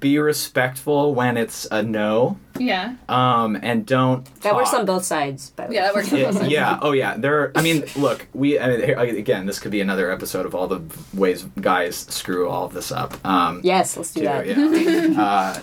be 0.00 0.18
respectful 0.18 1.14
when 1.14 1.36
it's 1.36 1.66
a 1.70 1.82
no. 1.82 2.38
Yeah, 2.58 2.94
Um, 3.08 3.56
and 3.62 3.86
don't. 3.86 4.24
that 4.42 4.54
works 4.54 4.74
on 4.74 4.84
both 4.84 5.04
sides. 5.04 5.50
By 5.50 5.64
the 5.64 5.70
way. 5.70 5.74
yeah, 5.76 5.82
that 5.84 5.94
works. 5.94 6.12
on 6.12 6.18
both 6.20 6.34
Yeah, 6.34 6.40
sides. 6.40 6.52
yeah, 6.52 6.78
oh 6.82 6.92
yeah. 6.92 7.16
There. 7.16 7.40
Are, 7.40 7.52
I 7.54 7.62
mean, 7.62 7.84
look, 7.96 8.26
we 8.34 8.58
I 8.58 8.68
mean, 8.68 8.80
here, 8.84 8.98
again. 8.98 9.46
This 9.46 9.58
could 9.58 9.70
be 9.70 9.80
another 9.80 10.10
episode 10.10 10.44
of 10.44 10.54
all 10.54 10.66
the 10.66 10.80
ways 11.14 11.44
guys 11.60 11.96
screw 11.96 12.48
all 12.48 12.64
of 12.66 12.74
this 12.74 12.90
up. 12.92 13.24
Um, 13.24 13.60
Yes, 13.64 13.96
let's 13.96 14.12
do 14.12 14.20
too, 14.20 14.26
that. 14.26 14.46
yeah. 14.46 15.22
uh, 15.22 15.60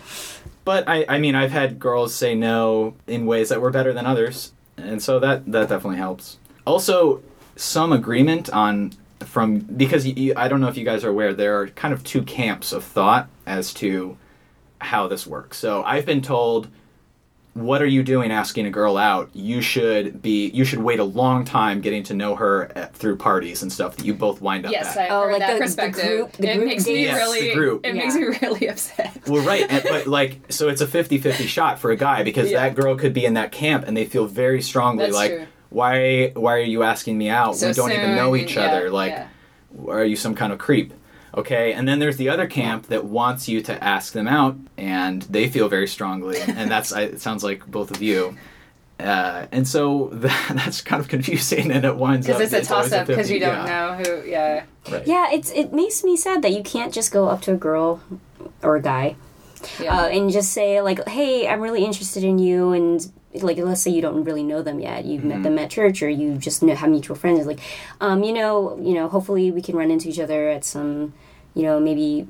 but 0.63 0.87
I, 0.89 1.05
I 1.07 1.19
mean, 1.19 1.35
I've 1.35 1.51
had 1.51 1.77
girls 1.79 2.15
say 2.15 2.33
no 2.33 2.95
in 3.07 3.25
ways 3.27 3.49
that 3.49 3.61
were 3.61 3.69
better 3.71 3.93
than 3.93 4.05
others, 4.07 4.53
and 4.77 5.03
so 5.03 5.19
that 5.19 5.51
that 5.51 5.69
definitely 5.69 5.97
helps. 5.97 6.37
Also, 6.65 7.21
some 7.57 7.91
agreement 7.93 8.49
on 8.49 8.93
from 9.25 9.59
because 9.59 10.05
you, 10.07 10.13
you, 10.15 10.33
I 10.37 10.47
don't 10.47 10.61
know 10.61 10.67
if 10.67 10.77
you 10.77 10.85
guys 10.85 11.03
are 11.03 11.09
aware, 11.09 11.33
there 11.33 11.59
are 11.61 11.67
kind 11.67 11.93
of 11.93 12.03
two 12.03 12.21
camps 12.23 12.71
of 12.71 12.83
thought 12.83 13.27
as 13.45 13.73
to 13.75 14.17
how 14.79 15.07
this 15.07 15.25
works. 15.27 15.57
So 15.57 15.83
I've 15.83 16.05
been 16.05 16.21
told 16.21 16.67
what 17.53 17.81
are 17.81 17.85
you 17.87 18.03
doing 18.03 18.31
asking 18.33 18.65
a 18.65 18.69
girl 18.69 18.97
out 18.97 19.29
you 19.33 19.61
should 19.61 20.21
be 20.21 20.49
you 20.49 20.65
should 20.65 20.79
wait 20.79 20.99
a 20.99 21.03
long 21.05 21.45
time 21.45 21.79
getting 21.79 22.03
to 22.03 22.13
know 22.13 22.35
her 22.35 22.69
at, 22.75 22.93
through 22.93 23.15
parties 23.15 23.61
and 23.61 23.71
stuff 23.71 23.95
that 23.95 24.05
you 24.05 24.13
both 24.13 24.41
wind 24.41 24.65
up 24.65 24.73
Yes, 24.73 24.97
at 24.97 25.05
I've 25.05 25.11
Oh, 25.11 25.21
heard 25.21 25.31
like 25.31 25.39
that 25.39 25.47
the- 25.47 25.53
the 25.53 25.59
perspective. 25.61 26.03
group- 26.05 26.31
the 26.33 26.49
it 26.51 26.55
group 26.57 26.67
makes 26.67 26.85
me? 26.85 27.03
Yes, 27.03 27.15
really. 27.17 27.47
the 27.47 27.53
group. 27.53 27.85
It 27.85 27.93
makes 27.95 28.13
me 28.13 28.23
really 28.41 28.67
upset. 28.67 29.21
well 29.25 29.41
right 29.45 29.65
and, 29.69 29.81
but 29.89 30.05
like 30.05 30.41
so 30.51 30.67
it's 30.67 30.81
a 30.81 30.85
50-50 30.85 31.47
shot 31.47 31.79
for 31.79 31.91
a 31.91 31.95
guy 31.95 32.23
because 32.23 32.51
Yeah. 32.51 32.59
that 32.67 32.75
girl 32.75 32.97
could 32.97 33.13
be 33.13 33.23
in 33.23 33.35
that 33.35 33.53
camp 33.53 33.85
and 33.87 33.95
they 33.95 34.03
feel 34.03 34.25
very 34.25 34.61
strongly 34.61 35.05
That's 35.05 35.15
like 35.15 35.31
true. 35.31 35.45
Why 35.75 36.31
why 36.35 36.53
are 36.53 36.69
you 36.75 36.83
asking 36.83 37.17
me 37.17 37.29
out 37.29 37.57
So 37.57 37.67
we 37.67 37.73
don't 37.73 37.91
even 37.91 38.15
know 38.15 38.35
each 38.35 38.55
yeah, 38.55 38.67
other 38.67 38.89
like 38.89 39.11
yeah. 39.11 39.27
are 39.89 40.05
you 40.05 40.15
some 40.15 40.33
kind 40.33 40.53
of 40.53 40.57
creep 40.57 40.93
okay 41.35 41.73
and 41.73 41.85
then 41.87 41.99
there's 41.99 42.15
the 42.17 42.29
other 42.29 42.47
camp 42.47 42.87
that 42.87 43.03
wants 43.03 43.49
you 43.49 43.61
to 43.63 43.83
ask 43.83 44.13
them 44.13 44.27
out 44.27 44.55
and 44.77 45.23
they 45.23 45.49
feel 45.49 45.67
very 45.67 45.87
strongly 45.87 46.39
and 46.39 46.71
that's 46.73 46.93
I, 46.93 47.01
it 47.01 47.21
sounds 47.21 47.43
like 47.43 47.65
both 47.67 47.91
of 47.91 48.01
you 48.01 48.37
uh, 48.97 49.47
and 49.51 49.67
so 49.67 50.09
that, 50.13 50.53
that's 50.55 50.79
kind 50.81 51.01
of 51.01 51.09
confusing, 51.09 51.69
and 51.69 51.83
it 51.83 51.97
winds 51.97 52.29
up 52.29 52.37
Because 52.37 52.53
it's 52.53 52.69
a 52.69 52.73
toss 52.73 52.93
up 52.93 53.07
because 53.07 53.29
you 53.29 53.41
don't 53.41 53.65
yeah. 53.65 53.73
know 53.73 54.03
who. 54.03 54.29
Yeah. 54.29 54.63
Right. 54.89 55.05
Yeah, 55.05 55.33
it's 55.33 55.51
it 55.51 55.73
makes 55.73 56.01
me 56.03 56.15
sad 56.15 56.41
that 56.43 56.53
you 56.53 56.63
can't 56.63 56.93
just 56.93 57.11
go 57.11 57.27
up 57.27 57.41
to 57.41 57.51
a 57.51 57.57
girl 57.57 58.01
or 58.63 58.77
a 58.77 58.81
guy 58.81 59.17
Yeah. 59.81 59.99
uh, 59.99 60.07
and 60.07 60.31
just 60.31 60.53
say 60.53 60.81
like, 60.81 61.05
"Hey, 61.09 61.45
I'm 61.45 61.59
really 61.59 61.83
interested 61.83 62.23
in 62.23 62.39
you," 62.39 62.71
and 62.71 63.05
like, 63.43 63.57
let's 63.57 63.81
say 63.81 63.91
you 63.91 64.01
don't 64.01 64.23
really 64.23 64.43
know 64.43 64.61
them 64.61 64.79
yet, 64.79 65.05
you've 65.05 65.23
met 65.23 65.43
them 65.43 65.57
at 65.59 65.69
church, 65.69 66.01
or 66.01 66.09
you 66.09 66.37
just 66.37 66.63
know, 66.63 66.75
have 66.75 66.89
mutual 66.89 67.15
friends. 67.15 67.39
It's 67.39 67.47
like, 67.47 67.59
um, 68.01 68.23
you 68.23 68.33
know, 68.33 68.77
you 68.81 68.93
know, 68.93 69.07
hopefully 69.07 69.51
we 69.51 69.61
can 69.61 69.75
run 69.75 69.91
into 69.91 70.09
each 70.09 70.19
other 70.19 70.49
at 70.49 70.63
some, 70.63 71.13
you 71.53 71.63
know, 71.63 71.79
maybe 71.79 72.27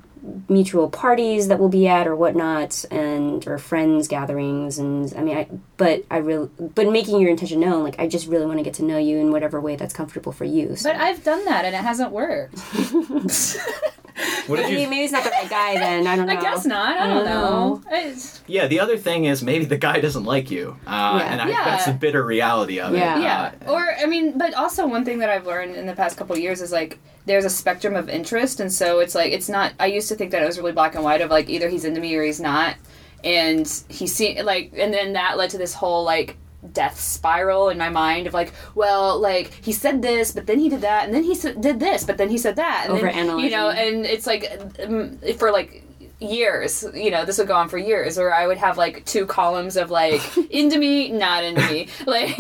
mutual 0.50 0.90
parties 0.90 1.50
that 1.50 1.60
we'll 1.60 1.70
be 1.70 1.88
at 1.88 2.08
or 2.08 2.16
whatnot, 2.16 2.84
and 2.90 3.48
or 3.48 3.58
friends 3.58 4.08
gatherings, 4.08 4.78
and 4.80 5.14
I 5.16 5.22
mean, 5.22 5.38
I 5.38 5.48
but 5.78 6.04
I 6.10 6.18
really, 6.18 6.50
but 6.60 6.92
making 6.92 7.20
your 7.20 7.30
intention 7.30 7.60
known, 7.60 7.84
like, 7.84 8.00
I 8.00 8.08
just 8.08 8.28
really 8.28 8.46
want 8.46 8.58
to 8.58 8.64
get 8.64 8.76
to 8.76 8.84
know 8.84 8.98
you 8.98 9.18
in 9.18 9.32
whatever 9.32 9.60
way 9.62 9.76
that's 9.76 9.94
comfortable 9.94 10.32
for 10.32 10.46
you. 10.46 10.76
So. 10.76 10.92
But 10.92 11.00
I've 11.00 11.24
done 11.24 11.46
that 11.46 11.66
and 11.66 11.76
it 11.76 11.82
hasn't 11.82 12.12
worked. 12.12 12.60
What 14.48 14.58
did 14.58 14.68
maybe, 14.68 14.82
you? 14.82 14.88
maybe 14.90 15.04
it's 15.04 15.12
not 15.12 15.24
the 15.24 15.30
right 15.32 15.50
guy 15.50 15.74
then. 15.78 16.08
I 16.08 16.16
don't 16.16 16.28
know. 16.28 16.34
I 16.34 16.42
guess 16.42 16.66
not. 16.66 16.98
I 16.98 17.08
don't 17.08 17.26
know. 17.26 17.82
It's, 17.92 18.42
Yeah, 18.48 18.68
the 18.68 18.80
other 18.80 18.98
thing 18.98 19.26
is 19.26 19.44
maybe 19.44 19.66
the 19.66 19.78
guy 19.78 20.00
doesn't 20.00 20.24
like 20.24 20.50
you, 20.52 20.78
uh, 20.88 21.20
Yeah. 21.22 21.32
and 21.32 21.42
I, 21.42 21.50
Yeah. 21.50 21.64
that's 21.66 21.86
the 21.86 21.94
bitter 21.94 22.24
reality 22.24 22.80
of 22.80 22.94
Yeah. 22.96 23.18
it. 23.18 23.22
yeah. 23.24 23.52
Uh, 23.68 23.72
Or 23.74 23.84
I 24.02 24.06
mean, 24.06 24.38
but 24.38 24.54
also 24.54 24.88
one 24.88 25.04
thing 25.04 25.20
that 25.20 25.30
I've 25.30 25.46
learned 25.46 25.76
in 25.76 25.86
the 25.86 25.94
past 25.96 26.16
couple 26.18 26.36
of 26.36 26.42
years 26.42 26.62
is 26.62 26.72
like 26.72 26.98
there's 27.26 27.44
a 27.46 27.50
spectrum 27.50 27.96
of 27.96 28.08
interest, 28.08 28.60
and 28.60 28.72
so 28.72 29.00
it's 29.00 29.16
like 29.16 29.34
it's 29.34 29.50
not. 29.50 29.74
I 29.80 29.88
used 29.88 30.08
to 30.10 30.16
think 30.16 30.32
that 30.32 30.42
it 30.42 30.46
was 30.46 30.58
really 30.60 30.72
black 30.72 30.96
and 30.96 31.04
white 31.04 31.22
of 31.22 31.30
like 31.30 31.50
either 31.50 31.68
he's 31.68 31.84
into 31.84 32.00
me 32.00 32.16
or 32.16 32.24
he's 32.24 32.40
not, 32.40 32.76
and 33.24 33.68
he 33.90 34.08
see 34.08 34.42
like, 34.44 34.72
and 34.78 34.94
then 34.94 35.14
that 35.14 35.38
led 35.38 35.50
to 35.50 35.58
this 35.58 35.74
whole 35.74 36.04
like 36.04 36.38
death 36.74 37.00
spiral 37.00 37.70
in 37.70 37.78
my 37.78 37.90
mind 37.90 38.28
of 38.28 38.34
like, 38.34 38.54
well, 38.74 39.20
like 39.20 39.54
he 39.64 39.72
said 39.72 40.02
this, 40.02 40.32
but 40.32 40.48
then 40.48 40.60
he 40.60 40.70
did 40.70 40.82
that, 40.82 41.06
and 41.06 41.14
then 41.14 41.24
he 41.24 41.36
did 41.36 41.80
this, 41.80 42.04
but 42.04 42.18
then 42.18 42.30
he 42.30 42.38
said 42.38 42.56
that, 42.56 42.88
and 42.90 43.30
then, 43.30 43.40
you 43.40 43.50
know, 43.50 43.70
and 43.70 44.06
it's 44.06 44.28
like 44.28 44.52
um, 44.84 45.18
for 45.38 45.52
like 45.52 45.84
years 46.20 46.86
you 46.94 47.12
know 47.12 47.26
this 47.26 47.38
would 47.38 47.48
go 47.48 47.56
on 47.56 47.68
for 47.68 47.78
years 47.78 48.18
or 48.18 48.34
i 48.34 48.48
would 48.48 48.58
have 48.58 48.78
like 48.78 49.04
two 49.06 49.26
columns 49.26 49.76
of 49.76 49.92
like 49.92 50.22
into 50.50 50.78
me 50.78 51.12
not 51.12 51.44
into 51.44 51.62
me 51.70 51.88
like 52.06 52.40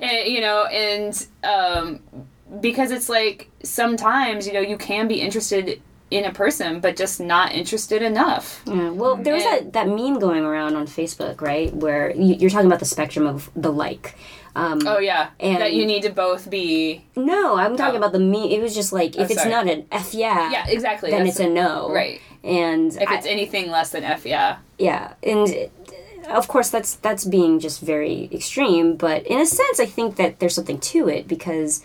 and, 0.00 0.26
you 0.26 0.40
know 0.40 0.64
and 0.66 1.26
um 1.44 2.00
because 2.60 2.90
it's 2.90 3.08
like 3.08 3.50
sometimes 3.62 4.46
you 4.46 4.52
know 4.52 4.60
you 4.60 4.78
can 4.78 5.08
be 5.08 5.20
interested 5.20 5.80
in 6.18 6.24
a 6.24 6.32
person 6.32 6.80
but 6.80 6.96
just 6.96 7.20
not 7.20 7.52
interested 7.52 8.02
enough 8.02 8.62
Yeah, 8.66 8.90
well, 8.90 9.16
there 9.16 9.34
was 9.34 9.44
And- 9.44 9.52
that, 9.66 9.72
that 9.72 9.86
meme 9.88 10.18
going 10.18 10.44
around 10.44 10.76
on 10.76 10.86
Facebook, 10.86 11.40
right, 11.40 11.70
where 11.74 12.04
you, 12.14 12.34
you're 12.34 12.50
talking 12.50 12.66
about 12.72 12.80
the 12.80 12.90
spectrum 12.96 13.26
of 13.26 13.50
the 13.56 13.72
like. 13.72 14.06
Um, 14.54 14.80
oh 14.86 14.98
yeah 14.98 15.30
And- 15.40 15.60
that 15.62 15.72
you 15.72 15.84
need 15.86 16.02
to 16.02 16.10
both 16.10 16.50
be 16.50 17.04
no, 17.16 17.56
I'm 17.56 17.76
talking 17.76 17.94
Oh. 17.96 18.02
about 18.04 18.12
the 18.12 18.24
meme. 18.32 18.50
It 18.56 18.60
was 18.60 18.74
just 18.74 18.92
like 18.92 19.16
if 19.16 19.30
Oh, 19.30 19.32
it's 19.32 19.46
not 19.46 19.66
an 19.66 19.86
F 19.90 20.12
yeah, 20.12 20.50
yeah 20.50 20.64
exactly 20.68 21.10
then 21.10 21.24
That's 21.24 21.40
it's 21.40 21.48
a 21.48 21.48
no, 21.48 21.90
right 21.90 22.20
And 22.44 22.94
if 22.94 23.08
I- 23.08 23.14
it's 23.16 23.26
anything 23.26 23.70
less 23.70 23.90
than 23.94 24.04
f 24.04 24.26
yeah 24.26 24.56
yeah, 24.78 25.14
and 25.22 25.48
it- 25.48 25.72
of 26.40 26.46
course 26.46 26.68
that's 26.70 26.94
that's 27.06 27.24
being 27.24 27.58
just 27.66 27.80
very 27.80 28.28
extreme. 28.32 28.94
But 28.96 29.26
in 29.26 29.38
a 29.40 29.46
sense, 29.60 29.80
I 29.80 29.86
think 29.86 30.14
that 30.16 30.38
there's 30.38 30.54
something 30.54 30.78
to 30.92 31.08
it 31.08 31.26
because 31.26 31.82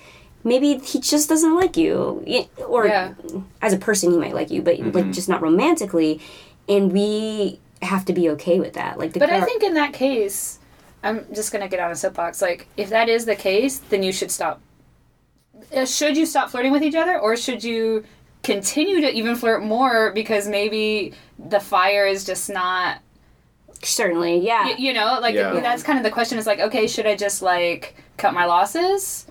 maybe 0.47 0.77
he 0.77 0.99
just 0.99 1.27
doesn't 1.29 1.55
like 1.55 1.75
you, 1.77 2.23
or 2.67 2.87
Yeah. 2.87 3.13
as 3.61 3.73
a 3.73 3.77
person 3.77 4.11
he 4.11 4.17
might 4.17 4.33
like 4.33 4.49
you, 4.49 4.61
but 4.61 4.79
like 4.79 5.11
just 5.11 5.29
not 5.29 5.41
romantically. 5.41 6.19
And 6.69 6.91
we 6.91 7.59
have 7.81 8.03
to 8.05 8.13
be 8.13 8.29
okay 8.31 8.59
with 8.59 8.73
that. 8.73 8.97
Like 8.97 9.13
the 9.13 9.19
But 9.19 9.29
I 9.29 9.41
think 9.41 9.61
in 9.63 9.73
that 9.75 9.93
case, 9.93 10.59
I'm 11.03 11.25
just 11.33 11.51
gonna 11.51 11.67
get 11.67 11.79
on 11.79 11.91
a 11.91 11.95
soapbox. 11.95 12.41
Like, 12.41 12.67
if 12.77 12.89
that 12.89 13.07
is 13.09 13.25
the 13.25 13.35
case, 13.35 13.79
then 13.89 14.01
you 14.03 14.11
should 14.11 14.31
stop. 14.31 14.59
Uh, 15.75 15.85
should 15.85 16.15
you 16.17 16.25
stop 16.25 16.49
flirting 16.49 16.71
with 16.71 16.83
each 16.83 16.95
other, 16.95 17.19
or 17.19 17.35
should 17.37 17.63
you 17.63 18.03
continue 18.43 19.01
to 19.01 19.11
even 19.13 19.35
flirt 19.35 19.61
more 19.63 20.11
because 20.11 20.47
maybe 20.47 21.13
the 21.37 21.59
fire 21.59 22.05
is 22.05 22.23
just 22.25 22.49
not. 22.49 22.99
certainly, 23.83 24.39
yeah. 24.39 24.63
y- 24.65 24.75
You 24.79 24.91
know, 24.93 25.19
like 25.21 25.35
Yeah. 25.35 25.53
that's 25.59 25.83
kind 25.83 25.99
of 25.99 26.03
the 26.03 26.09
question. 26.09 26.39
Is 26.39 26.47
like, 26.47 26.59
okay, 26.59 26.87
should 26.87 27.05
I 27.05 27.15
just 27.15 27.41
like 27.43 27.95
cut 28.17 28.33
my 28.33 28.45
losses? 28.45 29.27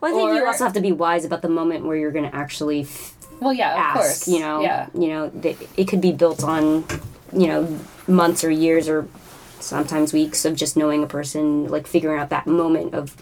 Well, 0.00 0.12
I 0.12 0.16
think 0.16 0.36
you 0.38 0.46
also 0.46 0.64
have 0.64 0.72
to 0.74 0.80
be 0.80 0.92
wise 0.92 1.24
about 1.24 1.42
the 1.42 1.48
moment 1.48 1.84
where 1.84 1.96
you're 1.96 2.12
going 2.12 2.28
to 2.30 2.34
actually 2.34 2.82
f- 2.82 3.14
Well, 3.40 3.52
yeah, 3.52 3.88
of 3.88 3.94
course. 3.94 4.28
You 4.28 4.40
know, 4.40 4.60
yeah. 4.60 4.88
you 4.94 5.08
know, 5.08 5.30
th- 5.30 5.56
it 5.76 5.88
could 5.88 6.00
be 6.00 6.12
built 6.12 6.42
on, 6.44 6.84
you 7.32 7.46
know, 7.46 7.78
months 8.06 8.44
or 8.44 8.50
years 8.50 8.88
or 8.88 9.06
sometimes 9.60 10.12
weeks 10.12 10.44
of 10.44 10.54
just 10.56 10.76
knowing 10.76 11.02
a 11.02 11.06
person, 11.06 11.68
like 11.68 11.86
figuring 11.86 12.18
out 12.18 12.30
that 12.30 12.46
moment 12.46 12.94
of 12.94 13.16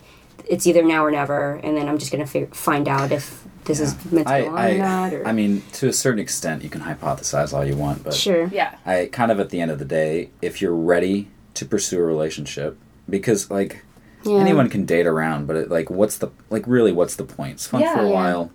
it's 0.48 0.66
either 0.66 0.82
now 0.82 1.04
or 1.04 1.10
never, 1.10 1.54
and 1.64 1.76
then 1.76 1.88
I'm 1.88 1.98
just 1.98 2.12
going 2.12 2.24
to 2.24 2.30
fi- 2.30 2.46
find 2.46 2.86
out 2.88 3.10
if 3.10 3.42
this 3.64 3.80
is 3.80 3.96
meant 4.12 4.28
to 4.28 4.32
I, 4.32 4.42
go 4.42 4.48
on 4.50 4.58
I, 4.58 4.70
or 4.74 4.78
not. 4.78 5.12
Or 5.14 5.26
I 5.26 5.32
mean, 5.32 5.62
to 5.72 5.88
a 5.88 5.92
certain 5.92 6.20
extent, 6.20 6.62
you 6.62 6.70
can 6.70 6.82
hypothesize 6.82 7.52
all 7.52 7.64
you 7.64 7.76
want, 7.76 8.04
but 8.04 8.14
sure, 8.14 8.46
Yeah. 8.52 8.76
I 8.86 9.08
kind 9.12 9.32
of 9.32 9.40
at 9.40 9.50
the 9.50 9.60
end 9.60 9.72
of 9.72 9.80
the 9.80 9.84
day, 9.84 10.30
if 10.40 10.62
you're 10.62 10.74
ready 10.74 11.28
to 11.54 11.64
pursue 11.66 11.98
a 11.98 12.02
relationship, 12.04 12.78
because 13.08 13.50
like 13.50 13.82
yeah. 14.26 14.38
anyone 14.38 14.68
can 14.68 14.84
date 14.84 15.06
around, 15.06 15.46
but 15.46 15.56
it, 15.56 15.70
like, 15.70 15.88
what's 15.90 16.18
the 16.18 16.28
like 16.50 16.64
really? 16.66 16.92
What's 16.92 17.16
the 17.16 17.24
point? 17.24 17.52
It's 17.54 17.66
fun 17.66 17.80
Yeah. 17.82 17.94
for 17.94 18.00
a 18.02 18.08
Yeah. 18.08 18.14
while. 18.14 18.50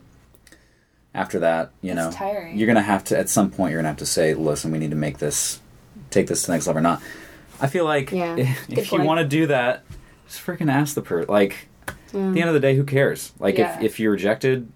After 1.14 1.40
that, 1.40 1.72
you 1.82 1.94
know, 1.94 2.10
tiring. 2.10 2.58
you're 2.58 2.68
gonna 2.68 2.82
have 2.82 3.04
to 3.06 3.18
at 3.20 3.28
some 3.28 3.50
point. 3.52 3.72
You're 3.72 3.80
gonna 3.82 3.90
have 3.90 3.98
to 3.98 4.06
say, 4.06 4.34
"Listen, 4.34 4.72
we 4.72 4.78
need 4.80 4.92
to 4.92 4.96
make 4.96 5.18
this, 5.18 5.60
take 6.10 6.28
this 6.28 6.42
to 6.44 6.48
the 6.48 6.54
next 6.54 6.68
level." 6.68 6.80
Or 6.80 6.84
not. 6.84 7.02
I 7.60 7.68
feel 7.68 7.84
like 7.84 8.14
if, 8.14 8.70
if 8.70 8.92
you 8.94 9.02
want 9.02 9.20
to 9.20 9.26
do 9.28 9.48
that, 9.48 9.84
just 10.28 10.40
freaking 10.46 10.72
ask 10.72 10.96
the 10.96 11.02
person. 11.02 11.30
Like, 11.30 11.68
at 11.88 11.96
the 12.14 12.18
end 12.40 12.44
of 12.46 12.54
the 12.54 12.62
day, 12.62 12.76
who 12.78 12.86
cares? 12.86 13.34
Like, 13.40 13.60
if 13.60 13.82
if 13.82 14.00
you're 14.00 14.14
rejected, 14.14 14.72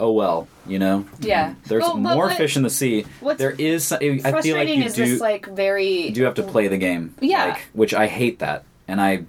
oh 0.00 0.10
well, 0.10 0.48
you 0.66 0.80
know. 0.80 1.04
Yeah. 1.20 1.54
There's 1.68 1.82
Well, 1.82 1.96
more 1.96 2.26
what- 2.26 2.36
fish 2.36 2.56
in 2.56 2.64
the 2.64 2.70
sea. 2.70 3.06
what's 3.20 3.38
There 3.38 3.52
is. 3.56 3.84
some- 3.84 3.98
I 3.98 4.00
feel 4.00 4.14
like 4.16 4.32
Frustrating 4.32 4.80
you 4.80 4.86
is 4.86 4.94
do. 4.94 5.04
this 5.06 5.20
like 5.20 5.46
very. 5.46 6.06
you 6.08 6.10
do 6.10 6.24
have 6.24 6.34
to 6.34 6.42
play 6.42 6.66
the 6.66 6.76
game. 6.76 7.14
Yeah. 7.20 7.44
Like, 7.44 7.60
which 7.72 7.94
I 7.94 8.08
hate 8.08 8.40
that, 8.40 8.64
and 8.88 9.00
I 9.00 9.26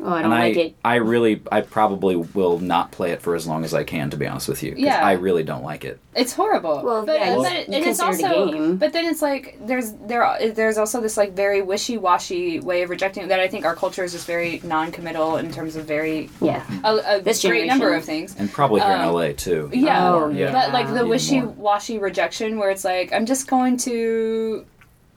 oh, 0.00 0.06
I 0.08 0.20
and 0.20 0.24
don't 0.24 0.32
I 0.32 0.48
like 0.48 0.56
it. 0.56 0.76
I 0.84 0.96
really 0.96 1.42
I 1.50 1.60
probably 1.62 2.16
will 2.16 2.58
not 2.58 2.92
play 2.92 3.12
it 3.12 3.22
for 3.22 3.34
as 3.34 3.46
long 3.46 3.64
as 3.64 3.74
I 3.74 3.84
can. 3.84 4.10
To 4.10 4.16
be 4.16 4.26
honest 4.26 4.48
with 4.48 4.62
you, 4.62 4.72
'cause 4.72 4.80
Yeah. 4.82 5.04
I 5.04 5.12
really 5.12 5.42
don't 5.42 5.62
like 5.64 5.84
it. 5.84 5.98
It's 6.14 6.32
horrible. 6.32 6.82
Well, 6.84 7.06
but, 7.06 7.18
yeah, 7.20 7.36
but 7.36 7.52
you 7.52 7.74
and 7.74 7.74
it's 7.86 8.00
consider 8.00 8.26
a 8.26 8.30
also, 8.40 8.52
game. 8.52 8.76
but 8.76 8.92
then 8.92 9.04
it's 9.06 9.22
like 9.22 9.58
there's 9.64 9.92
there 10.06 10.52
there's 10.54 10.78
also 10.78 11.00
this 11.00 11.16
like 11.16 11.32
very 11.34 11.62
wishy 11.62 11.96
washy 11.98 12.60
way 12.60 12.82
of 12.82 12.90
rejecting 12.90 13.28
that 13.28 13.40
I 13.40 13.48
think 13.48 13.64
our 13.64 13.76
culture 13.76 14.02
is 14.04 14.12
just 14.12 14.26
very 14.26 14.60
non-committal 14.64 15.36
in 15.36 15.52
terms 15.52 15.76
of 15.76 15.84
very 15.84 16.28
Yeah, 16.40 16.62
a, 16.84 17.18
a 17.18 17.20
This 17.20 17.42
great 17.44 17.66
number 17.66 17.94
of 17.94 18.04
things. 18.04 18.34
And 18.38 18.50
probably 18.52 18.80
here 18.80 18.90
in 18.94 19.00
Um, 19.00 19.14
LA 19.14 19.32
too. 19.32 19.70
Yeah, 19.72 20.12
Oh, 20.14 20.28
yeah. 20.28 20.52
but 20.52 20.72
like 20.72 20.92
the 20.92 21.06
wishy 21.06 21.40
washy 21.42 21.98
rejection 21.98 22.58
where 22.58 22.70
it's 22.70 22.84
like 22.84 23.12
I'm 23.12 23.26
just 23.26 23.46
going 23.48 23.76
to 23.78 24.64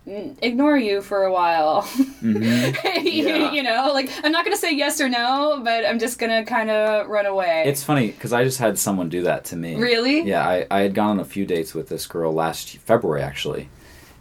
ignore 0.07 0.77
you 0.77 1.01
for 1.01 1.23
a 1.23 1.31
while. 1.31 1.83
Mhm. 1.83 3.03
you, 3.03 3.27
Yeah. 3.27 3.51
you 3.51 3.63
know, 3.63 3.91
like 3.93 4.09
I'm 4.23 4.31
not 4.31 4.43
going 4.45 4.55
to 4.55 4.59
say 4.61 4.73
yes 4.75 4.99
or 4.99 5.09
no, 5.09 5.61
but 5.63 5.85
I'm 5.85 5.99
just 5.99 6.17
going 6.19 6.31
to 6.31 6.49
kind 6.49 6.69
of 6.69 7.07
run 7.07 7.25
away. 7.25 7.63
It's 7.67 7.83
funny 7.83 8.07
because 8.07 8.33
I 8.33 8.43
just 8.43 8.57
had 8.59 8.77
someone 8.79 9.09
do 9.09 9.21
that 9.23 9.45
to 9.45 9.55
me. 9.55 9.75
really 9.75 10.21
Yeah, 10.21 10.47
I, 10.47 10.65
I 10.71 10.81
had 10.81 10.93
gone 10.95 11.11
on 11.11 11.19
a 11.19 11.25
few 11.25 11.45
dates 11.45 11.73
with 11.73 11.89
this 11.89 12.07
girl 12.07 12.33
last 12.33 12.77
February 12.79 13.21
actually, 13.21 13.69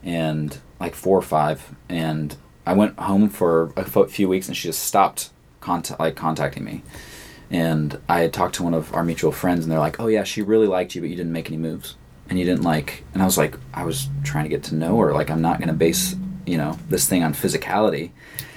and 0.05 0.59
like 0.79 0.95
four 0.95 1.19
or 1.19 1.23
five, 1.23 1.75
and 1.89 2.37
I 2.67 2.75
went 2.75 2.99
home 2.99 3.29
for 3.29 3.73
a 3.77 4.07
few 4.07 4.29
weeks, 4.29 4.49
and 4.49 4.57
she 4.57 4.69
just 4.69 4.83
stopped 4.83 5.31
contact 5.61 5.99
like 6.01 6.15
contacting 6.17 6.65
me, 6.65 6.83
and 7.51 7.99
I 8.09 8.21
had 8.21 8.33
talked 8.33 8.55
to 8.57 8.63
one 8.63 8.75
of 8.75 8.95
our 8.95 9.03
mutual 9.05 9.33
friends, 9.33 9.65
and 9.65 9.73
they're 9.73 9.79
like, 9.79 9.99
"Oh 10.01 10.07
yeah, 10.07 10.25
she 10.25 10.41
really 10.43 10.67
liked 10.67 10.95
you, 10.95 11.01
but 11.01 11.11
you 11.11 11.17
didn't 11.17 11.33
make 11.33 11.49
any 11.49 11.57
moves, 11.59 11.97
and 12.31 12.39
you 12.39 12.47
didn't 12.47 12.63
like," 12.63 13.05
and 13.13 13.23
I 13.23 13.27
was 13.27 13.37
like, 13.37 13.57
I 13.75 13.85
was 13.85 14.09
trying 14.25 14.45
to 14.45 14.49
get 14.49 14.63
to 14.65 14.75
know 14.75 14.97
her, 14.99 15.13
like 15.13 15.31
I'm 15.31 15.43
not 15.43 15.61
gonna 15.61 15.75
base 15.75 16.17
you 16.47 16.57
know 16.57 16.79
this 16.89 17.07
thing 17.07 17.23
on 17.23 17.35
physicality. 17.35 18.11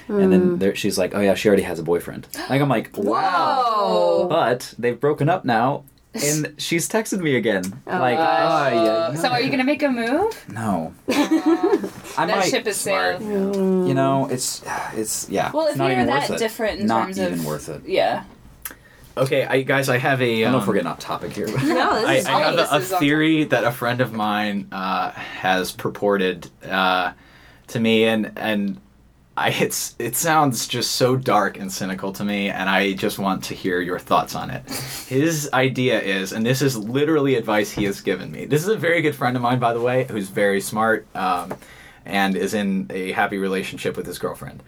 And 0.06 0.30
then 0.30 0.40
hmm. 0.40 0.58
there, 0.58 0.74
she's 0.74 0.98
like, 0.98 1.14
"Oh 1.14 1.20
yeah, 1.20 1.34
she 1.34 1.48
already 1.48 1.62
has 1.62 1.78
a 1.78 1.82
boyfriend." 1.82 2.26
Like 2.50 2.60
I'm 2.60 2.68
like, 2.68 2.90
"Wow!" 2.96 3.64
Oh. 3.66 4.26
But 4.28 4.74
they've 4.78 4.98
broken 4.98 5.30
up 5.30 5.46
now, 5.46 5.84
and 6.14 6.54
she's 6.58 6.88
texted 6.88 7.20
me 7.20 7.36
again. 7.36 7.64
Oh, 7.86 7.98
like, 7.98 8.18
gosh. 8.18 8.72
oh 8.72 8.84
yeah. 8.84 9.14
So 9.14 9.28
are 9.28 9.40
you 9.40 9.48
going 9.48 9.58
to 9.58 9.64
make 9.64 9.82
a 9.82 9.88
move? 9.88 10.44
No. 10.48 10.94
I 11.08 12.26
that 12.26 12.28
might. 12.28 12.44
ship 12.48 12.66
is 12.66 12.76
smart. 12.76 13.18
sailed. 13.18 13.56
Mm. 13.56 13.88
You 13.88 13.94
know, 13.94 14.28
it's 14.30 14.62
it's 14.94 15.28
yeah. 15.28 15.50
Well, 15.52 15.66
it's 15.66 15.74
if 15.74 15.78
not 15.78 15.86
you're 15.86 15.94
even 15.94 16.06
that 16.06 16.28
worth 16.28 16.38
it. 16.38 16.38
different 16.38 16.80
in 16.80 16.86
not 16.86 17.06
terms 17.06 17.18
even 17.18 17.32
of 17.40 17.46
worth 17.46 17.68
it. 17.68 17.82
yeah, 17.86 18.24
Okay, 19.16 19.44
I, 19.44 19.62
guys, 19.62 19.88
I 19.88 19.98
have 19.98 20.20
a. 20.20 20.40
I 20.40 20.42
don't 20.42 20.52
know 20.52 20.58
um, 20.58 20.62
if 20.62 20.68
we're 20.68 20.74
getting 20.74 20.88
off 20.88 20.98
topic 20.98 21.32
here. 21.32 21.46
But 21.46 21.62
no, 21.62 21.94
this 21.94 22.06
I, 22.06 22.14
is 22.14 22.26
I 22.26 22.40
have 22.40 22.56
this 22.56 22.70
a, 22.70 22.74
a 22.74 22.78
is 22.78 22.92
on 22.92 23.00
theory 23.00 23.44
that 23.44 23.64
a 23.64 23.70
friend 23.70 24.00
of 24.00 24.12
mine 24.12 24.68
uh, 24.72 25.10
has 25.10 25.70
purported 25.70 26.50
uh, 26.64 27.12
to 27.68 27.80
me, 27.80 28.04
and 28.04 28.32
and 28.36 28.80
I 29.36 29.50
it's 29.50 29.94
it 29.98 30.16
sounds 30.16 30.68
just 30.68 30.92
so 30.92 31.16
dark 31.16 31.58
and 31.58 31.72
cynical 31.72 32.12
to 32.14 32.24
me, 32.24 32.50
and 32.50 32.68
I 32.68 32.92
just 32.94 33.18
want 33.18 33.44
to 33.44 33.54
hear 33.54 33.80
your 33.80 34.00
thoughts 34.00 34.34
on 34.34 34.50
it. 34.50 34.68
His 35.08 35.48
idea 35.52 36.00
is, 36.00 36.32
and 36.32 36.44
this 36.44 36.60
is 36.60 36.76
literally 36.76 37.36
advice 37.36 37.70
he 37.70 37.84
has 37.84 38.00
given 38.00 38.32
me. 38.32 38.46
This 38.46 38.62
is 38.62 38.68
a 38.68 38.76
very 38.76 39.00
good 39.00 39.14
friend 39.14 39.36
of 39.36 39.42
mine, 39.42 39.60
by 39.60 39.74
the 39.74 39.80
way, 39.80 40.06
who's 40.10 40.28
very 40.28 40.60
smart 40.60 41.06
um, 41.16 41.54
and 42.04 42.36
is 42.36 42.54
in 42.54 42.88
a 42.90 43.12
happy 43.12 43.38
relationship 43.38 43.96
with 43.96 44.06
his 44.06 44.18
girlfriend. 44.18 44.62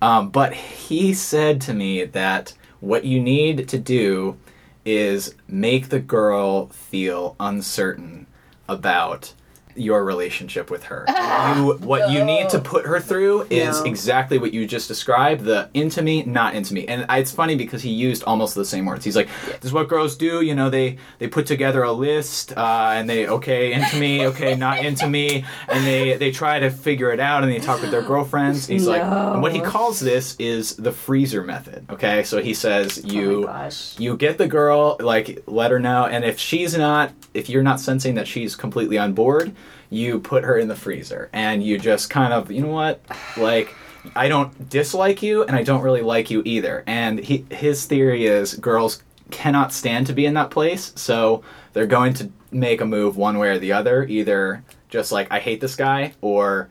Um, 0.00 0.30
but 0.30 0.52
he 0.52 1.14
said 1.14 1.60
to 1.62 1.74
me 1.74 2.04
that 2.04 2.54
what 2.80 3.04
you 3.04 3.20
need 3.20 3.68
to 3.68 3.78
do 3.78 4.36
is 4.84 5.34
make 5.46 5.88
the 5.88 5.98
girl 5.98 6.68
feel 6.68 7.36
uncertain 7.38 8.26
about 8.68 9.34
your 9.78 10.04
relationship 10.04 10.70
with 10.70 10.84
her. 10.84 11.04
you 11.56 11.74
what 11.86 12.10
you 12.10 12.24
need 12.24 12.48
to 12.50 12.58
put 12.58 12.86
her 12.86 13.00
through 13.00 13.46
is 13.50 13.80
No. 13.80 13.86
exactly 13.86 14.38
what 14.38 14.52
you 14.52 14.66
just 14.66 14.88
described, 14.88 15.44
the 15.44 15.68
into 15.74 16.02
me, 16.02 16.22
not 16.24 16.54
into 16.54 16.74
me. 16.74 16.86
And 16.86 17.06
it's 17.10 17.32
funny 17.32 17.54
because 17.56 17.82
he 17.82 17.90
used 17.90 18.22
almost 18.24 18.54
the 18.54 18.64
same 18.64 18.84
words. 18.86 19.04
He's 19.04 19.16
like, 19.16 19.28
This 19.46 19.64
is 19.66 19.72
what 19.72 19.88
girls 19.88 20.16
do, 20.16 20.40
you 20.42 20.54
know, 20.54 20.68
they 20.70 20.98
they 21.18 21.28
put 21.28 21.46
together 21.46 21.82
a 21.82 21.92
list 21.92 22.52
uh, 22.56 22.90
and 22.94 23.08
they 23.08 23.26
okay, 23.28 23.72
into 23.72 23.96
me, 23.98 24.26
okay, 24.28 24.54
not 24.56 24.78
into 24.84 25.08
me, 25.08 25.44
and 25.68 25.86
they 25.86 26.16
they 26.16 26.30
try 26.30 26.58
to 26.58 26.70
figure 26.70 27.12
it 27.12 27.20
out 27.20 27.42
and 27.42 27.52
they 27.52 27.58
talk 27.58 27.80
with 27.80 27.90
their 27.90 28.02
girlfriends. 28.02 28.66
He's 28.66 28.86
like 28.86 29.02
and 29.02 29.42
what 29.42 29.52
he 29.52 29.58
No. 29.58 29.64
calls 29.70 30.00
this 30.00 30.36
is 30.38 30.76
the 30.76 30.92
freezer 30.92 31.42
method. 31.44 31.86
Okay? 31.90 32.22
So 32.24 32.40
he 32.42 32.54
says 32.54 33.04
you 33.04 33.44
oh 33.44 33.46
gosh. 33.46 33.98
you 33.98 34.16
get 34.16 34.38
the 34.38 34.46
girl 34.48 34.96
like 35.00 35.42
let 35.46 35.70
her 35.70 35.78
know 35.78 36.06
and 36.06 36.24
if 36.24 36.38
she's 36.38 36.76
not 36.76 37.12
if 37.34 37.48
you're 37.48 37.62
not 37.62 37.78
sensing 37.80 38.14
that 38.16 38.26
she's 38.26 38.56
completely 38.56 38.98
on 38.98 39.12
board 39.12 39.54
you 39.90 40.18
put 40.20 40.44
her 40.44 40.56
in 40.58 40.68
the 40.68 40.74
freezer 40.76 41.28
and 41.32 41.62
you 41.62 41.78
just 41.78 42.10
kind 42.10 42.32
of 42.32 42.50
you 42.50 42.60
know 42.62 42.68
what 42.72 43.00
like 43.36 43.74
i 44.16 44.28
don't 44.28 44.68
dislike 44.68 45.22
you 45.22 45.42
and 45.44 45.56
i 45.56 45.62
don't 45.62 45.82
really 45.82 46.02
like 46.02 46.30
you 46.30 46.42
either 46.44 46.84
and 46.86 47.18
he, 47.18 47.44
his 47.50 47.86
theory 47.86 48.26
is 48.26 48.54
girls 48.54 49.02
cannot 49.30 49.72
stand 49.72 50.06
to 50.06 50.12
be 50.12 50.24
in 50.26 50.34
that 50.34 50.50
place 50.50 50.92
so 50.96 51.42
they're 51.72 51.86
going 51.86 52.12
to 52.14 52.30
make 52.50 52.80
a 52.80 52.84
move 52.86 53.16
one 53.16 53.38
way 53.38 53.48
or 53.48 53.58
the 53.58 53.72
other 53.72 54.04
either 54.04 54.62
just 54.88 55.12
like 55.12 55.30
i 55.30 55.38
hate 55.38 55.60
this 55.60 55.76
guy 55.76 56.12
or 56.20 56.68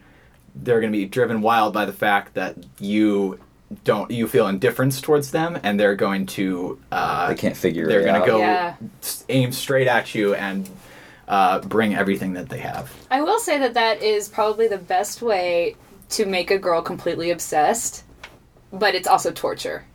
they're 0.56 0.80
going 0.82 0.92
to 0.92 0.98
be 0.98 1.06
driven 1.06 1.42
wild 1.42 1.74
by 1.74 1.86
the 1.86 1.94
fact 1.94 2.34
that 2.34 2.56
you 2.80 3.40
don't 3.84 4.10
you 4.10 4.28
feel 4.28 4.48
indifference 4.48 5.02
towards 5.02 5.30
them 5.32 5.60
and 5.62 5.78
they're 5.80 5.96
going 5.96 6.26
to 6.26 6.80
uh, 6.92 7.28
They 7.28 7.36
can't 7.36 7.56
figure 7.58 7.84
it 7.84 7.86
out. 7.86 7.90
they're 7.90 8.04
going 8.06 8.22
to 8.22 8.26
go 8.26 8.40
Yeah. 8.40 8.76
aim 9.30 9.52
straight 9.52 9.88
at 9.88 10.16
you 10.16 10.34
and 10.36 10.68
uh, 11.28 11.60
bring 11.60 11.96
everything 11.96 12.34
that 12.34 12.50
they 12.50 12.60
have 12.60 12.94
I 13.12 13.22
will 13.22 13.40
say 13.40 13.58
that 13.60 13.74
that 13.74 14.02
is 14.02 14.30
probably 14.30 14.68
the 14.68 14.78
best 14.78 15.22
way 15.22 15.76
to 16.10 16.26
make 16.26 16.52
a 16.52 16.58
girl 16.58 16.82
completely 16.82 17.32
obsessed, 17.32 18.04
but 18.72 18.96
it's 18.96 19.08
also 19.08 19.32
torture. 19.32 19.86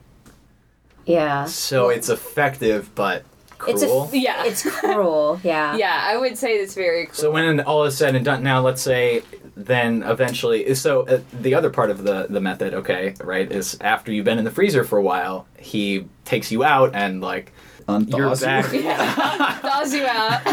Yeah. 1.07 1.47
so 1.47 1.89
it's 1.89 2.09
effective 2.09 2.95
but 2.95 3.25
cruel 3.63 4.05
It's 4.05 4.15
a 4.15 4.19
Yeah. 4.19 4.45
It's 4.45 4.63
cruel. 4.63 5.41
Yeah. 5.45 5.77
Yeah, 5.77 6.01
I 6.05 6.17
would 6.17 6.37
say 6.37 6.55
it's 6.55 6.75
very 6.75 7.07
cool. 7.07 7.15
So 7.15 7.31
when 7.31 7.61
all 7.61 7.85
is 7.85 7.97
said 7.97 8.15
and 8.15 8.25
done, 8.25 8.43
now 8.43 8.61
let's 8.61 8.83
say 8.83 9.23
then 9.57 10.03
eventually, 10.03 10.75
so 10.75 11.07
uh, 11.07 11.21
the 11.33 11.55
other 11.55 11.71
part 11.71 11.91
of 11.91 12.05
the 12.05 12.27
the 12.29 12.41
method, 12.41 12.75
okay, 12.75 13.15
right, 13.23 13.51
is 13.51 13.77
after 13.81 14.13
you've 14.13 14.25
been 14.25 14.39
in 14.39 14.45
the 14.45 14.51
freezer 14.51 14.85
for 14.85 14.99
a 14.99 15.03
while, 15.03 15.47
he 15.59 16.07
takes 16.25 16.51
you 16.51 16.65
out 16.65 16.95
and 16.95 17.21
like 17.21 17.53
you're 17.89 17.97
Unthaws 17.97 18.41
you. 18.41 18.47
back. 18.47 18.73
Yeah. 18.73 19.59
thaws 19.61 19.95
you 19.95 20.05
out. 20.07 20.47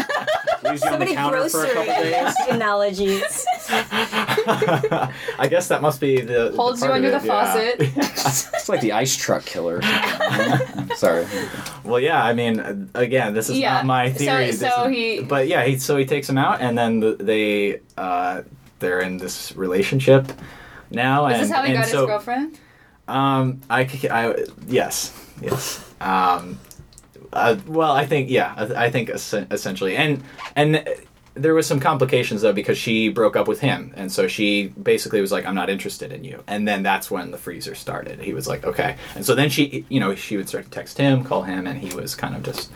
Leaves 0.64 0.82
you 0.84 0.90
on 0.90 0.98
the 0.98 1.04
Many 1.06 1.14
counter 1.14 1.48
for 1.48 1.64
a 1.64 1.68
couple 1.72 1.84
days. 1.94 2.34
analogies. 2.50 3.46
I 3.70 5.46
guess 5.48 5.68
that 5.68 5.80
must 5.82 6.00
be 6.00 6.20
the 6.20 6.50
the 6.50 6.56
Holds 6.56 6.80
you 6.82 6.88
part 6.88 6.98
of 6.98 7.04
under 7.04 7.16
it, 7.16 7.20
the 7.20 7.26
yeah. 7.26 7.44
faucet. 7.44 8.52
It's 8.54 8.68
like 8.68 8.80
the 8.80 8.92
ice 8.92 9.16
truck 9.16 9.44
killer. 9.44 9.80
Sorry. 10.96 11.26
Well, 11.84 12.00
yeah. 12.00 12.22
I 12.22 12.32
mean, 12.34 12.90
again, 12.94 13.32
this 13.34 13.48
is 13.48 13.58
Yeah. 13.58 13.74
not 13.74 13.86
my 13.86 14.12
So- 14.12 14.18
theory. 14.18 14.46
This 14.46 14.60
so 14.60 14.84
is- 14.84 14.94
he- 14.96 15.20
But 15.22 15.48
yeah, 15.48 15.64
he 15.64 15.78
so 15.78 15.96
he 15.96 16.04
takes 16.04 16.28
him 16.28 16.38
out, 16.38 16.60
and 16.60 16.76
then 16.76 17.00
the, 17.00 17.16
they 17.18 17.80
uh, 17.96 18.42
they're 18.80 19.00
in 19.00 19.16
this 19.18 19.54
relationship 19.56 20.30
now. 20.90 21.26
Is 21.26 21.34
and, 21.34 21.42
this 21.44 21.50
how 21.50 21.62
he 21.62 21.72
got 21.72 21.86
so, 21.86 22.00
his 22.00 22.06
girlfriend? 22.06 22.58
Um, 23.08 23.60
I, 23.68 23.86
c- 23.86 24.08
I- 24.08 24.34
yes, 24.68 25.12
yes. 25.42 25.84
Um, 26.00 26.58
uh, 27.32 27.56
well, 27.66 27.92
I 27.92 28.06
think 28.06 28.30
yeah, 28.30 28.54
I, 28.56 28.86
I 28.86 28.90
think 28.90 29.10
es- 29.10 29.32
essentially, 29.34 29.96
and 29.96 30.22
and 30.56 30.84
there 31.34 31.54
was 31.54 31.66
some 31.66 31.78
complications 31.80 32.42
though 32.42 32.52
because 32.52 32.76
she 32.76 33.08
broke 33.08 33.36
up 33.36 33.46
with 33.48 33.60
him, 33.60 33.92
and 33.96 34.10
so 34.10 34.26
she 34.26 34.68
basically 34.82 35.20
was 35.20 35.30
like, 35.32 35.46
"I'm 35.46 35.54
not 35.54 35.70
interested 35.70 36.12
in 36.12 36.24
you," 36.24 36.42
and 36.46 36.66
then 36.66 36.82
that's 36.82 37.10
when 37.10 37.30
the 37.30 37.38
freezer 37.38 37.74
started. 37.74 38.20
He 38.20 38.32
was 38.34 38.48
like, 38.48 38.64
"Okay," 38.64 38.96
and 39.14 39.24
so 39.24 39.34
then 39.34 39.48
she, 39.48 39.84
you 39.88 40.00
know, 40.00 40.14
she 40.14 40.36
would 40.36 40.48
start 40.48 40.64
to 40.64 40.70
text 40.70 40.98
him, 40.98 41.24
call 41.24 41.42
him, 41.42 41.66
and 41.66 41.78
he 41.78 41.94
was 41.94 42.14
kind 42.14 42.34
of 42.34 42.42
just 42.42 42.70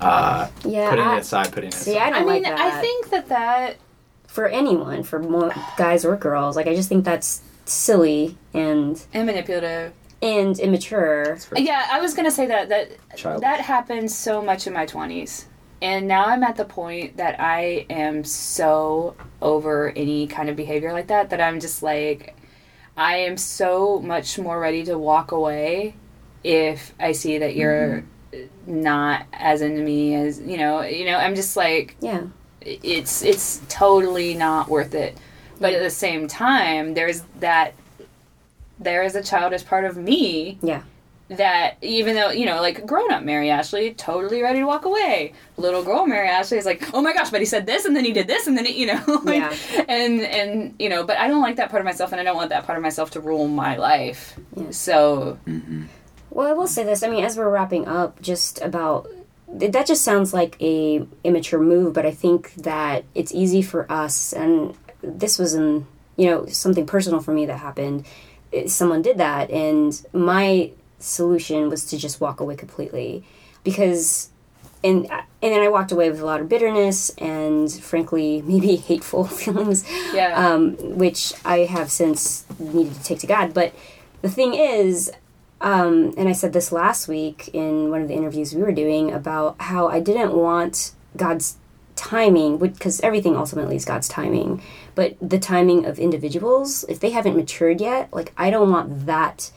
uh, 0.00 0.48
Yeah. 0.64 0.90
putting 0.90 1.04
I, 1.04 1.16
it 1.16 1.20
aside, 1.20 1.52
putting 1.52 1.68
it 1.68 1.74
see, 1.74 1.92
aside. 1.92 2.02
I 2.02 2.10
don't 2.10 2.28
I 2.28 2.32
mean, 2.32 2.42
like 2.42 2.56
that. 2.56 2.58
I 2.58 2.80
think 2.80 3.10
that 3.10 3.28
that 3.28 3.76
for 4.26 4.46
anyone, 4.46 5.02
for 5.02 5.18
more 5.18 5.52
guys 5.76 6.04
or 6.04 6.16
girls, 6.16 6.56
like 6.56 6.66
I 6.66 6.74
just 6.74 6.88
think 6.88 7.04
that's 7.04 7.42
silly 7.66 8.36
and 8.54 9.00
and 9.12 9.26
manipulative. 9.26 9.92
And 10.22 10.58
immature. 10.60 11.36
Yeah, 11.56 11.86
I 11.90 12.00
was 12.00 12.14
gonna 12.14 12.30
say 12.30 12.46
that 12.46 12.68
that 12.68 12.90
Childish. 13.16 13.42
that 13.42 13.60
happened 13.60 14.10
so 14.10 14.40
much 14.40 14.66
in 14.66 14.72
my 14.72 14.86
twenties, 14.86 15.46
and 15.82 16.06
now 16.06 16.26
I'm 16.26 16.44
at 16.44 16.56
the 16.56 16.64
point 16.64 17.16
that 17.16 17.40
I 17.40 17.86
am 17.90 18.24
so 18.24 19.16
over 19.42 19.90
any 19.90 20.28
kind 20.28 20.48
of 20.48 20.56
behavior 20.56 20.92
like 20.92 21.08
that 21.08 21.30
that 21.30 21.40
I'm 21.40 21.58
just 21.58 21.82
like, 21.82 22.36
I 22.96 23.16
am 23.16 23.36
so 23.36 23.98
much 23.98 24.38
more 24.38 24.60
ready 24.60 24.84
to 24.84 24.96
walk 24.96 25.32
away 25.32 25.96
if 26.44 26.94
I 27.00 27.12
see 27.12 27.38
that 27.38 27.56
you're 27.56 28.04
mm-hmm. 28.32 28.80
not 28.82 29.26
as 29.32 29.60
into 29.60 29.82
me 29.82 30.14
as 30.14 30.40
you 30.40 30.56
know. 30.56 30.82
You 30.82 31.06
know, 31.06 31.16
I'm 31.16 31.34
just 31.34 31.56
like, 31.56 31.96
Yeah. 32.00 32.22
it's 32.60 33.22
it's 33.22 33.60
totally 33.68 34.34
not 34.34 34.68
worth 34.68 34.94
it. 34.94 35.18
But 35.60 35.74
at 35.74 35.82
the 35.82 35.90
same 35.90 36.26
time, 36.28 36.94
there's 36.94 37.22
that 37.40 37.74
there 38.82 39.02
is 39.02 39.14
a 39.14 39.22
childish 39.22 39.64
part 39.64 39.84
of 39.84 39.96
me 39.96 40.58
Yeah. 40.62 40.82
that 41.28 41.76
even 41.82 42.14
though 42.14 42.30
you 42.30 42.44
know 42.46 42.60
like 42.60 42.84
grown 42.86 43.10
up 43.12 43.22
mary 43.22 43.48
ashley 43.50 43.94
totally 43.94 44.42
ready 44.42 44.58
to 44.58 44.64
walk 44.66 44.84
away 44.84 45.32
little 45.56 45.82
girl 45.82 46.04
mary 46.06 46.28
ashley 46.28 46.58
is 46.58 46.66
like 46.66 46.92
oh 46.94 47.00
my 47.00 47.12
gosh 47.12 47.30
but 47.30 47.40
he 47.40 47.46
said 47.46 47.64
this 47.66 47.84
and 47.86 47.94
then 47.96 48.04
he 48.04 48.12
did 48.12 48.26
this 48.26 48.46
and 48.46 48.56
then 48.56 48.66
he, 48.66 48.80
you 48.80 48.86
know 48.86 49.02
like, 49.24 49.40
Yeah. 49.40 49.84
and 49.88 50.20
and 50.20 50.74
you 50.78 50.88
know 50.88 51.04
but 51.04 51.16
i 51.18 51.28
don't 51.28 51.42
like 51.42 51.56
that 51.56 51.70
part 51.70 51.80
of 51.80 51.84
myself 51.86 52.12
and 52.12 52.20
i 52.20 52.24
don't 52.24 52.36
want 52.36 52.50
that 52.50 52.64
part 52.66 52.76
of 52.76 52.82
myself 52.82 53.10
to 53.12 53.20
rule 53.20 53.48
my 53.48 53.76
life 53.76 54.38
Yeah. 54.56 54.70
so 54.70 55.38
mm-hmm. 55.46 55.84
Well, 56.34 56.48
I 56.48 56.54
will 56.54 56.66
say 56.66 56.82
this. 56.82 57.02
I 57.02 57.10
mean, 57.10 57.22
as 57.24 57.36
we're 57.36 57.50
wrapping 57.50 57.86
up, 57.86 58.22
just 58.22 58.58
about 58.62 59.06
that 59.48 59.86
just 59.86 60.02
sounds 60.02 60.32
like 60.32 60.56
a 60.62 61.06
immature 61.24 61.60
move, 61.60 61.92
but 61.92 62.06
I 62.06 62.10
think 62.10 62.54
that 62.54 63.04
it's 63.14 63.34
easy 63.34 63.60
for 63.60 63.84
us, 63.92 64.32
and 64.32 64.74
this 65.02 65.38
was 65.38 65.52
in 65.52 65.86
you 66.16 66.30
know 66.30 66.46
something 66.46 66.86
personal 66.86 67.20
for 67.20 67.34
me 67.34 67.44
that 67.44 67.58
happened. 67.58 68.06
Someone 68.66 69.02
did 69.02 69.18
that, 69.18 69.50
and 69.50 70.04
my 70.12 70.72
solution 70.98 71.68
was 71.68 71.84
to 71.86 71.98
just 71.98 72.20
walk 72.20 72.40
away 72.40 72.56
completely, 72.56 73.24
because. 73.64 74.28
And, 74.84 75.06
and 75.08 75.22
then 75.40 75.60
I 75.60 75.68
walked 75.68 75.92
away 75.92 76.10
with 76.10 76.18
a 76.20 76.26
lot 76.26 76.40
of 76.40 76.48
bitterness 76.48 77.10
and, 77.10 77.72
frankly, 77.72 78.42
maybe 78.46 78.74
hateful 78.74 79.24
feelings 79.42 79.88
yeah 80.12 80.34
um, 80.34 80.72
which 80.96 81.32
I 81.44 81.58
have 81.58 81.88
since 81.88 82.44
needed 82.58 82.94
to 82.94 83.02
take 83.04 83.20
to 83.20 83.28
God. 83.28 83.54
But 83.54 83.72
the 84.22 84.28
thing 84.28 84.54
is, 84.54 85.12
um, 85.60 86.12
and 86.16 86.28
I 86.28 86.32
said 86.32 86.52
this 86.52 86.72
last 86.72 87.06
week 87.06 87.48
in 87.52 87.90
one 87.90 88.02
of 88.02 88.08
the 88.08 88.14
interviews 88.14 88.54
we 88.54 88.62
were 88.62 88.72
doing 88.72 89.12
about 89.12 89.60
how 89.60 89.86
I 89.86 90.00
didn't 90.00 90.34
want 90.34 90.92
God's 91.16 91.56
timing, 91.96 92.58
because 92.58 93.00
everything 93.00 93.36
ultimately 93.36 93.76
is 93.76 93.84
God's 93.84 94.08
timing, 94.08 94.62
but 94.94 95.16
the 95.20 95.38
timing 95.38 95.84
of 95.84 95.98
individuals, 95.98 96.84
if 96.88 97.00
they 97.00 97.10
haven't 97.10 97.36
matured 97.36 97.80
yet, 97.80 98.12
like 98.12 98.32
I 98.36 98.50
don't 98.50 98.70
want 98.70 99.06
that 99.06 99.50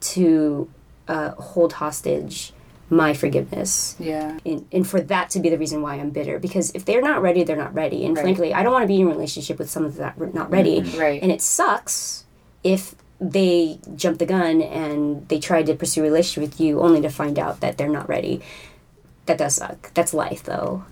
to 0.00 0.68
uh, 1.08 1.30
hold 1.32 1.74
hostage 1.74 2.52
my 2.90 3.14
forgiveness 3.14 3.96
yeah 3.98 4.38
and, 4.44 4.66
and 4.70 4.86
for 4.86 5.00
that 5.00 5.30
to 5.30 5.40
be 5.40 5.48
the 5.48 5.56
reason 5.56 5.80
why 5.80 5.94
I'm 5.94 6.10
bitter. 6.10 6.38
Because 6.38 6.70
if 6.74 6.84
they're 6.84 7.00
not 7.00 7.22
ready, 7.22 7.42
they're 7.42 7.56
not 7.56 7.72
ready. 7.74 8.04
And 8.04 8.14
Right. 8.14 8.22
frankly, 8.22 8.52
I 8.52 8.62
don't 8.62 8.72
want 8.72 8.82
to 8.82 8.86
be 8.86 9.00
in 9.00 9.06
a 9.06 9.10
relationship 9.10 9.58
with 9.58 9.70
someone 9.70 9.92
that's 9.96 10.18
not- 10.18 10.34
not 10.34 10.50
ready. 10.50 10.82
Right. 10.98 11.22
And 11.22 11.32
it 11.32 11.40
sucks 11.40 12.24
if 12.62 12.94
they 13.18 13.78
jump 13.96 14.18
the 14.18 14.26
gun 14.26 14.60
and 14.60 15.26
they 15.28 15.38
try 15.38 15.62
to 15.62 15.74
pursue 15.74 16.00
a 16.00 16.04
relationship 16.04 16.50
with 16.50 16.60
you 16.60 16.80
only 16.80 17.00
to 17.00 17.08
find 17.08 17.38
out 17.38 17.60
that 17.60 17.78
they're 17.78 17.88
not 17.88 18.08
ready. 18.08 18.42
That 19.26 19.38
does 19.38 19.54
suck. 19.54 19.90
That's 19.94 20.12
life, 20.12 20.42
though. 20.42 20.84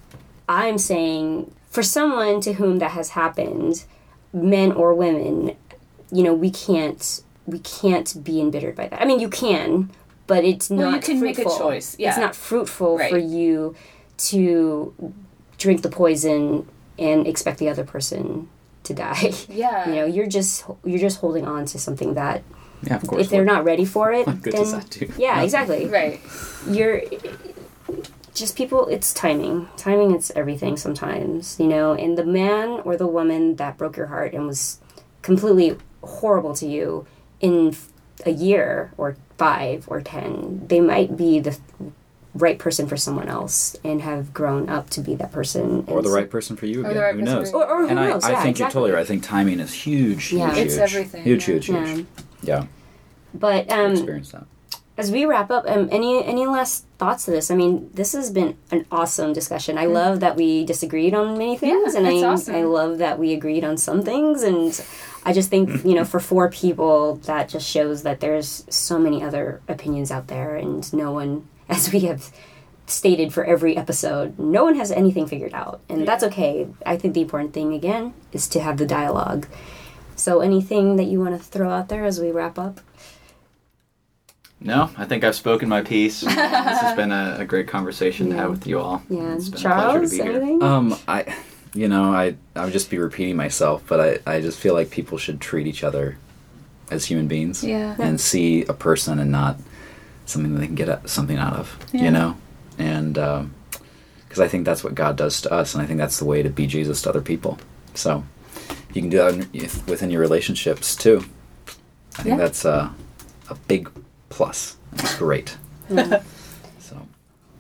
I'm 0.50 0.78
saying 0.78 1.52
for 1.70 1.82
someone 1.82 2.40
to 2.42 2.54
whom 2.54 2.78
that 2.80 2.90
has 2.92 3.10
happened, 3.10 3.84
men 4.32 4.72
or 4.72 4.92
women, 4.94 5.56
you 6.10 6.22
know, 6.24 6.34
we 6.34 6.50
can't 6.50 7.22
we 7.46 7.60
can't 7.60 8.22
be 8.22 8.40
embittered 8.40 8.74
by 8.76 8.88
that. 8.88 9.00
I 9.00 9.04
mean, 9.04 9.20
you 9.20 9.28
can, 9.28 9.90
but 10.26 10.44
it's 10.44 10.68
Well, 10.70 10.90
not. 10.90 10.94
you 11.08 11.14
can 11.14 11.20
make 11.20 11.38
a 11.38 11.44
choice, 11.44 11.96
yeah. 11.98 12.08
It's 12.10 12.18
not 12.18 12.34
fruitful 12.36 12.98
Right. 12.98 13.10
for 13.10 13.18
you 13.18 13.74
to 14.30 14.94
drink 15.58 15.82
the 15.82 15.88
poison 15.88 16.68
and 16.98 17.26
expect 17.26 17.58
the 17.58 17.68
other 17.68 17.84
person 17.84 18.48
to 18.84 18.92
die. 18.94 19.32
yeah 19.48 19.88
You 19.88 19.94
know, 19.94 20.04
you're 20.06 20.26
just 20.26 20.64
you're 20.84 20.98
just 21.08 21.18
holding 21.20 21.46
on 21.46 21.64
to 21.66 21.78
something 21.78 22.14
that 22.14 22.42
Yeah, 22.82 22.96
of 22.96 23.06
course. 23.06 23.22
if 23.22 23.30
they're 23.30 23.44
not 23.44 23.64
ready 23.64 23.84
for 23.84 24.12
it, 24.12 24.26
What 24.26 24.42
good 24.42 24.52
then 24.54 24.64
does 24.64 24.72
yeah, 25.18 25.34
Nothing. 25.36 25.44
exactly. 25.44 25.86
right 25.86 26.20
You're 26.68 27.02
just 28.40 28.56
people. 28.56 28.86
It's 28.88 29.12
timing. 29.12 29.68
Timing. 29.76 30.12
It's 30.14 30.30
everything. 30.32 30.76
Sometimes 30.76 31.58
you 31.60 31.66
know, 31.68 31.92
and 31.92 32.18
the 32.18 32.24
man 32.24 32.80
or 32.84 32.96
the 32.96 33.06
woman 33.06 33.56
that 33.56 33.76
broke 33.78 33.96
your 33.96 34.06
heart 34.06 34.32
and 34.34 34.46
was 34.46 34.80
completely 35.22 35.76
horrible 36.02 36.54
to 36.54 36.66
you 36.66 37.06
in 37.40 37.76
a 38.26 38.30
year 38.30 38.92
or 38.98 39.16
five 39.38 39.84
or 39.88 40.00
ten, 40.00 40.66
they 40.66 40.80
might 40.80 41.16
be 41.16 41.38
the 41.40 41.58
right 42.34 42.58
person 42.58 42.86
for 42.86 42.96
someone 42.96 43.28
else 43.28 43.74
and 43.82 44.02
have 44.02 44.32
grown 44.32 44.68
up 44.68 44.88
to 44.90 45.00
be 45.00 45.14
that 45.16 45.32
person. 45.32 45.84
Or 45.88 46.00
the 46.00 46.10
right 46.10 46.30
person 46.30 46.56
for 46.56 46.66
you 46.66 46.86
again. 46.86 46.96
Right 47.02 47.14
who 47.14 47.22
knows? 47.22 47.52
Or, 47.52 47.66
or 47.66 47.82
who 47.82 47.88
and 47.88 47.96
knows? 47.96 48.24
I, 48.24 48.30
yeah, 48.32 48.38
I 48.38 48.42
think 48.42 48.54
exactly. 48.56 48.62
you're 48.62 48.70
totally 48.70 48.90
right. 48.92 49.00
I 49.00 49.04
think 49.04 49.22
timing 49.24 49.58
is 49.60 49.72
huge. 49.74 50.32
Yeah. 50.32 50.54
huge, 50.54 50.66
It's 50.66 50.74
huge. 50.74 50.82
everything, 50.82 51.22
Huge, 51.24 51.48
yeah. 51.48 51.54
huge, 51.54 51.66
huge. 51.66 52.06
Yeah. 52.42 52.60
Yeah. 52.60 52.66
But 53.34 53.70
um, 53.70 53.92
Experience 53.92 54.32
that. 54.32 54.46
As 55.00 55.10
we 55.10 55.24
wrap 55.24 55.50
up, 55.50 55.64
um, 55.66 55.88
any 55.90 56.22
any 56.24 56.46
last 56.46 56.84
thoughts 56.98 57.24
to 57.24 57.30
this? 57.30 57.50
I 57.50 57.54
mean, 57.56 57.90
this 57.94 58.12
has 58.12 58.30
been 58.30 58.56
an 58.70 58.86
awesome 58.92 59.32
discussion. 59.32 59.78
I 59.78 59.86
love 59.86 60.20
that 60.20 60.36
we 60.36 60.64
disagreed 60.64 61.14
on 61.14 61.36
many 61.36 61.56
things, 61.56 61.94
Yeah, 61.94 62.00
and 62.00 62.06
I 62.06 62.22
awesome. 62.22 62.54
I 62.54 62.62
love 62.62 62.98
that 62.98 63.18
we 63.18 63.32
agreed 63.32 63.64
on 63.64 63.76
some 63.78 64.02
things. 64.02 64.42
And 64.42 64.78
I 65.24 65.32
just 65.32 65.50
think 65.50 65.84
you 65.84 65.94
know, 65.94 66.04
for 66.12 66.20
four 66.20 66.50
people, 66.50 67.16
that 67.24 67.48
just 67.48 67.66
shows 67.68 68.02
that 68.02 68.20
there's 68.20 68.64
so 68.68 68.98
many 68.98 69.22
other 69.24 69.62
opinions 69.66 70.10
out 70.10 70.28
there, 70.28 70.54
and 70.54 70.90
no 70.92 71.10
one, 71.12 71.48
as 71.68 71.92
we 71.92 72.00
have 72.00 72.30
stated 72.86 73.32
for 73.32 73.44
every 73.44 73.76
episode, 73.76 74.38
no 74.38 74.64
one 74.64 74.74
has 74.74 74.90
anything 74.92 75.26
figured 75.26 75.54
out, 75.54 75.80
and 75.88 76.06
that's 76.06 76.24
okay. 76.24 76.68
I 76.84 76.96
think 76.96 77.14
the 77.14 77.22
important 77.22 77.54
thing 77.54 77.72
again 77.72 78.14
is 78.32 78.46
to 78.48 78.60
have 78.60 78.76
the 78.76 78.86
dialogue. 78.86 79.46
So, 80.16 80.40
anything 80.40 80.96
that 80.96 81.04
you 81.04 81.18
want 81.20 81.38
to 81.38 81.42
throw 81.42 81.70
out 81.70 81.88
there 81.88 82.04
as 82.04 82.20
we 82.20 82.30
wrap 82.30 82.58
up? 82.58 82.80
No, 84.62 84.90
I 84.96 85.06
think 85.06 85.24
I've 85.24 85.34
spoken 85.34 85.68
my 85.68 85.80
piece. 85.82 86.20
this 86.20 86.34
has 86.34 86.94
been 86.96 87.12
a, 87.12 87.36
a 87.40 87.44
great 87.46 87.66
conversation 87.66 88.28
to 88.30 88.36
have 88.36 88.50
with 88.50 88.66
you 88.66 88.78
all. 88.78 89.02
Yeah, 89.08 89.34
It's 89.34 89.48
been 89.48 89.58
a 89.58 89.62
Charles, 89.62 90.14
pleasure 90.14 90.32
to 90.34 90.40
be 90.40 90.46
here. 90.46 90.62
Um, 90.62 90.96
I, 91.08 91.34
you 91.72 91.88
know, 91.88 92.12
I 92.12 92.34
I 92.54 92.64
would 92.64 92.72
just 92.72 92.90
be 92.90 92.98
repeating 92.98 93.36
myself, 93.36 93.82
but 93.86 94.00
I 94.26 94.36
I 94.36 94.40
just 94.42 94.58
feel 94.58 94.74
like 94.74 94.90
people 94.90 95.16
should 95.18 95.40
treat 95.40 95.66
each 95.66 95.82
other 95.82 96.18
as 96.90 97.06
human 97.06 97.26
beings. 97.28 97.64
Yeah. 97.64 97.96
And 97.98 98.20
see 98.20 98.64
a 98.64 98.74
person 98.74 99.18
and 99.18 99.30
not 99.30 99.56
something 100.26 100.52
that 100.54 100.60
they 100.60 100.66
can 100.66 100.74
get 100.74 100.88
a- 100.88 101.00
something 101.08 101.38
out 101.38 101.54
of. 101.54 101.78
Yeah. 101.92 102.02
You 102.04 102.10
know, 102.10 102.36
and 102.78 103.14
because 103.14 104.40
I 104.40 104.48
think 104.48 104.64
that's 104.66 104.84
what 104.84 104.94
God 104.94 105.16
does 105.16 105.40
to 105.42 105.52
us, 105.52 105.74
and 105.74 105.82
I 105.82 105.86
think 105.86 105.98
that's 105.98 106.18
the 106.18 106.24
way 106.26 106.42
to 106.42 106.50
be 106.50 106.66
Jesus 106.66 107.00
to 107.02 107.08
other 107.08 107.22
people. 107.22 107.58
So 107.94 108.24
you 108.92 109.00
can 109.00 109.08
do 109.10 109.16
that 109.18 109.34
in- 109.54 109.70
within 109.86 110.10
your 110.10 110.20
relationships 110.20 110.94
too. 110.96 111.24
I 112.18 112.22
think 112.24 112.36
Yeah. 112.36 112.44
that's 112.44 112.64
a 112.66 112.92
a 113.48 113.54
big 113.66 113.88
plus. 114.30 114.76
It's 114.94 115.16
great. 115.18 115.56
Mm. 115.90 116.22
so. 116.78 117.06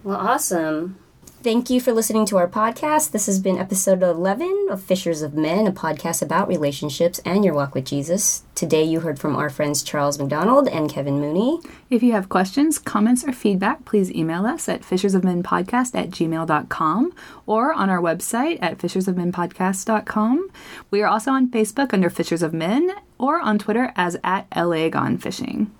Well, 0.02 0.16
awesome. 0.16 0.96
Thank 1.42 1.70
you 1.70 1.80
for 1.80 1.94
listening 1.94 2.26
to 2.26 2.36
our 2.36 2.46
podcast. 2.46 3.12
This 3.12 3.24
has 3.24 3.38
been 3.38 3.56
episode 3.56 4.02
11 4.02 4.66
of 4.70 4.82
Fishers 4.82 5.22
of 5.22 5.32
Men, 5.32 5.66
a 5.66 5.72
podcast 5.72 6.20
about 6.20 6.48
relationships 6.48 7.18
and 7.24 7.42
your 7.42 7.54
walk 7.54 7.74
with 7.74 7.86
Jesus. 7.86 8.42
Today 8.54 8.84
you 8.84 9.00
heard 9.00 9.18
from 9.18 9.34
our 9.34 9.48
friends 9.48 9.82
Charles 9.82 10.18
McDonald 10.18 10.68
and 10.68 10.90
Kevin 10.90 11.18
Mooney. 11.18 11.60
If 11.88 12.02
you 12.02 12.12
have 12.12 12.28
questions, 12.28 12.78
comments, 12.78 13.24
or 13.24 13.32
feedback, 13.32 13.86
please 13.86 14.12
email 14.12 14.44
us 14.44 14.68
at 14.68 14.82
fishersofmenpodcast 14.82 15.94
at 15.98 16.10
gmail.com 16.10 17.14
or 17.46 17.72
on 17.72 17.88
our 17.88 18.02
website 18.02 18.58
at 18.60 18.76
fishersofmenpodcast.com. 18.76 20.50
We 20.90 21.00
are 21.00 21.08
also 21.08 21.30
on 21.30 21.50
Facebook 21.50 21.94
under 21.94 22.10
Fishers 22.10 22.42
of 22.42 22.52
Men 22.52 22.90
or 23.16 23.40
on 23.40 23.58
Twitter 23.58 23.94
as 23.96 24.18
at 24.22 24.46
LA 24.54 24.90
Gone 24.90 25.16
Fishing. 25.16 25.72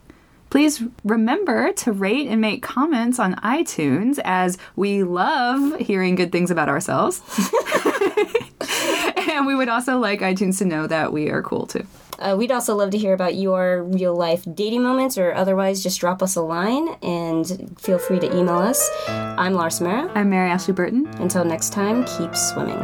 Please 0.51 0.83
remember 1.05 1.73
to 1.73 1.93
rate 1.93 2.27
and 2.29 2.41
make 2.41 2.63
comments 2.63 3.19
on 3.19 3.37
iTunes 3.37 4.19
as 4.25 4.59
we 4.77 5.05
love 5.05 5.79
hearing 5.79 6.17
good 6.17 6.33
things 6.33 6.51
about 6.51 6.69
ourselves. 6.69 7.23
and 9.31 9.47
we 9.47 9.55
would 9.55 9.69
also 9.69 9.99
like 9.99 10.21
iTunes 10.21 10.59
to 10.59 10.65
know 10.65 10.87
that 10.87 11.13
we 11.13 11.31
are 11.31 11.43
cool 11.43 11.67
too. 11.67 11.87
Uh, 12.19 12.37
we'd 12.37 12.53
also 12.53 12.75
love 12.75 12.91
to 12.91 12.99
hear 12.99 13.15
about 13.15 13.35
your 13.37 13.83
real 13.85 14.15
life 14.15 14.45
dating 14.53 14.83
moments 14.83 15.17
or 15.17 15.33
otherwise 15.33 15.83
just 15.83 15.99
drop 16.01 16.23
us 16.23 16.37
a 16.37 16.43
line 16.43 16.89
and 17.03 17.79
feel 17.81 17.99
free 17.99 18.19
to 18.19 18.27
email 18.37 18.59
us. 18.59 18.91
I'm 19.09 19.55
Laura 19.55 19.71
Samara. 19.71 20.11
I'm 20.15 20.29
Mary 20.29 20.51
Ashley 20.51 20.75
Burton. 20.75 21.07
Until 21.19 21.45
next 21.45 21.73
time, 21.73 22.05
keep 22.05 22.37
swimming. 22.37 22.77